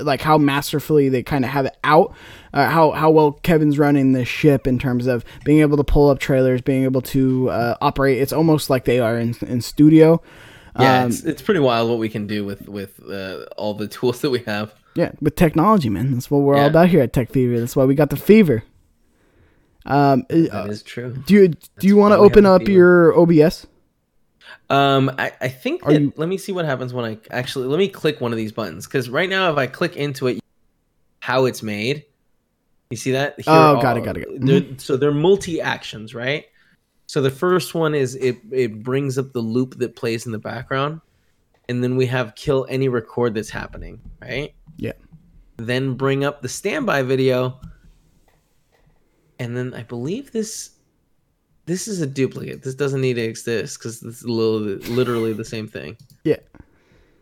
like 0.00 0.20
how 0.20 0.38
masterfully 0.38 1.08
they 1.08 1.22
kind 1.22 1.44
of 1.44 1.50
have 1.50 1.66
it 1.66 1.76
out. 1.84 2.14
Uh, 2.52 2.68
how 2.68 2.90
how 2.92 3.10
well 3.10 3.32
Kevin's 3.32 3.78
running 3.78 4.12
the 4.12 4.24
ship 4.24 4.66
in 4.66 4.78
terms 4.78 5.06
of 5.06 5.24
being 5.44 5.60
able 5.60 5.76
to 5.76 5.84
pull 5.84 6.10
up 6.10 6.18
trailers, 6.18 6.60
being 6.60 6.84
able 6.84 7.02
to 7.02 7.48
uh, 7.50 7.76
operate. 7.80 8.18
It's 8.18 8.32
almost 8.32 8.70
like 8.70 8.84
they 8.84 8.98
are 9.00 9.18
in 9.18 9.34
in 9.46 9.60
studio. 9.60 10.20
Yeah, 10.78 11.02
Um, 11.02 11.10
it's, 11.10 11.24
it's 11.24 11.42
pretty 11.42 11.60
wild 11.60 11.90
what 11.90 11.98
we 11.98 12.08
can 12.08 12.26
do 12.26 12.44
with 12.44 12.68
with 12.68 13.00
uh, 13.08 13.44
all 13.56 13.74
the 13.74 13.86
tools 13.96 14.20
that 14.20 14.30
we 14.30 14.40
have. 14.40 14.72
Yeah, 14.96 15.12
with 15.20 15.36
technology, 15.36 15.88
man. 15.88 16.12
That's 16.12 16.30
what 16.30 16.38
we're 16.38 16.56
all 16.56 16.66
about 16.66 16.88
here 16.88 17.00
at 17.00 17.12
Tech 17.12 17.30
Fever. 17.30 17.60
That's 17.60 17.76
why 17.76 17.84
we 17.84 17.94
got 17.94 18.10
the 18.10 18.16
fever. 18.16 18.64
Um, 19.86 20.26
uh, 20.30 20.36
That 20.50 20.68
is 20.70 20.82
true. 20.82 21.16
do 21.26 21.34
you 21.34 21.48
do 21.48 21.86
you 21.86 21.96
want 21.96 22.12
to 22.12 22.16
why 22.18 22.22
we 22.22 22.28
have 22.28 22.32
open 22.32 22.46
up 22.46 22.68
your 22.68 23.16
OBS? 23.18 23.66
Um, 24.70 25.10
I, 25.18 25.32
I 25.40 25.48
think 25.48 25.82
that, 25.84 26.00
you- 26.00 26.12
let 26.16 26.28
me 26.28 26.38
see 26.38 26.52
what 26.52 26.64
happens 26.64 26.94
when 26.94 27.04
I 27.04 27.18
actually 27.30 27.66
let 27.66 27.78
me 27.78 27.88
click 27.88 28.20
one 28.20 28.32
of 28.32 28.36
these 28.38 28.52
buttons 28.52 28.86
because 28.86 29.10
right 29.10 29.28
now 29.28 29.50
if 29.50 29.58
I 29.58 29.66
click 29.66 29.96
into 29.96 30.28
it, 30.28 30.40
how 31.18 31.44
it's 31.46 31.62
made, 31.62 32.04
you 32.90 32.96
see 32.96 33.10
that? 33.12 33.34
Here 33.40 33.52
Oh, 33.52 33.80
got 33.82 33.96
it, 33.98 34.04
got 34.04 34.16
it, 34.16 34.24
got 34.24 34.34
it. 34.34 34.40
they're- 34.46 34.78
So 34.78 34.96
they're 34.96 35.12
multi 35.12 35.60
actions, 35.60 36.14
right? 36.14 36.44
So 37.06 37.20
the 37.20 37.30
first 37.30 37.74
one 37.74 37.94
is 37.96 38.14
it 38.14 38.38
it 38.52 38.82
brings 38.84 39.18
up 39.18 39.32
the 39.32 39.40
loop 39.40 39.78
that 39.78 39.96
plays 39.96 40.26
in 40.26 40.32
the 40.32 40.38
background, 40.38 41.00
and 41.68 41.82
then 41.82 41.96
we 41.96 42.06
have 42.06 42.36
kill 42.36 42.64
any 42.68 42.88
record 42.88 43.34
that's 43.34 43.50
happening, 43.50 44.00
right? 44.22 44.54
Yeah. 44.76 44.92
Then 45.56 45.94
bring 45.94 46.22
up 46.24 46.40
the 46.42 46.48
standby 46.48 47.02
video, 47.02 47.60
and 49.40 49.56
then 49.56 49.74
I 49.74 49.82
believe 49.82 50.30
this 50.30 50.70
this 51.70 51.86
is 51.86 52.00
a 52.00 52.06
duplicate. 52.06 52.64
This 52.64 52.74
doesn't 52.74 53.00
need 53.00 53.14
to 53.14 53.20
exist 53.22 53.78
because 53.78 54.02
it's 54.02 54.24
literally, 54.24 54.76
literally 54.92 55.32
the 55.32 55.44
same 55.44 55.68
thing. 55.68 55.96
Yeah. 56.24 56.38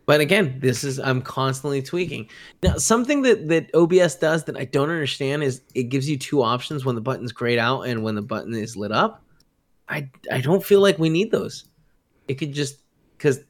But 0.07 0.23
again, 0.23 0.59
this 0.61 0.85
is 0.85 0.99
I'm 0.99 1.21
constantly 1.21 1.83
tweaking. 1.83 2.31
Now, 2.63 2.77
something 2.77 3.21
that 3.23 3.49
that 3.49 3.71
OBS 3.75 4.15
does 4.15 4.45
that 4.45 4.57
I 4.57 4.65
don't 4.65 4.89
understand 4.89 5.43
is 5.43 5.61
it 5.75 5.85
gives 5.91 6.09
you 6.09 6.17
two 6.17 6.43
options 6.43 6.87
when 6.87 6.95
the 6.95 7.03
button's 7.03 7.31
grayed 7.31 7.59
out 7.59 7.83
and 7.83 8.03
when 8.03 8.15
the 8.15 8.23
button 8.23 8.55
is 8.55 8.75
lit 8.75 8.91
up. 8.91 9.23
I 9.87 10.09
I 10.33 10.41
don't 10.41 10.65
feel 10.65 10.81
like 10.81 10.99
we 10.99 11.11
need 11.11 11.31
those. 11.31 11.67
It 12.27 12.35
could 12.39 12.55
just 12.55 12.79
because 13.19 13.41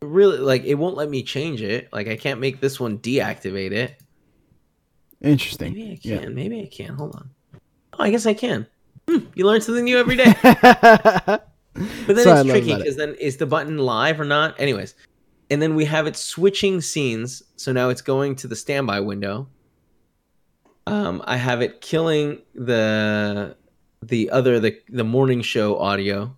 really 0.00 0.38
like 0.38 0.62
it 0.62 0.76
won't 0.76 0.96
let 0.96 1.10
me 1.10 1.24
change 1.24 1.60
it. 1.60 1.88
Like 1.92 2.06
I 2.06 2.14
can't 2.16 2.38
make 2.38 2.60
this 2.60 2.78
one 2.78 2.98
deactivate 2.98 3.72
it. 3.72 4.00
Interesting. 5.20 5.72
Maybe 5.74 5.90
I 5.90 5.98
Yeah. 6.08 6.18
can. 6.20 6.34
Maybe 6.36 6.62
I 6.62 6.66
can. 6.66 6.94
Hold 6.94 7.16
on. 7.16 7.30
Oh, 7.94 8.04
I 8.04 8.10
guess 8.12 8.26
I 8.26 8.34
can. 8.34 8.68
Hmm, 9.10 9.26
you 9.34 9.44
learn 9.46 9.60
something 9.60 9.84
new 9.84 9.98
every 9.98 10.16
day. 10.16 10.34
But 12.06 12.16
then 12.16 12.24
So 12.24 12.34
it's 12.34 12.48
tricky 12.50 12.70
about 12.72 12.80
it. 12.80 12.84
because 12.84 12.96
then 12.96 13.14
is 13.14 13.36
the 13.38 13.46
button 13.46 13.78
live 13.78 14.20
or 14.20 14.24
not? 14.24 14.58
Anyways, 14.60 14.94
and 15.50 15.62
then 15.62 15.74
we 15.76 15.84
have 15.86 16.06
it 16.06 16.16
switching 16.16 16.80
scenes. 16.80 17.42
So 17.56 17.72
now 17.72 17.88
it's 17.88 18.02
going 18.02 18.34
to 18.36 18.48
the 18.48 18.56
standby 18.56 19.00
window. 19.00 19.48
Um, 20.86 21.22
I 21.24 21.36
have 21.36 21.62
it 21.62 21.80
killing 21.80 22.42
the 22.54 23.56
the 24.02 24.30
other 24.30 24.58
the 24.60 24.78
the 24.88 25.04
morning 25.04 25.42
show 25.42 25.78
audio. 25.78 26.36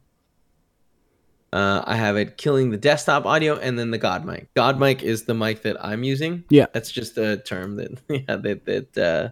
Uh, 1.53 1.83
I 1.87 1.97
have 1.97 2.17
it 2.17 2.37
killing 2.37 2.71
the 2.71 2.79
desktop 2.79 3.27
audio 3.27 3.57
and 3.57 3.79
then 3.79 3.91
the 3.91 3.99
God 3.99 4.25
mic. 4.25 4.49
God 4.55 4.79
mic 4.79 5.03
is 5.03 5.25
the 5.25 5.35
mic 5.35 5.63
that 5.63 5.83
I'm 5.85 6.03
using. 6.05 6.45
Yeah. 6.51 6.67
that's 6.73 6.91
just 6.91 7.19
a 7.19 7.39
term 7.39 7.77
that 7.77 7.99
yeah 8.09 8.37
that 8.37 8.65
that 8.67 8.99
uh, 8.99 9.31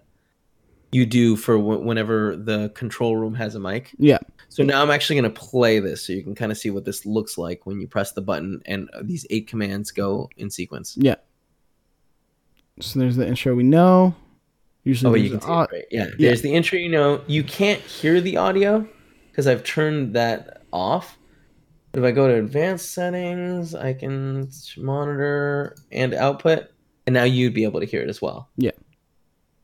you 0.92 1.06
do 1.06 1.36
for 1.36 1.56
wh- 1.58 1.84
whenever 1.84 2.36
the 2.36 2.70
control 2.70 3.16
room 3.16 3.34
has 3.34 3.54
a 3.54 3.60
mic. 3.60 3.92
yeah. 3.98 4.18
So 4.48 4.64
now 4.64 4.82
I'm 4.82 4.90
actually 4.90 5.20
going 5.20 5.32
to 5.32 5.40
play 5.40 5.78
this 5.78 6.04
so 6.04 6.12
you 6.12 6.24
can 6.24 6.34
kind 6.34 6.50
of 6.50 6.58
see 6.58 6.70
what 6.70 6.84
this 6.84 7.06
looks 7.06 7.38
like 7.38 7.66
when 7.66 7.80
you 7.80 7.86
press 7.86 8.10
the 8.12 8.20
button 8.20 8.60
and 8.66 8.90
uh, 8.92 9.00
these 9.04 9.24
eight 9.30 9.46
commands 9.46 9.92
go 9.92 10.28
in 10.36 10.50
sequence. 10.50 10.96
Yeah. 10.98 11.14
So 12.80 12.98
there's 12.98 13.14
the 13.16 13.26
intro 13.28 13.54
we 13.54 13.62
know. 13.62 14.14
Usually 14.84 15.12
Oh, 15.20 15.22
you 15.22 15.30
can 15.30 15.38
the 15.38 15.44
see 15.46 15.52
au- 15.52 15.60
it, 15.62 15.70
right? 15.72 15.84
Yeah. 15.90 16.06
There's 16.18 16.42
the 16.42 16.52
intro. 16.52 16.78
You 16.78 16.88
know, 16.88 17.20
you 17.26 17.44
can't 17.44 17.80
hear 17.80 18.20
the 18.20 18.38
audio 18.38 18.88
because 19.30 19.46
I've 19.46 19.62
turned 19.62 20.14
that 20.16 20.62
off. 20.72 21.16
If 21.92 22.02
I 22.02 22.10
go 22.12 22.26
to 22.28 22.34
advanced 22.34 22.92
settings, 22.92 23.74
I 23.74 23.92
can 23.92 24.50
monitor 24.78 25.76
and 25.92 26.14
output, 26.14 26.68
and 27.06 27.14
now 27.14 27.24
you'd 27.24 27.52
be 27.54 27.64
able 27.64 27.80
to 27.80 27.86
hear 27.86 28.00
it 28.00 28.08
as 28.08 28.22
well. 28.22 28.48
Yeah. 28.56 28.70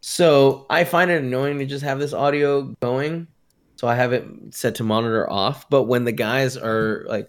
So 0.08 0.66
I 0.70 0.84
find 0.84 1.10
it 1.10 1.20
annoying 1.20 1.58
to 1.58 1.66
just 1.66 1.82
have 1.82 1.98
this 1.98 2.12
audio 2.12 2.62
going. 2.80 3.26
So 3.74 3.88
I 3.88 3.96
have 3.96 4.12
it 4.12 4.24
set 4.50 4.76
to 4.76 4.84
monitor 4.84 5.28
off. 5.28 5.68
But 5.68 5.82
when 5.82 6.04
the 6.04 6.12
guys 6.12 6.56
are 6.56 7.04
like, 7.08 7.28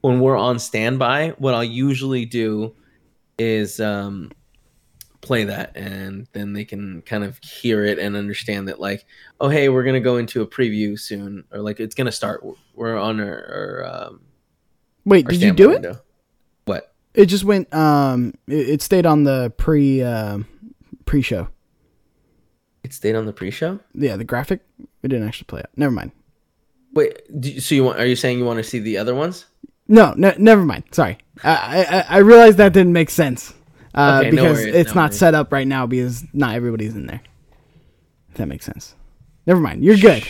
when 0.00 0.20
we're 0.20 0.36
on 0.36 0.60
standby, 0.60 1.34
what 1.38 1.54
I'll 1.54 1.64
usually 1.64 2.24
do 2.24 2.72
is 3.36 3.80
um, 3.80 4.30
play 5.22 5.42
that, 5.42 5.76
and 5.76 6.28
then 6.32 6.52
they 6.52 6.64
can 6.64 7.02
kind 7.02 7.24
of 7.24 7.36
hear 7.38 7.84
it 7.84 7.98
and 7.98 8.14
understand 8.14 8.68
that, 8.68 8.78
like, 8.78 9.04
oh, 9.40 9.48
hey, 9.48 9.68
we're 9.68 9.82
gonna 9.82 9.98
go 9.98 10.16
into 10.16 10.40
a 10.40 10.46
preview 10.46 10.96
soon, 10.96 11.42
or 11.50 11.58
like 11.58 11.80
it's 11.80 11.96
gonna 11.96 12.12
start. 12.12 12.44
We're 12.76 12.96
on 12.96 13.18
our, 13.18 13.26
our, 13.26 13.84
um, 13.92 14.20
Wait, 15.04 15.26
our 15.26 15.32
did 15.32 15.42
you 15.42 15.52
do 15.52 15.72
it? 15.72 15.96
What? 16.64 16.94
It 17.12 17.26
just 17.26 17.42
went. 17.42 17.74
Um, 17.74 18.34
it, 18.46 18.68
it 18.68 18.82
stayed 18.82 19.04
on 19.04 19.24
the 19.24 19.52
pre 19.56 20.00
uh, 20.00 20.38
pre 21.06 21.20
show. 21.20 21.48
It 22.84 22.92
stayed 22.92 23.16
on 23.16 23.24
the 23.26 23.32
pre-show. 23.32 23.80
Yeah, 23.94 24.16
the 24.16 24.24
graphic 24.24 24.60
it 25.02 25.08
didn't 25.08 25.26
actually 25.26 25.46
play 25.46 25.60
out. 25.60 25.70
Never 25.76 25.90
mind. 25.90 26.12
Wait, 26.92 27.22
you, 27.42 27.60
so 27.60 27.74
you 27.74 27.82
want? 27.82 27.98
Are 27.98 28.06
you 28.06 28.14
saying 28.14 28.38
you 28.38 28.44
want 28.44 28.58
to 28.58 28.62
see 28.64 28.78
the 28.78 28.98
other 28.98 29.14
ones? 29.14 29.46
No, 29.88 30.14
no 30.16 30.32
never 30.38 30.62
mind. 30.64 30.84
Sorry. 30.92 31.18
I, 31.42 32.04
I 32.08 32.16
I 32.16 32.18
realized 32.18 32.58
that 32.58 32.72
didn't 32.72 32.92
make 32.92 33.10
sense. 33.10 33.52
Uh, 33.94 34.20
Okay, 34.22 34.30
no 34.30 34.42
because 34.42 34.58
worries, 34.62 34.74
it's 34.74 34.94
no 34.94 35.00
not 35.02 35.10
worries. 35.10 35.18
set 35.18 35.34
up 35.34 35.52
right 35.52 35.66
now 35.66 35.86
because 35.86 36.24
not 36.32 36.54
everybody's 36.54 36.94
in 36.94 37.06
there. 37.06 37.20
If 38.30 38.36
that 38.36 38.46
makes 38.46 38.64
sense. 38.64 38.94
Never 39.46 39.60
mind. 39.60 39.84
You're 39.84 39.96
good. 39.96 40.24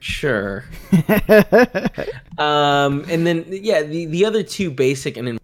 Sure. 0.00 0.64
um, 2.38 3.04
and 3.08 3.26
then 3.26 3.44
yeah, 3.48 3.82
the 3.82 4.06
the 4.06 4.24
other 4.24 4.42
two 4.42 4.70
basic 4.70 5.16
and 5.16 5.28
in- 5.28 5.38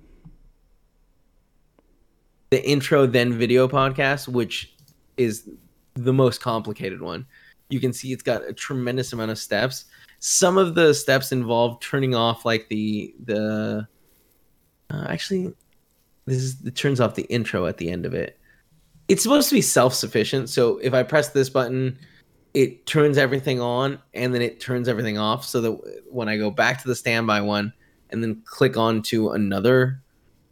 the 2.51 2.65
intro 2.69 3.07
then 3.07 3.33
video 3.33 3.67
podcast, 3.69 4.29
which 4.29 4.73
is 5.17 5.49
the 5.95 6.13
most 6.13 6.41
complicated 6.41 7.01
one. 7.01 7.27
You 7.69 7.81
can 7.81 7.93
see 7.93 8.13
it's 8.13 8.23
got 8.23 8.47
a 8.47 8.53
tremendous 8.53 9.13
amount 9.13 9.31
of 9.31 9.39
steps. 9.39 9.87
Some 10.19 10.59
of 10.59 10.75
the 10.75 10.95
steps 10.95 11.33
involve 11.33 11.81
turning 11.81 12.15
off 12.15 12.45
like 12.45 12.69
the 12.69 13.15
the 13.25 13.87
uh, 14.91 15.07
actually 15.09 15.53
this 16.27 16.39
is 16.39 16.65
it 16.65 16.77
turns 16.77 17.01
off 17.01 17.15
the 17.15 17.23
intro 17.25 17.67
at 17.67 17.79
the 17.79 17.91
end 17.91 18.07
of 18.07 18.15
it. 18.15 18.39
It's 19.09 19.23
supposed 19.23 19.49
to 19.49 19.55
be 19.55 19.63
self-sufficient, 19.63 20.49
so 20.49 20.79
if 20.79 20.95
I 20.95 21.03
press 21.03 21.31
this 21.31 21.51
button, 21.51 21.99
it 22.55 22.87
turns 22.87 23.19
everything 23.19 23.61
on 23.61 23.99
and 24.15 24.35
then 24.35 24.43
it 24.43 24.61
turns 24.61 24.89
everything 24.89 25.19
off 25.19 25.45
so 25.45 25.61
that 25.61 26.05
when 26.11 26.29
I 26.29 26.37
go 26.37 26.51
back 26.51 26.81
to 26.83 26.89
the 26.89 26.95
standby 26.95 27.41
one 27.41 27.73
and 28.11 28.23
then 28.23 28.43
click 28.45 28.77
on 28.77 29.03
to 29.05 29.31
another 29.31 30.03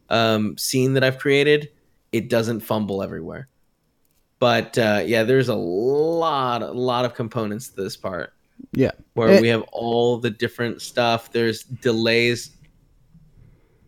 um, 0.09 0.57
scene 0.57 0.95
that 0.95 1.05
I've 1.05 1.19
created, 1.19 1.71
it 2.13 2.29
doesn't 2.29 2.61
fumble 2.61 3.03
everywhere. 3.03 3.49
But 4.41 4.77
uh, 4.79 5.03
yeah, 5.07 5.23
there's 5.23 5.49
a 5.49 5.55
lot, 5.55 6.63
a 6.63 6.73
lot 6.73 7.05
of 7.05 7.15
components 7.15 7.69
to 7.69 7.83
this 7.83 7.97
part 7.97 8.33
Yeah. 8.73 8.91
where 9.15 9.29
Eh. 9.29 9.41
we 9.41 9.49
have 9.49 9.63
all 9.71 10.17
the 10.17 10.31
different 10.31 10.83
stuff. 10.83 11.31
There's 11.31 11.63
delays. 11.63 12.51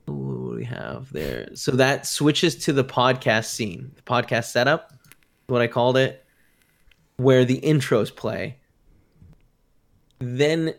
What 0.07 0.15
do 0.51 0.55
we 0.57 0.65
have 0.65 1.11
there? 1.13 1.49
So 1.55 1.73
that 1.73 2.07
switches 2.07 2.55
to 2.67 2.73
the 2.73 2.85
podcast 2.85 3.47
scene, 3.47 3.93
the 3.97 4.03
podcast 4.03 4.51
setup, 4.53 4.93
what 5.47 5.63
I 5.63 5.67
called 5.69 5.97
it, 5.97 6.25
where 7.17 7.45
the 7.45 7.61
intros 7.63 8.15
play. 8.15 8.59
Then 10.19 10.75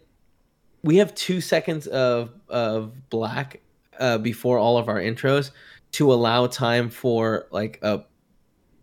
we 0.83 0.97
have 0.97 1.13
two 1.15 1.41
seconds 1.41 1.87
of 1.87 2.29
of 2.49 3.09
black 3.09 3.59
uh, 3.99 4.17
before 4.19 4.57
all 4.59 4.77
of 4.77 4.87
our 4.87 4.99
intros 4.99 5.51
to 5.93 6.11
allow 6.13 6.47
time 6.47 6.89
for 6.89 7.47
like 7.51 7.79
a 7.81 8.03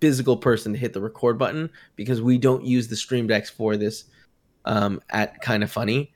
physical 0.01 0.37
person 0.37 0.73
to 0.73 0.79
hit 0.79 0.93
the 0.93 1.01
record 1.01 1.39
button 1.39 1.71
because 1.97 2.23
we 2.23 2.39
don't 2.39 2.65
use 2.65 2.89
the 2.89 2.97
stream 2.97 3.27
decks 3.27 3.51
for 3.51 3.77
this 3.77 4.05
um, 4.65 5.01
at 5.11 5.41
kind 5.41 5.63
of 5.63 5.71
funny. 5.71 6.13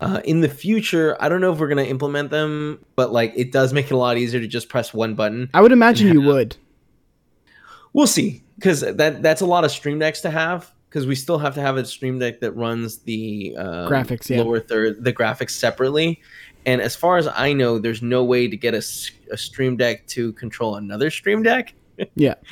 Uh, 0.00 0.20
in 0.24 0.40
the 0.40 0.48
future, 0.48 1.16
I 1.20 1.28
don't 1.28 1.40
know 1.40 1.52
if 1.52 1.60
we're 1.60 1.68
gonna 1.68 1.82
implement 1.82 2.30
them, 2.30 2.84
but 2.96 3.12
like 3.12 3.32
it 3.36 3.52
does 3.52 3.72
make 3.72 3.86
it 3.86 3.92
a 3.92 3.96
lot 3.96 4.18
easier 4.18 4.40
to 4.40 4.48
just 4.48 4.68
press 4.68 4.92
one 4.92 5.14
button. 5.14 5.48
I 5.54 5.60
would 5.60 5.72
imagine 5.72 6.08
you 6.08 6.22
would. 6.22 6.56
We'll 7.92 8.08
see, 8.08 8.42
because 8.56 8.80
that 8.80 9.22
that's 9.22 9.42
a 9.42 9.46
lot 9.46 9.64
of 9.64 9.70
stream 9.70 9.98
decks 9.98 10.20
to 10.22 10.30
have. 10.30 10.72
Because 10.88 11.06
we 11.06 11.14
still 11.14 11.38
have 11.38 11.54
to 11.54 11.62
have 11.62 11.78
a 11.78 11.86
stream 11.86 12.18
deck 12.18 12.40
that 12.40 12.52
runs 12.52 12.98
the 12.98 13.56
um, 13.56 13.90
Graphics, 13.90 14.28
yeah. 14.28 14.42
lower 14.42 14.60
third, 14.60 15.02
the 15.02 15.10
graphics 15.10 15.52
separately. 15.52 16.20
And 16.66 16.82
as 16.82 16.94
far 16.94 17.16
as 17.16 17.26
I 17.28 17.54
know, 17.54 17.78
there's 17.78 18.02
no 18.02 18.22
way 18.24 18.46
to 18.46 18.56
get 18.58 18.74
a 18.74 18.82
stream 18.82 19.78
deck 19.78 20.06
to 20.08 20.34
control 20.34 20.76
another 20.76 21.10
stream 21.10 21.42
deck. 21.42 21.72
Yeah. 22.14 22.34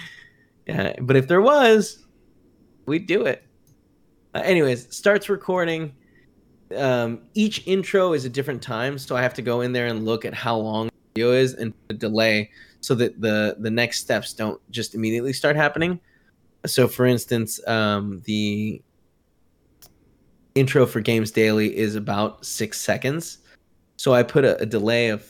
Yeah, 0.71 0.95
but 1.01 1.16
if 1.16 1.27
there 1.27 1.41
was, 1.41 2.07
we'd 2.87 3.09
do 3.09 3.27
it. 3.27 3.43
Uh, 4.35 4.43
anyways, 4.45 4.95
starts 4.95 5.29
recording. 5.29 5.93
Um, 6.77 7.23
each 7.35 7.66
intro 7.66 8.12
is 8.12 8.25
a 8.25 8.29
different 8.29 8.62
time, 8.62 8.97
so 8.97 9.16
I 9.16 9.23
have 9.23 9.35
to 9.35 9.43
go 9.43 9.62
in 9.62 9.73
there 9.73 9.87
and 9.87 10.05
look 10.05 10.25
at 10.25 10.33
how 10.33 10.57
long 10.57 10.87
the 10.87 10.93
video 11.12 11.33
is 11.33 11.55
and 11.55 11.75
the 11.89 11.95
delay, 11.95 12.53
so 12.81 12.95
that 12.95 13.21
the 13.21 13.57
the 13.59 13.71
next 13.71 13.99
steps 13.99 14.33
don't 14.33 14.61
just 14.71 14.95
immediately 14.95 15.33
start 15.33 15.57
happening. 15.57 15.99
So, 16.66 16.87
for 16.87 17.05
instance, 17.05 17.59
um, 17.66 18.23
the 18.27 18.81
intro 20.55 20.87
for 20.87 21.01
Games 21.01 21.33
Daily 21.33 21.77
is 21.77 21.97
about 21.97 22.47
six 22.47 22.79
seconds. 22.79 23.39
So 23.97 24.14
I 24.14 24.23
put 24.23 24.45
a, 24.45 24.57
a 24.61 24.66
delay 24.66 25.09
of. 25.09 25.27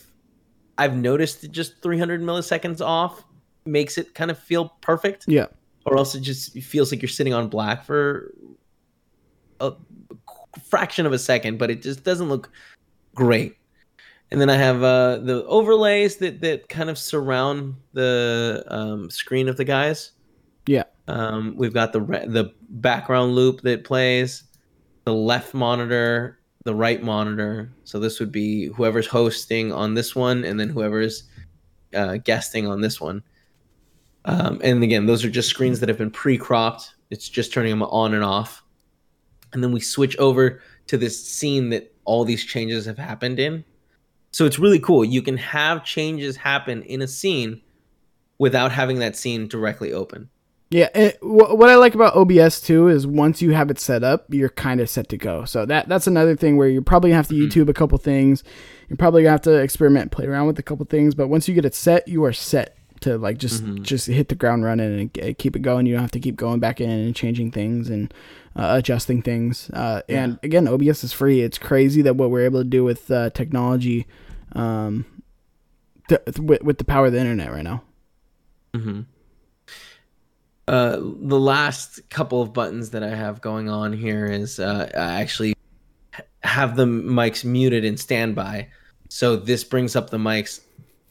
I've 0.77 0.97
noticed 0.97 1.51
just 1.51 1.83
300 1.83 2.21
milliseconds 2.21 2.83
off 2.83 3.25
makes 3.71 3.97
it 3.99 4.15
kind 4.15 4.31
of 4.31 4.39
feel 4.39 4.71
perfect 4.81 5.25
Yeah. 5.29 5.47
or 5.87 5.97
else 5.97 6.15
it 6.15 6.21
just 6.21 6.53
feels 6.61 6.91
like 6.93 7.01
you're 7.03 7.09
sitting 7.09 7.33
on 7.35 7.49
black 7.49 7.85
for 7.85 8.35
a 9.61 9.73
fraction 10.69 11.07
of 11.07 11.13
a 11.13 11.19
second, 11.19 11.59
but 11.59 11.71
it 11.71 11.83
just 11.83 12.05
doesn't 12.05 12.29
look 12.29 12.51
great. 13.15 13.57
And 14.31 14.41
then 14.41 14.49
I 14.51 14.57
have 14.57 14.83
uh, 14.83 15.19
the 15.19 15.45
overlays 15.47 16.17
that 16.19 16.41
that 16.43 16.69
kind 16.69 16.89
of 16.89 16.97
surround 16.99 17.75
the 17.95 18.65
um, 18.69 19.11
screen 19.11 19.49
of 19.49 19.57
the 19.57 19.65
guys. 19.65 20.13
Yeah. 20.67 20.85
Um, 21.09 21.55
we've 21.57 21.75
got 21.75 21.93
the 21.93 22.01
re- 22.01 22.27
the 22.27 22.53
background 22.69 23.35
loop 23.35 23.63
that 23.63 23.83
plays, 23.83 24.45
the 25.05 25.13
left 25.13 25.53
monitor, 25.53 26.39
the 26.65 26.75
right 26.75 27.03
monitor. 27.03 27.73
So 27.83 27.99
this 27.99 28.21
would 28.21 28.31
be 28.31 28.67
whoever's 28.67 29.09
hosting 29.09 29.73
on 29.73 29.95
this 29.95 30.15
one, 30.15 30.45
and 30.45 30.61
then 30.61 30.69
whoever's 30.69 31.25
uh, 31.95 32.19
guesting 32.19 32.69
on 32.69 32.81
this 32.83 33.01
one. 33.01 33.25
Um, 34.25 34.61
and 34.63 34.83
again, 34.83 35.07
those 35.07 35.25
are 35.25 35.31
just 35.31 35.49
screens 35.49 35.81
that 35.81 35.89
have 35.89 35.99
been 35.99 36.11
pre-cropped. 36.11 36.95
It's 37.11 37.29
just 37.29 37.53
turning 37.53 37.71
them 37.71 37.83
on 37.83 38.15
and 38.15 38.25
off. 38.25 38.63
And 39.53 39.65
then 39.65 39.73
we 39.73 39.81
switch 39.81 40.17
over 40.19 40.63
to 40.87 40.97
this 40.97 41.25
scene 41.25 41.71
that 41.71 41.93
all 42.05 42.25
these 42.25 42.45
changes 42.45 42.87
have 42.87 42.99
happened 42.99 43.39
in. 43.39 43.65
So 44.33 44.45
it's 44.45 44.59
really 44.59 44.79
cool. 44.79 45.05
You 45.05 45.23
can 45.23 45.37
have 45.39 45.85
changes 45.85 46.37
happen 46.37 46.83
in 46.83 47.03
a 47.03 47.09
scene 47.09 47.63
without 48.39 48.73
having 48.73 48.99
that 49.01 49.17
scene 49.17 49.49
directly 49.49 49.93
open. 49.93 50.31
Yeah, 50.71 50.89
it, 50.95 51.17
wh- 51.21 51.53
what 51.53 51.69
I 51.69 51.75
like 51.75 51.97
about 51.97 52.15
OBS 52.15 52.61
too 52.61 52.87
is 52.87 53.05
once 53.05 53.43
you 53.43 53.51
have 53.53 53.71
it 53.71 53.81
set 53.81 54.05
up, 54.05 54.27
you're 54.29 54.51
kind 54.51 54.81
of 54.81 54.89
set 54.89 55.09
to 55.09 55.17
go. 55.17 55.45
So 55.45 55.67
that 55.67 55.89
that's 55.89 56.07
another 56.07 56.37
thing 56.37 56.57
where 56.57 56.69
you 56.69 56.81
probably 56.81 57.11
have 57.11 57.27
to 57.29 57.35
YouTube 57.35 57.69
a 57.69 57.75
couple 57.75 57.99
things. 57.99 58.45
You're 58.89 58.97
probably 58.97 59.23
gonna 59.23 59.33
have 59.33 59.43
to 59.43 59.55
experiment, 59.55 60.13
play 60.13 60.27
around 60.27 60.47
with 60.47 60.61
a 60.61 60.63
couple 60.63 60.87
things. 60.87 61.17
But 61.17 61.27
once 61.27 61.49
you 61.49 61.55
get 61.55 61.65
it 61.65 61.75
set, 61.75 62.07
you 62.07 62.25
are 62.25 62.33
set 62.33 62.77
to 63.01 63.19
like 63.19 63.39
just 63.39 63.65
just 63.83 64.07
hit 64.07 64.29
the 64.29 64.35
ground 64.35 64.65
running 64.65 65.11
and 65.21 65.39
keep 65.39 65.57
it 65.57 65.61
going. 65.61 65.87
You 65.87 65.95
don't 65.95 66.03
have 66.03 66.11
to 66.13 66.21
keep 66.21 66.37
going 66.37 66.61
back 66.61 66.81
in 66.81 66.91
and 66.91 67.15
changing 67.15 67.51
things 67.51 67.89
and 67.89 68.13
uh, 68.57 68.77
adjusting 68.79 69.23
things. 69.23 69.71
Uh, 69.71 70.03
And 70.09 70.39
again, 70.43 70.69
OBS 70.69 71.05
is 71.05 71.13
free. 71.13 71.41
It's 71.41 71.59
crazy 71.59 72.03
that 72.03 72.17
what 72.17 72.31
we're 72.31 72.45
able 72.45 72.61
to 72.61 72.69
do 72.69 72.85
with 72.85 73.11
uh, 73.11 73.31
technology, 73.31 74.07
um, 74.53 75.07
th- 76.09 76.21
with, 76.39 76.63
with 76.63 76.79
the 76.79 76.85
power 76.85 77.07
of 77.07 77.13
the 77.13 77.21
internet 77.21 77.53
right 77.53 77.65
now. 77.65 77.83
Mm-hmm. 78.75 79.01
Uh, 80.69 80.97
the 81.01 81.41
last 81.41 82.09
couple 82.11 82.43
of 82.43 82.53
buttons 82.53 82.91
that 82.91 83.03
I 83.03 83.15
have 83.15 83.41
going 83.41 83.69
on 83.69 83.93
here 83.93 84.27
is 84.27 84.61
uh, 84.61 84.89
I 84.95 85.21
actually 85.21 85.55
have 86.43 86.77
the 86.77 86.87
mics 86.87 87.45
muted 87.45 87.85
in 87.85 87.97
standby. 87.97 88.69
So 89.09 89.37
this 89.37 89.65
brings 89.65 89.97
up 89.97 90.11
the 90.11 90.19
mics 90.19 90.61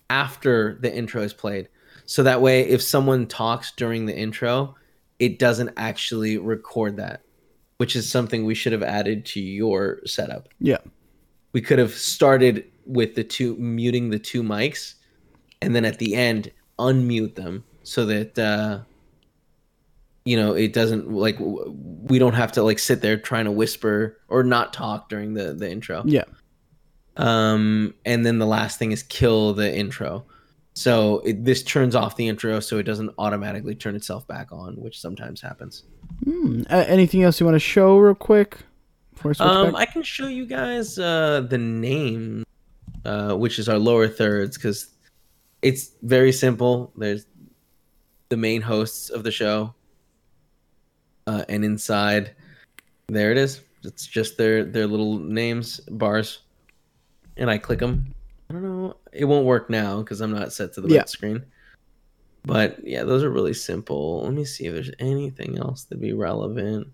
after 0.09 0.77
the 0.81 0.93
intro 0.93 1.21
is 1.21 1.33
played. 1.33 1.67
So 2.09 2.23
that 2.23 2.41
way, 2.41 2.61
if 2.67 2.81
someone 2.81 3.27
talks 3.27 3.71
during 3.71 4.07
the 4.07 4.17
intro, 4.17 4.75
it 5.19 5.37
doesn't 5.37 5.73
actually 5.77 6.39
record 6.39 6.97
that, 6.97 7.21
which 7.77 7.95
is 7.95 8.09
something 8.09 8.45
we 8.45 8.55
should 8.55 8.71
have 8.73 8.81
added 8.81 9.27
to 9.27 9.39
your 9.39 9.99
setup. 10.07 10.49
Yeah. 10.59 10.79
We 11.53 11.61
could 11.61 11.77
have 11.77 11.93
started 11.93 12.65
with 12.87 13.13
the 13.13 13.23
two 13.23 13.55
muting 13.57 14.09
the 14.09 14.17
two 14.17 14.41
mics, 14.41 14.95
and 15.61 15.75
then 15.75 15.85
at 15.85 15.99
the 15.99 16.15
end 16.15 16.51
unmute 16.79 17.35
them 17.35 17.63
so 17.83 18.07
that 18.07 18.39
uh, 18.39 18.79
you 20.25 20.35
know 20.35 20.53
it 20.53 20.73
doesn't 20.73 21.11
like 21.11 21.37
we 21.39 22.17
don't 22.17 22.33
have 22.33 22.53
to 22.53 22.63
like 22.63 22.79
sit 22.79 23.01
there 23.01 23.17
trying 23.17 23.45
to 23.45 23.51
whisper 23.51 24.19
or 24.29 24.43
not 24.43 24.73
talk 24.73 25.09
during 25.09 25.35
the 25.35 25.53
the 25.53 25.69
intro. 25.69 26.01
Yeah. 26.07 26.25
Um, 27.17 27.93
and 28.03 28.25
then 28.25 28.39
the 28.39 28.47
last 28.47 28.79
thing 28.79 28.93
is 28.93 29.03
kill 29.03 29.53
the 29.53 29.71
intro. 29.71 30.25
So 30.79 31.19
it, 31.25 31.43
this 31.43 31.61
turns 31.61 31.93
off 31.93 32.15
the 32.15 32.29
intro 32.29 32.61
so 32.61 32.77
it 32.77 32.83
doesn't 32.83 33.13
automatically 33.17 33.75
turn 33.75 33.97
itself 33.97 34.25
back 34.29 34.53
on, 34.53 34.75
which 34.75 34.97
sometimes 34.97 35.41
happens. 35.41 35.83
Hmm. 36.23 36.61
Uh, 36.69 36.85
anything 36.87 37.21
else 37.21 37.37
you 37.37 37.45
want 37.45 37.55
to 37.55 37.59
show 37.59 37.97
real 37.97 38.15
quick? 38.15 38.59
Before 39.13 39.31
I 39.31 39.33
switch 39.33 39.49
Um? 39.49 39.75
I 39.75 39.85
can 39.85 40.03
show 40.03 40.27
you 40.27 40.45
guys 40.45 40.97
uh, 40.97 41.41
the 41.41 41.57
name, 41.57 42.45
uh, 43.03 43.33
which 43.33 43.59
is 43.59 43.67
our 43.67 43.77
lower 43.77 44.07
thirds, 44.07 44.55
because 44.57 44.87
it's 45.61 45.91
very 46.01 46.31
simple. 46.31 46.93
There's 46.95 47.25
the 48.29 48.37
main 48.37 48.61
hosts 48.61 49.09
of 49.09 49.25
the 49.25 49.31
show, 49.31 49.75
uh, 51.27 51.43
and 51.49 51.65
inside, 51.65 52.37
there 53.09 53.33
it 53.33 53.37
is. 53.37 53.59
It's 53.83 54.07
just 54.07 54.37
their 54.37 54.63
their 54.63 54.87
little 54.87 55.19
names 55.19 55.81
bars, 55.89 56.39
and 57.35 57.51
I 57.51 57.57
click 57.57 57.79
them. 57.79 58.15
It 59.11 59.25
won't 59.25 59.45
work 59.45 59.69
now 59.69 59.99
because 59.99 60.21
I'm 60.21 60.31
not 60.31 60.53
set 60.53 60.73
to 60.73 60.81
the 60.81 60.93
Yeah. 60.93 61.05
screen. 61.05 61.45
But 62.45 62.85
yeah, 62.87 63.03
those 63.03 63.23
are 63.23 63.29
really 63.29 63.53
simple. 63.53 64.23
Let 64.23 64.33
me 64.33 64.45
see 64.45 64.65
if 64.65 64.73
there's 64.73 64.91
anything 64.99 65.57
else 65.57 65.83
that'd 65.83 66.01
be 66.01 66.13
relevant. 66.13 66.87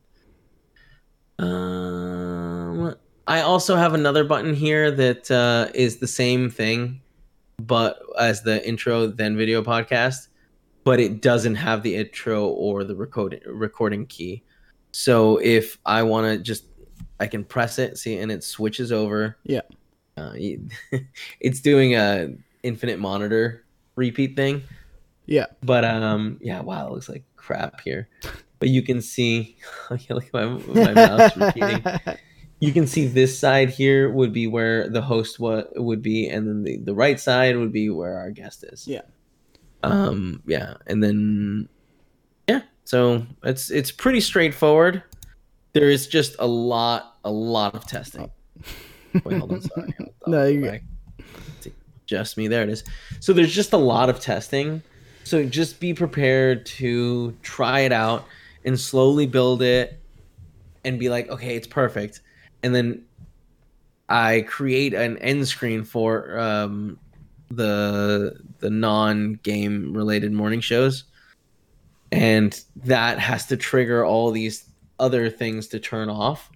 Um, 1.37 2.95
I 3.27 3.41
also 3.41 3.75
have 3.75 3.93
another 3.93 4.23
button 4.23 4.53
here 4.53 4.91
that 4.91 5.29
uh, 5.29 5.71
is 5.73 5.97
the 5.97 6.07
same 6.07 6.49
thing, 6.49 7.01
but 7.61 7.99
as 8.19 8.41
the 8.43 8.65
intro 8.67 9.07
then 9.07 9.35
video 9.37 9.61
podcast, 9.61 10.27
but 10.83 10.99
it 10.99 11.21
doesn't 11.21 11.55
have 11.55 11.83
the 11.83 11.95
intro 11.95 12.47
or 12.47 12.83
the 12.83 12.95
recording 12.95 13.41
recording 13.45 14.05
key. 14.05 14.43
So 14.91 15.37
if 15.37 15.77
I 15.85 16.03
want 16.03 16.25
to 16.27 16.41
just, 16.41 16.65
I 17.19 17.27
can 17.27 17.43
press 17.43 17.79
it, 17.79 17.97
see, 17.97 18.17
and 18.17 18.31
it 18.31 18.43
switches 18.43 18.91
over. 18.91 19.37
Yeah. 19.43 19.61
Uh, 20.17 20.33
it's 21.39 21.59
doing 21.61 21.95
a 21.95 22.29
infinite 22.63 22.99
monitor 22.99 23.63
repeat 23.95 24.35
thing. 24.35 24.63
Yeah. 25.25 25.47
But 25.63 25.85
um, 25.85 26.37
yeah. 26.41 26.61
Wow, 26.61 26.87
it 26.87 26.93
looks 26.93 27.09
like 27.09 27.23
crap 27.35 27.81
here. 27.81 28.07
But 28.59 28.69
you 28.69 28.81
can 28.81 29.01
see, 29.01 29.57
look 29.89 30.25
at 30.25 30.33
my, 30.33 30.45
my 30.45 30.93
mouse 30.93 31.35
repeating. 31.37 31.83
You 32.61 32.71
can 32.71 32.87
see 32.87 33.05
this 33.05 33.37
side 33.37 33.69
here 33.69 34.09
would 34.09 34.31
be 34.31 34.47
where 34.47 34.89
the 34.89 35.01
host 35.01 35.41
what 35.41 35.71
would 35.75 36.01
be, 36.01 36.29
and 36.29 36.47
then 36.47 36.63
the, 36.63 36.77
the 36.77 36.95
right 36.95 37.19
side 37.19 37.57
would 37.57 37.73
be 37.73 37.89
where 37.89 38.17
our 38.17 38.31
guest 38.31 38.63
is. 38.63 38.87
Yeah. 38.87 39.01
Um. 39.83 40.41
Yeah, 40.47 40.75
and 40.87 41.03
then 41.03 41.67
yeah. 42.47 42.61
So 42.85 43.27
it's 43.43 43.69
it's 43.69 43.91
pretty 43.91 44.21
straightforward. 44.21 45.03
There 45.73 45.89
is 45.89 46.07
just 46.07 46.37
a 46.39 46.47
lot 46.47 47.17
a 47.25 47.29
lot 47.29 47.75
of 47.75 47.85
testing. 47.85 48.31
Wait, 49.23 49.37
hold 49.37 49.51
on. 49.51 49.61
Sorry. 49.61 49.95
No, 50.27 50.45
you're 50.45 50.61
good. 50.61 51.73
Just 52.05 52.37
me. 52.37 52.47
There 52.47 52.63
it 52.63 52.69
is. 52.69 52.83
So 53.19 53.33
there's 53.33 53.53
just 53.53 53.73
a 53.73 53.77
lot 53.77 54.09
of 54.09 54.19
testing. 54.19 54.81
So 55.23 55.43
just 55.43 55.79
be 55.79 55.93
prepared 55.93 56.65
to 56.67 57.31
try 57.41 57.81
it 57.81 57.91
out 57.91 58.25
and 58.63 58.79
slowly 58.79 59.25
build 59.25 59.61
it 59.61 59.99
and 60.83 60.99
be 60.99 61.09
like, 61.09 61.29
okay, 61.29 61.55
it's 61.55 61.67
perfect. 61.67 62.21
And 62.63 62.75
then 62.75 63.03
I 64.07 64.41
create 64.47 64.93
an 64.93 65.17
end 65.17 65.47
screen 65.47 65.83
for 65.83 66.37
um, 66.39 66.99
the 67.49 68.39
the 68.59 68.69
non 68.69 69.33
game 69.43 69.95
related 69.95 70.31
morning 70.31 70.61
shows, 70.61 71.05
and 72.11 72.59
that 72.77 73.19
has 73.19 73.47
to 73.47 73.57
trigger 73.57 74.05
all 74.05 74.31
these 74.31 74.65
other 74.99 75.29
things 75.29 75.67
to 75.69 75.79
turn 75.79 76.09
off. 76.09 76.51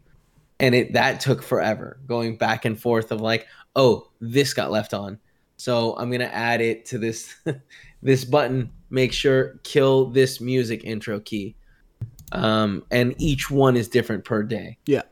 And 0.60 0.76
it 0.76 0.94
that 0.94 1.20
took 1.20 1.42
forever, 1.42 2.00
going 2.06 2.38
back 2.38 2.66
and 2.66 2.80
forth 2.80 3.12
of 3.12 3.22
like, 3.22 3.48
oh, 3.76 4.10
this 4.20 4.54
got 4.54 4.72
left 4.72 4.94
on, 4.94 5.20
so 5.58 5.96
I'm 5.98 6.10
gonna 6.12 6.26
add 6.26 6.62
it 6.62 6.86
to 6.88 6.98
this 6.98 7.36
this 8.02 8.26
button. 8.26 8.72
Make 8.90 9.14
sure 9.14 9.60
kill 9.64 10.06
this 10.06 10.42
music 10.42 10.84
intro 10.84 11.20
key. 11.20 11.56
Um, 12.32 12.86
and 12.92 13.16
each 13.18 13.50
one 13.50 13.76
is 13.76 13.88
different 13.88 14.24
per 14.24 14.44
day. 14.44 14.78
Yeah. 14.86 15.04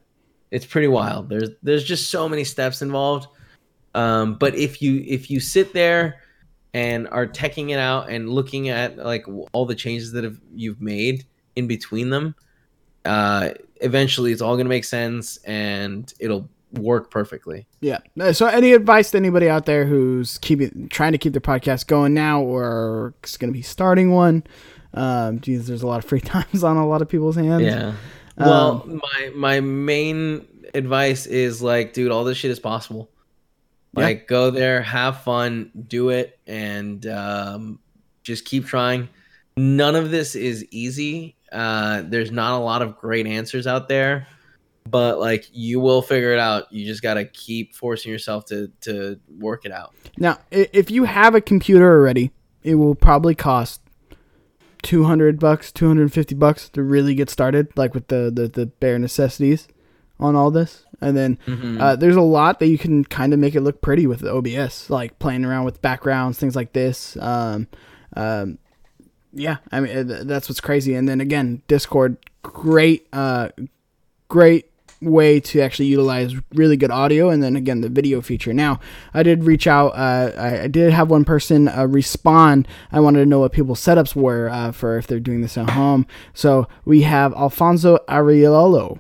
It's 0.52 0.66
pretty 0.66 0.88
wild. 0.88 1.30
There's 1.30 1.50
there's 1.64 1.84
just 1.84 2.10
so 2.10 2.30
many 2.30 2.44
steps 2.44 2.82
involved. 2.82 3.28
Um, 3.94 4.36
but 4.36 4.56
if 4.56 4.82
you 4.82 5.04
if 5.06 5.30
you 5.30 5.40
sit 5.40 5.74
there 5.74 6.22
and 6.74 7.08
are 7.10 7.28
teching 7.28 7.72
it 7.72 7.80
out 7.80 8.10
and 8.10 8.30
looking 8.30 8.70
at 8.70 8.98
like 8.98 9.26
all 9.52 9.66
the 9.66 9.76
changes 9.76 10.12
that 10.14 10.24
have 10.24 10.40
you've 10.54 10.82
made 10.82 11.26
in 11.56 11.68
between 11.68 12.10
them, 12.10 12.36
uh, 13.08 13.54
eventually 13.82 14.32
it's 14.32 14.42
all 14.42 14.58
gonna 14.58 14.70
make 14.70 14.86
sense 14.86 15.38
and 15.38 16.14
it'll 16.20 16.50
work 16.74 17.12
perfectly. 17.12 17.68
Yeah. 17.80 18.00
So, 18.34 18.48
any 18.48 18.74
advice 18.74 19.12
to 19.12 19.18
anybody 19.18 19.50
out 19.50 19.66
there 19.66 19.86
who's 19.86 20.38
keeping 20.40 20.90
trying 20.90 21.14
to 21.14 21.18
keep 21.18 21.34
their 21.34 21.42
podcast 21.42 21.88
going 21.88 22.14
now, 22.14 22.42
or 22.42 23.14
is 23.24 23.38
going 23.38 23.52
to 23.52 23.58
be 23.58 23.62
starting 23.62 24.12
one? 24.12 24.44
Um, 24.94 25.40
geez, 25.40 25.68
there's 25.68 25.84
a 25.84 25.88
lot 25.88 26.04
of 26.04 26.06
free 26.06 26.22
times 26.22 26.64
on 26.64 26.78
a 26.78 26.88
lot 26.88 27.02
of 27.02 27.10
people's 27.10 27.36
hands. 27.36 27.64
Yeah. 27.64 27.94
Well, 28.38 28.86
my 28.86 29.32
my 29.34 29.60
main 29.62 30.48
advice 30.74 31.26
is 31.26 31.62
like, 31.62 31.94
dude, 31.94 32.12
all 32.12 32.24
this 32.24 32.38
shit 32.38 32.52
is 32.52 32.60
possible. 32.60 33.10
Yeah. 33.96 34.04
Like, 34.04 34.28
go 34.28 34.52
there, 34.52 34.82
have 34.82 35.24
fun, 35.24 35.72
do 35.88 36.10
it, 36.10 36.38
and 36.46 37.06
um, 37.08 37.80
just 38.24 38.46
keep 38.46 38.66
trying. 38.66 39.10
None 39.56 39.96
of 39.96 40.12
this 40.12 40.36
is 40.36 40.68
easy. 40.70 41.36
Uh, 41.52 42.04
there's 42.06 42.32
not 42.32 42.54
a 42.54 42.64
lot 42.64 42.82
of 42.82 42.98
great 42.98 43.26
answers 43.28 43.68
out 43.68 43.88
there, 43.88 44.28
but 44.90 45.20
like 45.20 45.46
you 45.54 45.80
will 45.80 46.02
figure 46.02 46.34
it 46.34 46.40
out. 46.40 46.72
You 46.72 46.86
just 46.86 47.02
gotta 47.02 47.26
keep 47.26 47.76
forcing 47.76 48.12
yourself 48.12 48.46
to 48.46 48.72
to 48.82 49.20
work 49.40 49.66
it 49.66 49.72
out. 49.72 49.94
Now, 50.18 50.40
if 50.52 50.92
you 50.92 51.06
have 51.06 51.36
a 51.36 51.42
computer 51.42 51.90
already, 51.90 52.32
it 52.64 52.76
will 52.76 52.96
probably 52.96 53.36
cost 53.36 53.82
two 54.84 55.04
hundred 55.06 55.40
bucks, 55.40 55.72
two 55.72 55.88
hundred 55.88 56.12
fifty 56.14 56.36
bucks 56.36 56.70
to 56.70 56.84
really 56.84 57.16
get 57.16 57.30
started, 57.30 57.70
like 57.78 57.94
with 57.94 58.08
the, 58.08 58.32
the 58.34 58.48
the 58.48 58.66
bare 58.66 59.00
necessities 59.00 59.68
on 60.20 60.36
all 60.36 60.52
this. 60.52 60.84
And 61.00 61.16
then 61.16 61.38
Mhm. 61.46 61.80
uh, 61.80 61.96
there's 61.96 62.16
a 62.16 62.22
lot 62.22 62.60
that 62.60 62.68
you 62.68 62.78
can 62.80 63.04
kind 63.06 63.32
of 63.34 63.40
make 63.40 63.54
it 63.54 63.62
look 63.62 63.82
pretty 63.82 64.08
with 64.08 64.22
the 64.22 64.32
OBS, 64.32 64.90
like 64.90 65.20
playing 65.20 65.46
around 65.46 65.66
with 65.66 65.80
backgrounds, 65.82 66.40
things 66.40 66.56
like 66.56 66.74
this. 66.74 67.16
Um, 67.22 67.68
um, 68.16 68.58
yeah, 69.34 69.58
I 69.72 69.80
mean 69.80 70.12
uh, 70.12 70.24
that's 70.26 70.50
what's 70.50 70.62
crazy. 70.62 70.96
And 70.96 71.08
then 71.08 71.22
again, 71.22 71.62
Discord, 71.68 72.18
great, 72.44 73.08
uh, 73.14 73.50
great 74.30 74.72
way 75.02 75.40
to 75.40 75.62
actually 75.62 75.86
utilize 75.86 76.34
really 76.54 76.76
good 76.76 76.90
audio 76.90 77.30
and 77.30 77.44
then 77.44 77.56
again 77.56 77.82
the 77.82 77.90
video 77.90 78.22
feature. 78.22 78.54
Now 78.54 78.80
i 79.14 79.22
did 79.24 79.44
reach 79.44 79.68
out 79.68 79.90
uh, 79.90 80.32
I, 80.38 80.68
did 80.68 80.92
have 80.92 81.10
one 81.10 81.24
person 81.24 81.68
uh, 81.68 81.86
respond. 81.86 82.68
I 82.92 83.00
wanted 83.00 83.20
to 83.20 83.26
know 83.26 83.40
what 83.40 83.52
people's 83.52 83.80
setups 83.80 84.16
were 84.16 84.50
uh, 84.50 84.72
for 84.72 84.98
if 84.98 85.08
they're 85.08 85.20
doing 85.20 85.42
this 85.42 85.58
at 85.58 85.70
home. 85.72 86.08
So 86.34 86.68
we 86.86 87.04
have 87.04 87.34
alfonso 87.34 88.00
ariello 88.08 89.00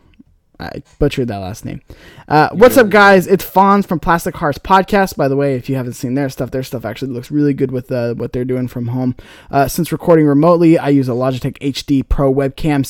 I 0.59 0.81
butchered 0.97 1.27
that 1.27 1.37
last 1.37 1.65
name. 1.65 1.81
Uh, 2.27 2.49
what's 2.51 2.77
up, 2.77 2.89
guys? 2.89 3.27
It's 3.27 3.45
Fonz 3.45 3.85
from 3.85 3.99
Plastic 3.99 4.35
Hearts 4.35 4.57
Podcast. 4.57 5.15
By 5.15 5.27
the 5.27 5.35
way, 5.35 5.55
if 5.55 5.69
you 5.69 5.75
haven't 5.75 5.93
seen 5.93 6.15
their 6.15 6.29
stuff, 6.29 6.49
their 6.49 6.63
stuff 6.63 6.83
actually 6.83 7.11
looks 7.11 7.29
really 7.29 7.53
good 7.53 7.71
with 7.71 7.91
uh, 7.91 8.15
what 8.15 8.33
they're 8.33 8.45
doing 8.45 8.67
from 8.67 8.87
home. 8.87 9.15
Uh, 9.51 9.67
since 9.67 9.91
recording 9.91 10.25
remotely, 10.25 10.77
I 10.79 10.89
use 10.89 11.07
a 11.09 11.13
Logitech 11.13 11.59
HD 11.59 12.07
Pro 12.07 12.33
webcam 12.33 12.83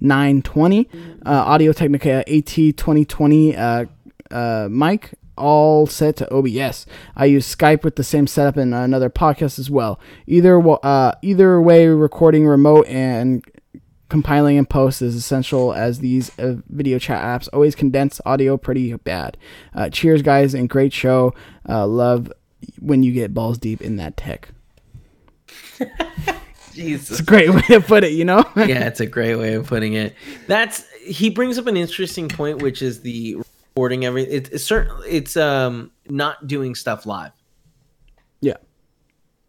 C920, 0.00 0.88
uh, 1.26 1.30
Audio 1.30 1.72
Technica 1.72 2.24
AT2020 2.28 3.58
uh, 3.58 3.86
uh, 4.32 4.68
mic, 4.70 5.14
all 5.36 5.88
set 5.88 6.16
to 6.16 6.32
OBS. 6.32 6.86
I 7.16 7.24
use 7.24 7.52
Skype 7.52 7.82
with 7.82 7.96
the 7.96 8.04
same 8.04 8.28
setup 8.28 8.56
in 8.56 8.72
another 8.72 9.10
podcast 9.10 9.58
as 9.58 9.68
well. 9.68 9.98
Either 10.28 10.60
uh, 10.84 11.12
either 11.22 11.60
way, 11.60 11.88
recording 11.88 12.46
remote 12.46 12.86
and 12.86 13.44
compiling 14.10 14.58
and 14.58 14.68
post 14.68 15.00
is 15.00 15.14
essential 15.14 15.72
as 15.72 16.00
these 16.00 16.38
uh, 16.38 16.56
video 16.68 16.98
chat 16.98 17.22
apps 17.22 17.48
always 17.52 17.74
condense 17.74 18.20
audio 18.26 18.58
pretty 18.58 18.94
bad. 18.94 19.38
Uh, 19.74 19.88
cheers, 19.88 20.20
guys, 20.20 20.52
and 20.52 20.68
great 20.68 20.92
show. 20.92 21.32
Uh, 21.66 21.86
love 21.86 22.30
when 22.78 23.02
you 23.02 23.12
get 23.12 23.32
balls 23.32 23.56
deep 23.56 23.80
in 23.80 23.96
that 23.96 24.18
tech. 24.18 24.50
Jesus. 26.74 27.10
It's 27.10 27.20
a 27.20 27.24
great 27.24 27.50
way 27.50 27.62
to 27.62 27.80
put 27.80 28.04
it, 28.04 28.12
you 28.12 28.24
know? 28.24 28.44
yeah, 28.56 28.86
it's 28.86 29.00
a 29.00 29.06
great 29.06 29.36
way 29.36 29.54
of 29.54 29.66
putting 29.66 29.94
it. 29.94 30.14
That's 30.46 30.84
he 31.00 31.30
brings 31.30 31.58
up 31.58 31.66
an 31.66 31.76
interesting 31.76 32.28
point, 32.28 32.60
which 32.60 32.82
is 32.82 33.00
the 33.00 33.36
recording 33.74 34.04
every. 34.04 34.24
It, 34.24 34.52
it's 34.52 34.64
certain. 34.64 34.96
It's 35.08 35.36
um 35.36 35.90
not 36.08 36.46
doing 36.46 36.74
stuff 36.74 37.06
live 37.06 37.32
yeah. 38.40 38.56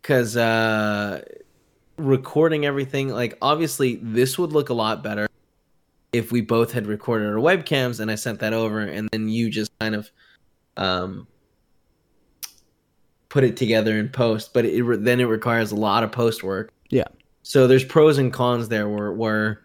because 0.01 0.35
uh, 0.37 1.23
recording 2.05 2.65
everything. 2.65 3.09
Like 3.09 3.37
obviously, 3.41 3.99
this 4.01 4.37
would 4.37 4.51
look 4.51 4.69
a 4.69 4.73
lot 4.73 5.03
better 5.03 5.27
if 6.13 6.31
we 6.31 6.41
both 6.41 6.71
had 6.73 6.87
recorded 6.87 7.27
our 7.27 7.35
webcams 7.35 7.99
and 7.99 8.11
I 8.11 8.15
sent 8.15 8.39
that 8.39 8.53
over, 8.53 8.79
and 8.79 9.09
then 9.11 9.29
you 9.29 9.49
just 9.49 9.71
kind 9.79 9.95
of 9.95 10.09
um 10.77 11.27
put 13.29 13.43
it 13.43 13.55
together 13.57 13.97
in 13.97 14.09
post. 14.09 14.53
But 14.53 14.65
it 14.65 15.03
then 15.03 15.19
it 15.19 15.25
requires 15.25 15.71
a 15.71 15.75
lot 15.75 16.03
of 16.03 16.11
post 16.11 16.43
work. 16.43 16.71
Yeah. 16.89 17.07
So 17.43 17.67
there's 17.67 17.83
pros 17.83 18.17
and 18.17 18.31
cons 18.31 18.69
there 18.69 18.87
where 18.87 19.11
where 19.11 19.61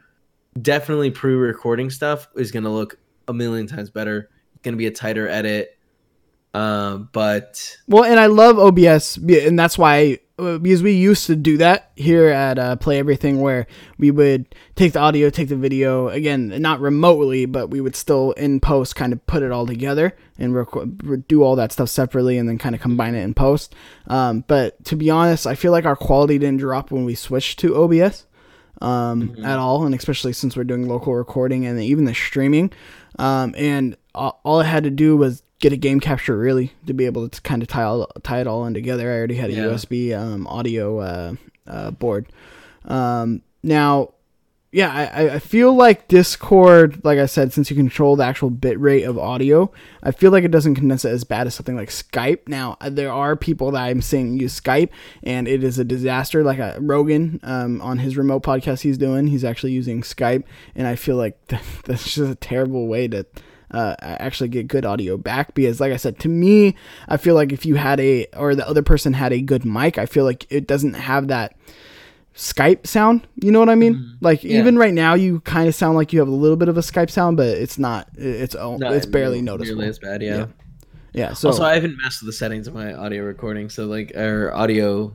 definitely 0.61 1.11
pre-recording 1.11 1.91
stuff 1.91 2.28
is 2.34 2.51
going 2.51 2.64
to 2.64 2.70
look 2.70 2.99
a 3.28 3.34
million 3.34 3.66
times 3.66 3.91
better. 3.91 4.30
It's 4.55 4.62
going 4.62 4.74
to 4.74 4.78
be 4.78 4.87
a 4.87 4.91
tighter 4.91 5.28
edit. 5.28 5.76
Uh, 6.55 6.97
but 7.12 7.76
Well, 7.87 8.05
and 8.05 8.18
I 8.18 8.26
love 8.26 8.59
OBS, 8.59 9.18
and 9.18 9.59
that's 9.59 9.76
why 9.76 10.20
because 10.37 10.82
we 10.82 10.93
used 10.93 11.26
to 11.26 11.37
do 11.37 11.57
that 11.57 11.93
here 11.97 12.28
at 12.28 12.59
uh, 12.59 12.76
Play 12.76 12.99
Everything, 12.99 13.41
where 13.41 13.66
we 13.99 14.11
would 14.11 14.55
take 14.74 14.93
the 14.93 14.99
audio, 14.99 15.30
take 15.30 15.49
the 15.49 15.57
video, 15.57 16.09
again, 16.09 16.49
not 16.61 16.80
remotely, 16.80 17.47
but 17.47 17.68
we 17.68 17.80
would 17.80 17.97
still 17.97 18.32
in 18.32 18.61
post 18.61 18.97
kind 18.97 19.12
of 19.14 19.26
put 19.26 19.43
it 19.43 19.51
all 19.51 19.66
together 19.66 20.14
and 20.39 20.55
record, 20.55 21.03
re- 21.07 21.22
do 21.26 21.43
all 21.43 21.57
that 21.57 21.72
stuff 21.72 21.89
separately, 21.89 22.37
and 22.37 22.49
then 22.49 22.59
kind 22.59 22.74
of 22.74 22.82
combine 22.82 23.14
it 23.14 23.22
in 23.22 23.32
post. 23.32 23.74
Um, 24.09 24.45
but 24.47 24.84
to 24.84 24.97
be 24.97 25.09
honest, 25.09 25.47
I 25.47 25.55
feel 25.55 25.72
like 25.72 25.87
our 25.87 25.97
quality 25.97 26.39
didn't 26.39 26.61
drop 26.61 26.91
when 26.91 27.07
we 27.07 27.14
switched 27.14 27.59
to 27.61 27.74
OBS 27.74 28.26
um, 28.82 29.37
at 29.43 29.59
all, 29.59 29.87
and 29.87 29.95
especially 29.95 30.34
since 30.34 30.55
we're 30.55 30.64
doing 30.64 30.87
local 30.87 31.14
recording 31.14 31.64
and 31.64 31.80
even 31.80 32.05
the 32.05 32.14
streaming. 32.14 32.72
Um, 33.18 33.55
and 33.57 33.97
all, 34.14 34.41
all 34.45 34.61
I 34.61 34.64
had 34.64 34.84
to 34.84 34.91
do 34.91 35.16
was 35.16 35.43
get 35.61 35.73
a 35.73 35.77
game 35.77 36.01
capture 36.01 36.37
really 36.37 36.73
to 36.87 36.93
be 36.93 37.07
able 37.07 37.29
to 37.29 37.41
kind 37.43 37.63
of 37.63 37.69
tie 37.69 37.83
all, 37.83 38.11
tie 38.23 38.41
it 38.41 38.47
all 38.47 38.67
in 38.67 38.75
together. 38.75 39.11
I 39.11 39.17
already 39.17 39.37
had 39.37 39.51
a 39.51 39.55
Yeah. 39.55 39.65
USB 39.65 40.17
um, 40.19 40.47
audio 40.47 40.99
uh, 41.01 41.35
uh, 41.67 41.91
board. 41.93 42.27
Um, 42.85 43.43
now, 43.63 44.13
yeah, 44.73 44.93
I, 45.15 45.31
I 45.31 45.39
feel 45.39 45.75
like 45.75 46.07
Discord, 46.09 47.03
like 47.03 47.19
I 47.19 47.25
said, 47.25 47.53
since 47.55 47.71
you 47.71 47.77
control 47.77 48.17
the 48.17 48.25
actual 48.25 48.51
bit 48.51 48.79
rate 48.79 49.05
of 49.05 49.17
audio, 49.17 49.73
I 50.03 50.11
feel 50.11 50.31
like 50.31 50.45
it 50.45 50.51
doesn't 50.51 50.75
condense 50.75 51.05
it 51.07 51.11
as 51.11 51.25
bad 51.25 51.47
as 51.47 51.55
something 51.55 51.77
like 51.77 51.89
Skype. 51.89 52.47
Now, 52.47 52.77
uh, 52.83 52.91
there 52.91 53.11
are 53.11 53.37
people 53.37 53.71
that 53.71 53.83
I'm 53.85 54.03
seeing 54.03 54.39
use 54.39 54.61
Skype, 54.61 54.91
and 55.23 55.49
it 55.49 55.65
is 55.65 55.79
a 55.79 55.85
disaster. 55.85 56.45
Like 56.45 56.59
a 56.59 56.77
Rogan 56.79 57.41
um, 57.43 57.81
on 57.81 57.99
his 57.99 58.19
remote 58.19 58.43
podcast 58.43 58.83
he's 58.83 58.99
doing, 58.99 59.29
he's 59.29 59.45
actually 59.45 59.73
using 59.73 60.03
Skype, 60.03 60.45
and 60.75 60.87
I 60.87 60.97
feel 60.97 61.17
like 61.17 61.39
that's 61.85 62.15
just 62.15 62.31
a 62.31 62.35
terrible 62.35 62.87
way 62.87 63.09
to 63.09 63.25
uh, 63.73 63.95
actually 64.01 64.49
get 64.49 64.69
good 64.69 64.85
audio 64.85 65.17
back 65.17 65.55
because 65.55 65.81
like 65.81 65.93
i 65.93 65.97
said 65.97 66.19
to 66.19 66.29
me 66.29 66.75
i 67.09 67.17
feel 67.17 67.35
like 67.35 67.53
if 67.53 67.67
you 67.67 67.75
had 67.75 67.99
a 68.01 68.27
or 68.37 68.55
the 68.55 68.67
other 68.69 68.83
person 68.83 69.12
had 69.12 69.33
a 69.33 69.41
good 69.41 69.64
mic 69.64 69.99
i 69.99 70.07
feel 70.07 70.25
like 70.25 70.47
it 70.51 70.67
doesn't 70.67 70.95
have 70.95 71.29
that 71.29 71.55
skype 72.35 72.87
sound 72.87 73.27
you 73.43 73.51
know 73.51 73.59
what 73.59 73.69
i 73.71 73.75
mean 73.75 73.95
Mhm. 73.95 74.17
like 74.21 74.45
Yeah. 74.45 74.59
even 74.61 74.77
right 74.77 74.93
now 74.95 75.14
you 75.14 75.41
kind 75.41 75.69
of 75.69 75.75
sound 75.75 75.97
like 75.97 76.12
you 76.12 76.19
have 76.21 76.29
a 76.29 76.33
little 76.33 76.57
bit 76.57 76.69
of 76.69 76.77
a 76.77 76.83
skype 76.83 77.11
sound 77.11 77.37
but 77.39 77.49
it's 77.49 77.79
not 77.79 78.09
it's 78.17 78.55
o- 78.55 78.77
Not 78.77 78.93
it's 78.93 79.07
barely 79.07 79.41
noticeable 79.41 79.83
as 79.83 79.99
bad, 79.99 80.23
yeah. 80.23 80.37
Yeah. 80.37 80.47
yeah 81.12 81.33
so 81.33 81.49
also, 81.49 81.64
I 81.64 81.75
haven't 81.75 81.97
messed 82.03 82.21
with 82.23 82.27
the 82.29 82.35
settings 82.35 82.69
of 82.69 82.75
my 82.75 82.93
audio 82.93 83.25
recording, 83.25 83.71
so 83.71 83.87
like 83.87 84.12
our 84.17 84.53
audio, 84.55 85.14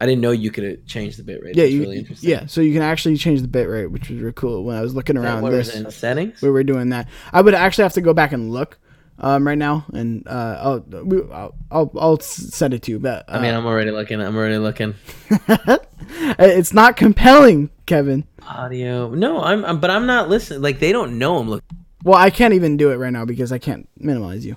I 0.00 0.06
didn't 0.06 0.20
know 0.20 0.30
you 0.30 0.50
could 0.50 0.64
uh, 0.64 0.76
change 0.86 1.16
the 1.16 1.24
bitrate. 1.24 1.56
yeah 1.56 1.64
you, 1.64 1.80
really 1.80 1.98
interesting. 1.98 2.30
yeah 2.30 2.46
so 2.46 2.60
you 2.60 2.72
can 2.72 2.82
actually 2.82 3.16
change 3.16 3.42
the 3.42 3.48
bit 3.48 3.68
rate 3.68 3.86
which 3.86 4.08
was 4.08 4.20
really 4.20 4.32
cool 4.32 4.62
when 4.64 4.76
i 4.76 4.80
was 4.80 4.94
looking 4.94 5.16
around 5.16 5.42
this 5.50 5.74
in 5.74 5.90
settings? 5.90 6.40
we 6.40 6.50
were 6.50 6.64
doing 6.64 6.90
that. 6.90 7.08
I 7.32 7.40
would 7.40 7.54
actually 7.54 7.82
have 7.84 7.94
to 7.94 8.00
go 8.00 8.14
back 8.14 8.32
and 8.32 8.52
look 8.52 8.78
um, 9.20 9.46
right 9.46 9.58
now, 9.58 9.84
and 9.92 10.26
uh, 10.26 10.58
I'll, 10.60 10.80
we, 11.02 11.22
I'll 11.32 11.54
I'll 11.70 11.92
I'll 11.98 12.20
send 12.20 12.74
it 12.74 12.82
to 12.82 12.92
you. 12.92 12.98
But 12.98 13.28
uh, 13.28 13.32
I 13.32 13.42
mean, 13.42 13.54
I'm 13.54 13.66
already 13.66 13.90
looking. 13.90 14.20
I'm 14.20 14.36
already 14.36 14.58
looking. 14.58 14.94
it's 16.38 16.72
not 16.72 16.96
compelling, 16.96 17.70
Kevin. 17.86 18.24
Audio. 18.46 19.10
No, 19.10 19.42
I'm, 19.42 19.64
I'm. 19.64 19.80
But 19.80 19.90
I'm 19.90 20.06
not 20.06 20.28
listening. 20.28 20.62
Like 20.62 20.78
they 20.78 20.92
don't 20.92 21.18
know 21.18 21.38
I'm 21.38 21.50
looking. 21.50 21.66
Well, 22.04 22.16
I 22.16 22.30
can't 22.30 22.54
even 22.54 22.76
do 22.76 22.90
it 22.90 22.96
right 22.96 23.12
now 23.12 23.24
because 23.24 23.50
I 23.50 23.58
can't 23.58 23.88
minimize 23.98 24.46
you. 24.46 24.56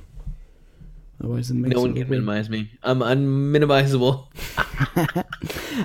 Otherwise, 1.24 1.52
it 1.52 1.54
makes 1.54 1.76
No 1.76 1.82
one 1.82 1.94
can 1.94 2.10
minimize 2.10 2.50
me. 2.50 2.72
I'm 2.84 3.00
unminimizable. 3.00 4.28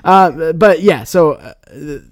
Uh, 0.05 0.53
but 0.53 0.83
yeah, 0.83 1.05
so 1.05 1.33
uh, 1.33 1.55
th- 1.71 2.03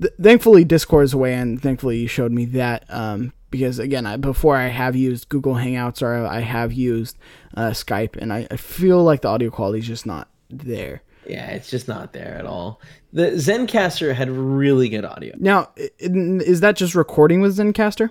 th- 0.00 0.12
thankfully 0.20 0.64
Discord 0.64 1.04
is 1.04 1.14
away, 1.14 1.34
and 1.34 1.60
thankfully 1.60 1.98
you 1.98 2.08
showed 2.08 2.32
me 2.32 2.44
that 2.46 2.84
um, 2.88 3.32
because 3.50 3.78
again, 3.78 4.06
I, 4.06 4.16
before 4.16 4.56
I 4.56 4.68
have 4.68 4.96
used 4.96 5.28
Google 5.28 5.54
Hangouts 5.54 6.02
or 6.02 6.26
I 6.26 6.40
have 6.40 6.72
used 6.72 7.16
uh, 7.56 7.70
Skype, 7.70 8.16
and 8.16 8.32
I, 8.32 8.46
I 8.50 8.56
feel 8.56 9.02
like 9.02 9.22
the 9.22 9.28
audio 9.28 9.50
quality 9.50 9.80
is 9.80 9.86
just 9.86 10.06
not 10.06 10.28
there. 10.50 11.02
Yeah, 11.26 11.48
it's 11.50 11.70
just 11.70 11.88
not 11.88 12.12
there 12.12 12.36
at 12.38 12.46
all. 12.46 12.80
The 13.12 13.32
Zencastr 13.32 14.14
had 14.14 14.30
really 14.30 14.88
good 14.88 15.04
audio. 15.04 15.34
Now, 15.38 15.70
is 15.98 16.60
that 16.60 16.76
just 16.76 16.94
recording 16.94 17.40
with 17.40 17.56
Zencastr? 17.56 18.10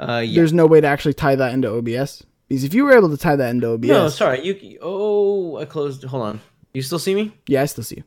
Uh, 0.00 0.22
yeah. 0.24 0.36
There's 0.36 0.52
no 0.52 0.66
way 0.66 0.80
to 0.80 0.86
actually 0.86 1.14
tie 1.14 1.34
that 1.34 1.52
into 1.52 1.68
OBS. 1.68 2.24
Because 2.48 2.64
if 2.64 2.72
you 2.74 2.84
were 2.84 2.96
able 2.96 3.10
to 3.10 3.16
tie 3.16 3.36
that 3.36 3.50
into 3.50 3.68
OBS, 3.72 3.88
No, 3.88 4.08
sorry. 4.08 4.44
You. 4.44 4.78
Oh, 4.80 5.56
I 5.58 5.64
closed. 5.66 6.02
Hold 6.04 6.22
on. 6.22 6.40
You 6.74 6.82
still 6.82 6.98
see 6.98 7.14
me? 7.14 7.34
yeah, 7.46 7.62
I 7.62 7.66
still 7.66 7.84
see 7.84 7.96
you. 7.96 8.04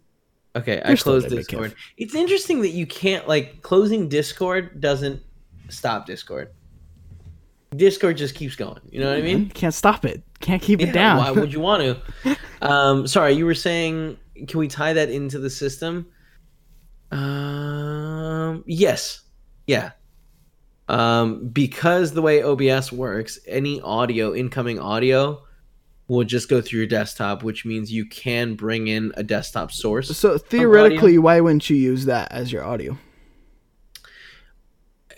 Okay, 0.55 0.81
I 0.81 0.89
You're 0.89 0.97
still 0.97 1.13
closed 1.19 1.29
Discord. 1.29 1.73
It's 1.97 2.13
interesting 2.15 2.61
that 2.61 2.69
you 2.69 2.85
can't 2.85 3.27
like 3.27 3.61
closing 3.61 4.09
Discord 4.09 4.81
doesn't 4.81 5.21
stop 5.69 6.05
Discord. 6.05 6.49
Discord 7.75 8.17
just 8.17 8.35
keeps 8.35 8.55
going. 8.57 8.81
You 8.89 8.99
know 8.99 9.09
what 9.09 9.17
I 9.17 9.21
mean? 9.21 9.49
Can't 9.49 9.73
stop 9.73 10.03
it. 10.03 10.23
Can't 10.41 10.61
keep 10.61 10.81
Yeah, 10.81 10.87
it 10.87 10.91
down. 10.91 11.17
Why 11.19 11.31
would 11.31 11.53
you 11.53 11.61
want 11.61 11.83
to? 12.23 12.37
Um, 12.61 13.07
sorry, 13.07 13.31
you 13.33 13.45
were 13.45 13.53
saying, 13.55 14.17
can 14.47 14.59
we 14.59 14.67
tie 14.67 14.91
that 14.91 15.09
into 15.09 15.39
the 15.39 15.49
system? 15.49 16.07
Um, 17.11 18.63
yes, 18.67 19.21
yeah. 19.67 19.91
Um, 20.91 21.47
because 21.47 22.11
the 22.11 22.21
way 22.21 22.43
OBS 22.43 22.91
works, 22.91 23.39
any 23.47 23.79
audio, 23.79 24.35
incoming 24.35 24.77
audio, 24.77 25.41
will 26.09 26.25
just 26.25 26.49
go 26.49 26.59
through 26.59 26.79
your 26.79 26.87
desktop, 26.87 27.43
which 27.43 27.63
means 27.65 27.93
you 27.93 28.05
can 28.05 28.55
bring 28.55 28.89
in 28.89 29.13
a 29.15 29.23
desktop 29.23 29.71
source. 29.71 30.15
so 30.17 30.37
theoretically, 30.37 31.17
why 31.17 31.39
wouldn't 31.39 31.69
you 31.69 31.77
use 31.77 32.03
that 32.05 32.29
as 32.33 32.51
your 32.51 32.65
audio? 32.65 32.97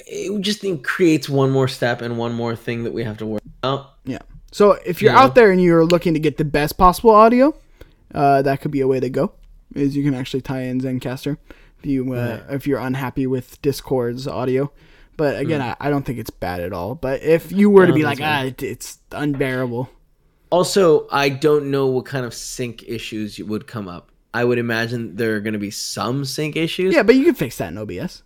It 0.05 0.39
just 0.41 0.63
creates 0.83 1.27
one 1.27 1.49
more 1.49 1.67
step 1.67 2.01
and 2.01 2.19
one 2.19 2.33
more 2.33 2.55
thing 2.55 2.83
that 2.83 2.93
we 2.93 3.03
have 3.03 3.17
to 3.17 3.25
worry 3.25 3.41
about. 3.63 3.93
Yeah. 4.05 4.19
So 4.51 4.73
if 4.85 5.01
you're 5.01 5.13
Yeah. 5.13 5.21
out 5.21 5.33
there 5.33 5.49
and 5.49 5.59
you're 5.59 5.85
looking 5.85 6.13
to 6.13 6.19
get 6.19 6.37
the 6.37 6.45
best 6.45 6.77
possible 6.77 7.09
audio, 7.09 7.55
uh, 8.13 8.43
that 8.43 8.61
could 8.61 8.69
be 8.69 8.81
a 8.81 8.87
way 8.87 8.99
to 8.99 9.09
go. 9.09 9.31
Is 9.73 9.95
you 9.95 10.03
can 10.03 10.13
actually 10.13 10.41
tie 10.41 10.61
in 10.61 10.79
Zencastr 10.81 11.37
if 11.79 11.85
you 11.87 12.13
uh, 12.13 12.41
Right. 12.47 12.55
if 12.55 12.67
you're 12.67 12.79
unhappy 12.79 13.25
with 13.25 13.59
Discord's 13.63 14.27
audio. 14.27 14.71
But 15.17 15.37
again, 15.39 15.61
Hmm. 15.61 15.73
I, 15.79 15.87
I 15.87 15.89
don't 15.89 16.03
think 16.05 16.19
it's 16.19 16.29
bad 16.31 16.61
at 16.61 16.73
all. 16.73 16.95
But 16.95 17.21
if 17.21 17.51
you 17.51 17.69
were 17.69 17.85
to 17.85 17.93
be 17.93 18.03
like, 18.03 18.19
ah, 18.21 18.43
it, 18.43 18.63
it's 18.63 18.97
unbearable. 19.11 19.89
Also, 20.49 21.07
I 21.11 21.29
don't 21.29 21.71
know 21.71 21.87
what 21.87 22.05
kind 22.05 22.25
of 22.25 22.33
sync 22.33 22.83
issues 22.87 23.39
would 23.39 23.65
come 23.67 23.87
up. 23.87 24.11
I 24.35 24.43
would 24.43 24.57
imagine 24.57 25.15
there 25.15 25.35
are 25.35 25.39
going 25.39 25.53
to 25.53 25.59
be 25.59 25.71
some 25.71 26.25
sync 26.25 26.55
issues. 26.55 26.93
Yeah, 26.93 27.03
but 27.03 27.15
you 27.15 27.23
can 27.25 27.35
fix 27.35 27.57
that 27.57 27.71
in 27.71 27.77
OBS. 27.77 28.23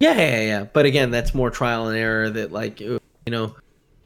Yeah, 0.00 0.14
yeah, 0.14 0.30
yeah, 0.30 0.40
yeah. 0.42 0.64
But 0.64 0.86
again, 0.86 1.10
that's 1.10 1.34
more 1.34 1.50
trial 1.50 1.88
and 1.88 1.96
error. 1.98 2.30
That 2.30 2.52
like 2.52 2.80
you 2.80 3.00
know, 3.26 3.56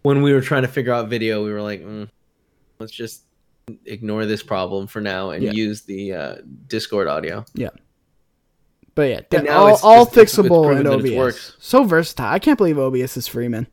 when 0.03 0.23
we 0.23 0.33
were 0.33 0.41
trying 0.41 0.62
to 0.62 0.68
figure 0.68 0.93
out 0.93 1.09
video, 1.09 1.45
we 1.45 1.53
were 1.53 1.61
like, 1.62 1.83
mm, 1.83 2.09
let's 2.79 2.93
just 2.93 3.23
ignore 3.85 4.27
this 4.27 4.43
problem 4.43 4.87
for 4.87 5.01
now 5.01 5.31
and 5.31 5.43
Yeah. 5.43 5.53
use 5.53 5.83
the 5.83 6.12
uh, 6.14 6.37
Discord 6.66 7.07
audio. 7.09 7.45
But 8.95 9.09
yeah, 9.09 9.20
de- 9.30 9.49
all, 9.49 9.78
all 9.82 10.05
just- 10.07 10.36
fixable 10.36 10.78
in 10.78 10.86
OBS. 10.86 11.57
So 11.59 11.84
versatile. 11.84 12.26
I 12.26 12.38
can't 12.38 12.59
believe 12.59 12.78
OBS 12.78 13.16
is 13.16 13.26
free, 13.26 13.49
man. 13.49 13.66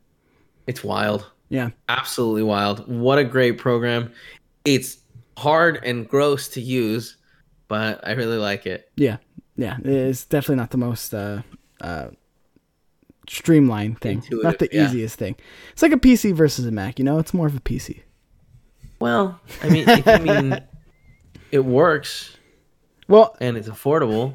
It's 0.66 0.82
wild. 0.82 1.30
Yeah. 1.48 1.70
Absolutely 1.88 2.44
wild. 2.44 2.86
What 2.88 3.18
a 3.18 3.24
great 3.24 3.58
program. 3.58 4.12
It's 4.64 4.98
hard 5.36 5.80
and 5.84 6.08
gross 6.08 6.48
to 6.48 6.60
use, 6.60 7.16
but 7.68 8.06
I 8.06 8.12
really 8.12 8.36
like 8.36 8.66
it. 8.66 8.90
Yeah, 8.96 9.16
yeah, 9.56 9.78
it's 9.82 10.24
definitely 10.24 10.56
not 10.56 10.70
the 10.70 10.78
most 10.78 11.14
uh, 11.14 11.42
uh, 11.80 12.08
streamlined 13.28 14.00
thing, 14.00 14.22
not 14.30 14.58
the 14.58 14.68
yeah. 14.70 14.84
easiest 14.86 15.18
thing. 15.18 15.36
It's 15.72 15.82
like 15.82 15.92
a 15.92 15.96
PC 15.96 16.34
versus 16.34 16.66
a 16.66 16.70
Mac. 16.70 16.98
You 16.98 17.04
know, 17.04 17.18
it's 17.18 17.32
more 17.34 17.46
of 17.46 17.56
a 17.56 17.60
PC. 17.60 18.02
Well, 19.00 19.40
I 19.62 19.70
mean, 19.70 19.88
you 19.88 20.18
mean 20.18 20.60
it 21.50 21.64
works 21.64 22.36
Well, 23.08 23.34
and 23.40 23.56
it's 23.56 23.68
affordable, 23.68 24.34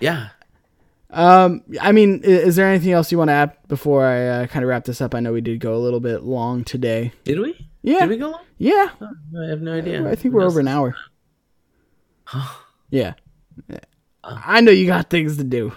yeah. 0.00 0.28
um, 1.10 1.62
I 1.80 1.92
mean, 1.92 2.20
is 2.24 2.56
there 2.56 2.68
anything 2.68 2.92
else 2.92 3.10
you 3.12 3.18
want 3.18 3.28
to 3.28 3.34
add 3.34 3.56
before 3.68 4.04
I 4.06 4.26
uh, 4.26 4.46
kind 4.46 4.62
of 4.64 4.68
wrap 4.68 4.84
this 4.84 5.00
up? 5.00 5.14
I 5.14 5.20
know 5.20 5.32
we 5.32 5.40
did 5.40 5.60
go 5.60 5.74
a 5.74 5.78
little 5.78 6.00
bit 6.00 6.22
long 6.22 6.64
today. 6.64 7.12
Did 7.24 7.40
we? 7.40 7.68
Yeah, 7.82 8.00
Did 8.00 8.10
we 8.10 8.16
go 8.18 8.30
long? 8.30 8.42
yeah. 8.58 8.90
Oh, 9.00 9.08
I 9.44 9.48
have 9.48 9.62
no 9.62 9.72
idea. 9.74 10.06
I 10.08 10.14
think 10.14 10.34
we're 10.34 10.44
over 10.44 10.60
an 10.60 10.68
hour. 10.68 10.94
Yeah, 12.90 13.14
Uh. 13.68 13.78
I 14.24 14.60
know 14.60 14.72
you 14.72 14.86
got 14.86 15.10
things 15.10 15.36
to 15.36 15.44
do, 15.44 15.72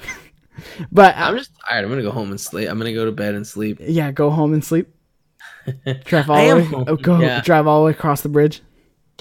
but 0.91 1.15
uh, 1.15 1.19
I'm 1.19 1.37
just 1.37 1.51
tired. 1.69 1.83
I'm 1.85 1.89
gonna 1.91 2.01
go 2.01 2.09
home 2.11 2.31
and 2.31 2.41
sleep. 2.41 2.69
I'm 2.69 2.77
gonna 2.79 2.91
go 2.93 3.05
to 3.05 3.11
bed 3.11 3.35
and 3.35 3.45
sleep. 3.45 3.77
yeah, 3.79 4.11
go 4.11 4.31
home 4.31 4.51
and 4.53 4.63
sleep. 4.63 4.87
Drive 6.05 6.29
all 6.31 6.35
I 6.37 6.45
the 6.45 6.49
am 6.51 6.71
way. 6.71 6.83
Oh, 6.87 6.95
go 6.95 7.19
yeah. 7.21 7.41
drive 7.41 7.67
all 7.67 7.81
the 7.81 7.85
way 7.85 7.91
across 7.91 8.21
the 8.21 8.29
bridge. 8.29 8.61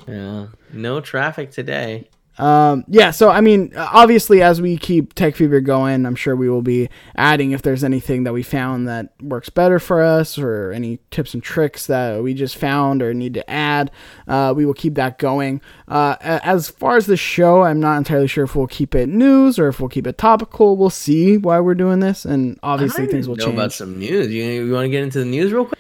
Yeah. 0.08 0.46
No 0.72 1.00
traffic 1.02 1.50
today. 1.50 2.08
Um, 2.38 2.84
yeah, 2.88 3.10
so 3.10 3.28
I 3.28 3.40
mean, 3.40 3.72
obviously, 3.76 4.42
as 4.42 4.60
we 4.60 4.78
keep 4.78 5.12
Tech 5.14 5.36
Fever 5.36 5.60
going, 5.60 6.06
I'm 6.06 6.14
sure 6.14 6.34
we 6.34 6.48
will 6.48 6.62
be 6.62 6.88
adding 7.14 7.52
if 7.52 7.62
there's 7.62 7.84
anything 7.84 8.24
that 8.24 8.32
we 8.32 8.42
found 8.42 8.88
that 8.88 9.12
works 9.20 9.50
better 9.50 9.78
for 9.78 10.02
us, 10.02 10.38
or 10.38 10.72
any 10.72 10.98
tips 11.10 11.34
and 11.34 11.42
tricks 11.42 11.86
that 11.88 12.22
we 12.22 12.32
just 12.32 12.56
found 12.56 13.02
or 13.02 13.12
need 13.12 13.34
to 13.34 13.50
add. 13.50 13.90
Uh, 14.26 14.54
we 14.56 14.64
will 14.64 14.74
keep 14.74 14.94
that 14.94 15.18
going. 15.18 15.60
Uh, 15.86 16.16
as 16.20 16.68
far 16.68 16.96
as 16.96 17.06
the 17.06 17.16
show, 17.16 17.62
I'm 17.62 17.80
not 17.80 17.98
entirely 17.98 18.28
sure 18.28 18.44
if 18.44 18.56
we'll 18.56 18.66
keep 18.66 18.94
it 18.94 19.08
news 19.08 19.58
or 19.58 19.68
if 19.68 19.78
we'll 19.78 19.90
keep 19.90 20.06
it 20.06 20.16
topical. 20.16 20.76
We'll 20.76 20.90
see 20.90 21.36
why 21.36 21.60
we're 21.60 21.74
doing 21.74 22.00
this, 22.00 22.24
and 22.24 22.58
obviously 22.62 23.06
things 23.06 23.28
will 23.28 23.36
know 23.36 23.46
change. 23.46 23.54
about 23.54 23.72
some 23.72 23.98
news. 23.98 24.32
You, 24.32 24.42
you 24.42 24.72
want 24.72 24.86
to 24.86 24.90
get 24.90 25.02
into 25.02 25.18
the 25.18 25.26
news 25.26 25.52
real 25.52 25.66
quick? 25.66 25.78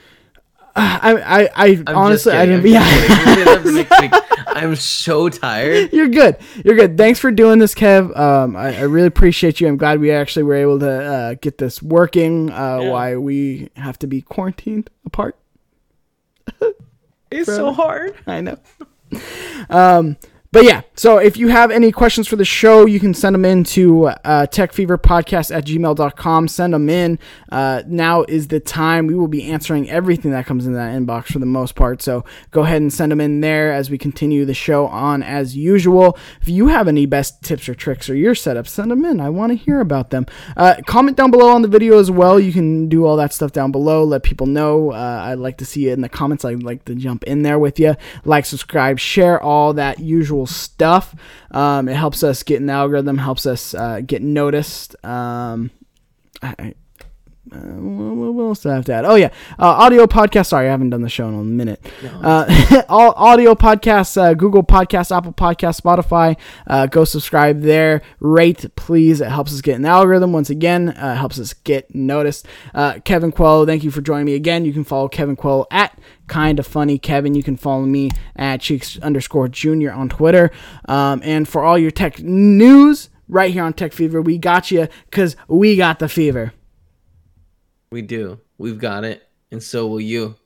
I, 0.76 1.14
I, 1.14 1.50
I 1.54 1.82
I'm 1.86 1.96
honestly, 1.96 2.32
I 2.32 2.46
didn't. 2.46 2.60
I'm 2.60 2.66
Yeah. 2.66 2.88
kidding. 2.88 3.26
We'll 3.26 3.34
save 3.34 3.44
that 3.46 3.62
for 3.62 3.72
next 3.72 4.00
week. 4.00 4.46
I'm 4.46 4.76
so 4.76 5.28
tired. 5.28 5.92
You're 5.92 6.08
good. 6.08 6.36
You're 6.64 6.76
good. 6.76 6.96
Thanks 6.96 7.18
for 7.18 7.30
doing 7.30 7.58
this, 7.58 7.74
Kev. 7.74 8.16
Um, 8.18 8.56
I, 8.56 8.76
I 8.78 8.82
really 8.82 9.06
appreciate 9.06 9.60
you. 9.60 9.68
I'm 9.68 9.76
glad 9.76 10.00
we 10.00 10.10
actually 10.10 10.44
were 10.44 10.54
able 10.54 10.78
to 10.80 10.90
uh, 10.90 11.34
get 11.40 11.58
this 11.58 11.82
working. 11.82 12.50
Uh, 12.50 12.80
Yeah. 12.82 12.90
Why 12.90 13.16
we 13.16 13.70
have 13.76 13.98
to 14.00 14.06
be 14.06 14.22
quarantined 14.22 14.88
apart. 15.04 15.36
It's 17.30 17.46
so 17.46 17.72
hard. 17.72 18.14
I 18.26 18.40
know. 18.42 18.58
Um, 19.70 20.16
but 20.52 20.64
yeah, 20.64 20.82
so 20.94 21.16
if 21.16 21.38
you 21.38 21.48
have 21.48 21.70
any 21.70 21.90
questions 21.90 22.28
for 22.28 22.36
the 22.36 22.44
show, 22.44 22.84
you 22.84 23.00
can 23.00 23.14
send 23.14 23.32
them 23.32 23.46
in 23.46 23.64
to 23.64 24.08
uh, 24.08 24.46
techfeverpodcast 24.46 25.54
at 25.54 25.64
gmail.com. 25.64 26.48
Send 26.48 26.74
them 26.74 26.90
in. 26.90 27.18
Uh, 27.50 27.82
now 27.86 28.24
is 28.24 28.48
the 28.48 28.60
time. 28.60 29.06
We 29.06 29.14
will 29.14 29.28
be 29.28 29.50
answering 29.50 29.88
everything 29.88 30.30
that 30.32 30.44
comes 30.44 30.66
in 30.66 30.74
that 30.74 30.94
inbox 30.94 31.32
for 31.32 31.38
the 31.38 31.46
most 31.46 31.74
part. 31.74 32.02
So 32.02 32.26
go 32.50 32.64
ahead 32.64 32.82
and 32.82 32.92
send 32.92 33.10
them 33.10 33.20
in 33.22 33.40
there 33.40 33.72
as 33.72 33.88
we 33.88 33.96
continue 33.96 34.44
the 34.44 34.52
show 34.52 34.88
on 34.88 35.22
as 35.22 35.56
usual. 35.56 36.18
If 36.42 36.50
you 36.50 36.68
have 36.68 36.86
any 36.86 37.06
best 37.06 37.42
tips 37.42 37.66
or 37.66 37.74
tricks 37.74 38.10
or 38.10 38.14
your 38.14 38.34
setup, 38.34 38.68
send 38.68 38.90
them 38.90 39.06
in. 39.06 39.20
I 39.20 39.30
want 39.30 39.52
to 39.52 39.56
hear 39.56 39.80
about 39.80 40.10
them. 40.10 40.26
Uh, 40.54 40.74
comment 40.86 41.16
down 41.16 41.30
below 41.30 41.48
on 41.48 41.62
the 41.62 41.68
video 41.68 41.98
as 41.98 42.10
well. 42.10 42.38
You 42.38 42.52
can 42.52 42.90
do 42.90 43.06
all 43.06 43.16
that 43.16 43.32
stuff 43.32 43.52
down 43.52 43.72
below. 43.72 44.04
Let 44.04 44.22
people 44.22 44.46
know. 44.46 44.92
Uh, 44.92 45.22
I'd 45.24 45.38
like 45.38 45.56
to 45.58 45.64
see 45.64 45.88
it 45.88 45.94
in 45.94 46.02
the 46.02 46.10
comments. 46.10 46.44
I'd 46.44 46.62
like 46.62 46.84
to 46.84 46.94
jump 46.94 47.24
in 47.24 47.40
there 47.40 47.58
with 47.58 47.80
you. 47.80 47.96
Like, 48.26 48.44
subscribe, 48.44 48.98
share 48.98 49.40
all 49.42 49.72
that 49.72 49.98
usual 49.98 50.41
stuff. 50.46 51.14
Um, 51.50 51.88
it 51.88 51.96
helps 51.96 52.22
us 52.22 52.42
get 52.42 52.56
in 52.56 52.66
the 52.66 52.72
algorithm, 52.72 53.18
helps 53.18 53.46
us 53.46 53.74
uh, 53.74 54.00
get 54.00 54.22
noticed. 54.22 54.96
Um, 55.04 55.70
I, 56.42 56.74
uh, 57.50 57.56
what 57.56 58.44
else 58.44 58.60
do 58.60 58.70
I 58.70 58.74
have 58.74 58.84
to 58.84 58.92
add? 58.92 59.04
Oh 59.04 59.16
yeah, 59.16 59.30
uh, 59.58 59.66
audio 59.66 60.06
podcast. 60.06 60.46
Sorry, 60.46 60.68
I 60.68 60.70
haven't 60.70 60.90
done 60.90 61.02
the 61.02 61.08
show 61.08 61.26
in 61.28 61.34
a 61.34 61.42
minute. 61.42 61.84
No. 62.00 62.20
Uh, 62.22 62.82
all 62.88 63.12
audio 63.16 63.54
podcasts, 63.54 64.16
uh, 64.16 64.34
Google 64.34 64.62
Podcasts, 64.62 65.14
Apple 65.14 65.32
Podcasts, 65.32 65.80
Spotify. 65.80 66.36
Uh, 66.68 66.86
go 66.86 67.04
subscribe 67.04 67.62
there. 67.62 68.00
Rate, 68.20 68.66
please. 68.76 69.20
It 69.20 69.28
helps 69.28 69.52
us 69.52 69.60
get 69.60 69.74
in 69.74 69.82
the 69.82 69.88
algorithm. 69.88 70.32
Once 70.32 70.50
again, 70.50 70.90
uh, 70.90 71.16
helps 71.16 71.40
us 71.40 71.52
get 71.52 71.92
noticed. 71.92 72.46
Kevin 73.04 73.32
Coello, 73.32 73.66
thank 73.66 73.82
you 73.82 73.90
for 73.90 74.02
joining 74.02 74.26
me 74.26 74.34
again. 74.34 74.64
You 74.64 74.72
can 74.72 74.84
follow 74.84 75.08
Kevin 75.08 75.36
Coello 75.36 75.66
at 75.72 75.98
kind 76.28 76.60
of 76.60 76.66
funny 76.66 76.96
Kevin. 76.96 77.34
You 77.34 77.42
can 77.42 77.56
follow 77.56 77.82
me 77.82 78.10
at 78.36 78.60
cheeks 78.60 78.98
underscore 79.00 79.48
junior 79.48 79.90
on 79.92 80.08
Twitter. 80.08 80.52
Um, 80.88 81.20
and 81.24 81.48
for 81.48 81.64
all 81.64 81.76
your 81.76 81.90
tech 81.90 82.20
news, 82.20 83.10
right 83.26 83.52
here 83.52 83.64
on 83.64 83.72
Tech 83.72 83.92
Fever, 83.92 84.22
we 84.22 84.38
got 84.38 84.70
you 84.70 84.86
because 85.10 85.34
we 85.48 85.76
got 85.76 85.98
the 85.98 86.08
fever. 86.08 86.52
We 87.92 88.00
do. 88.00 88.40
We've 88.56 88.78
got 88.78 89.04
it. 89.04 89.28
And 89.50 89.62
so 89.62 89.86
will 89.86 90.00
you. 90.00 90.36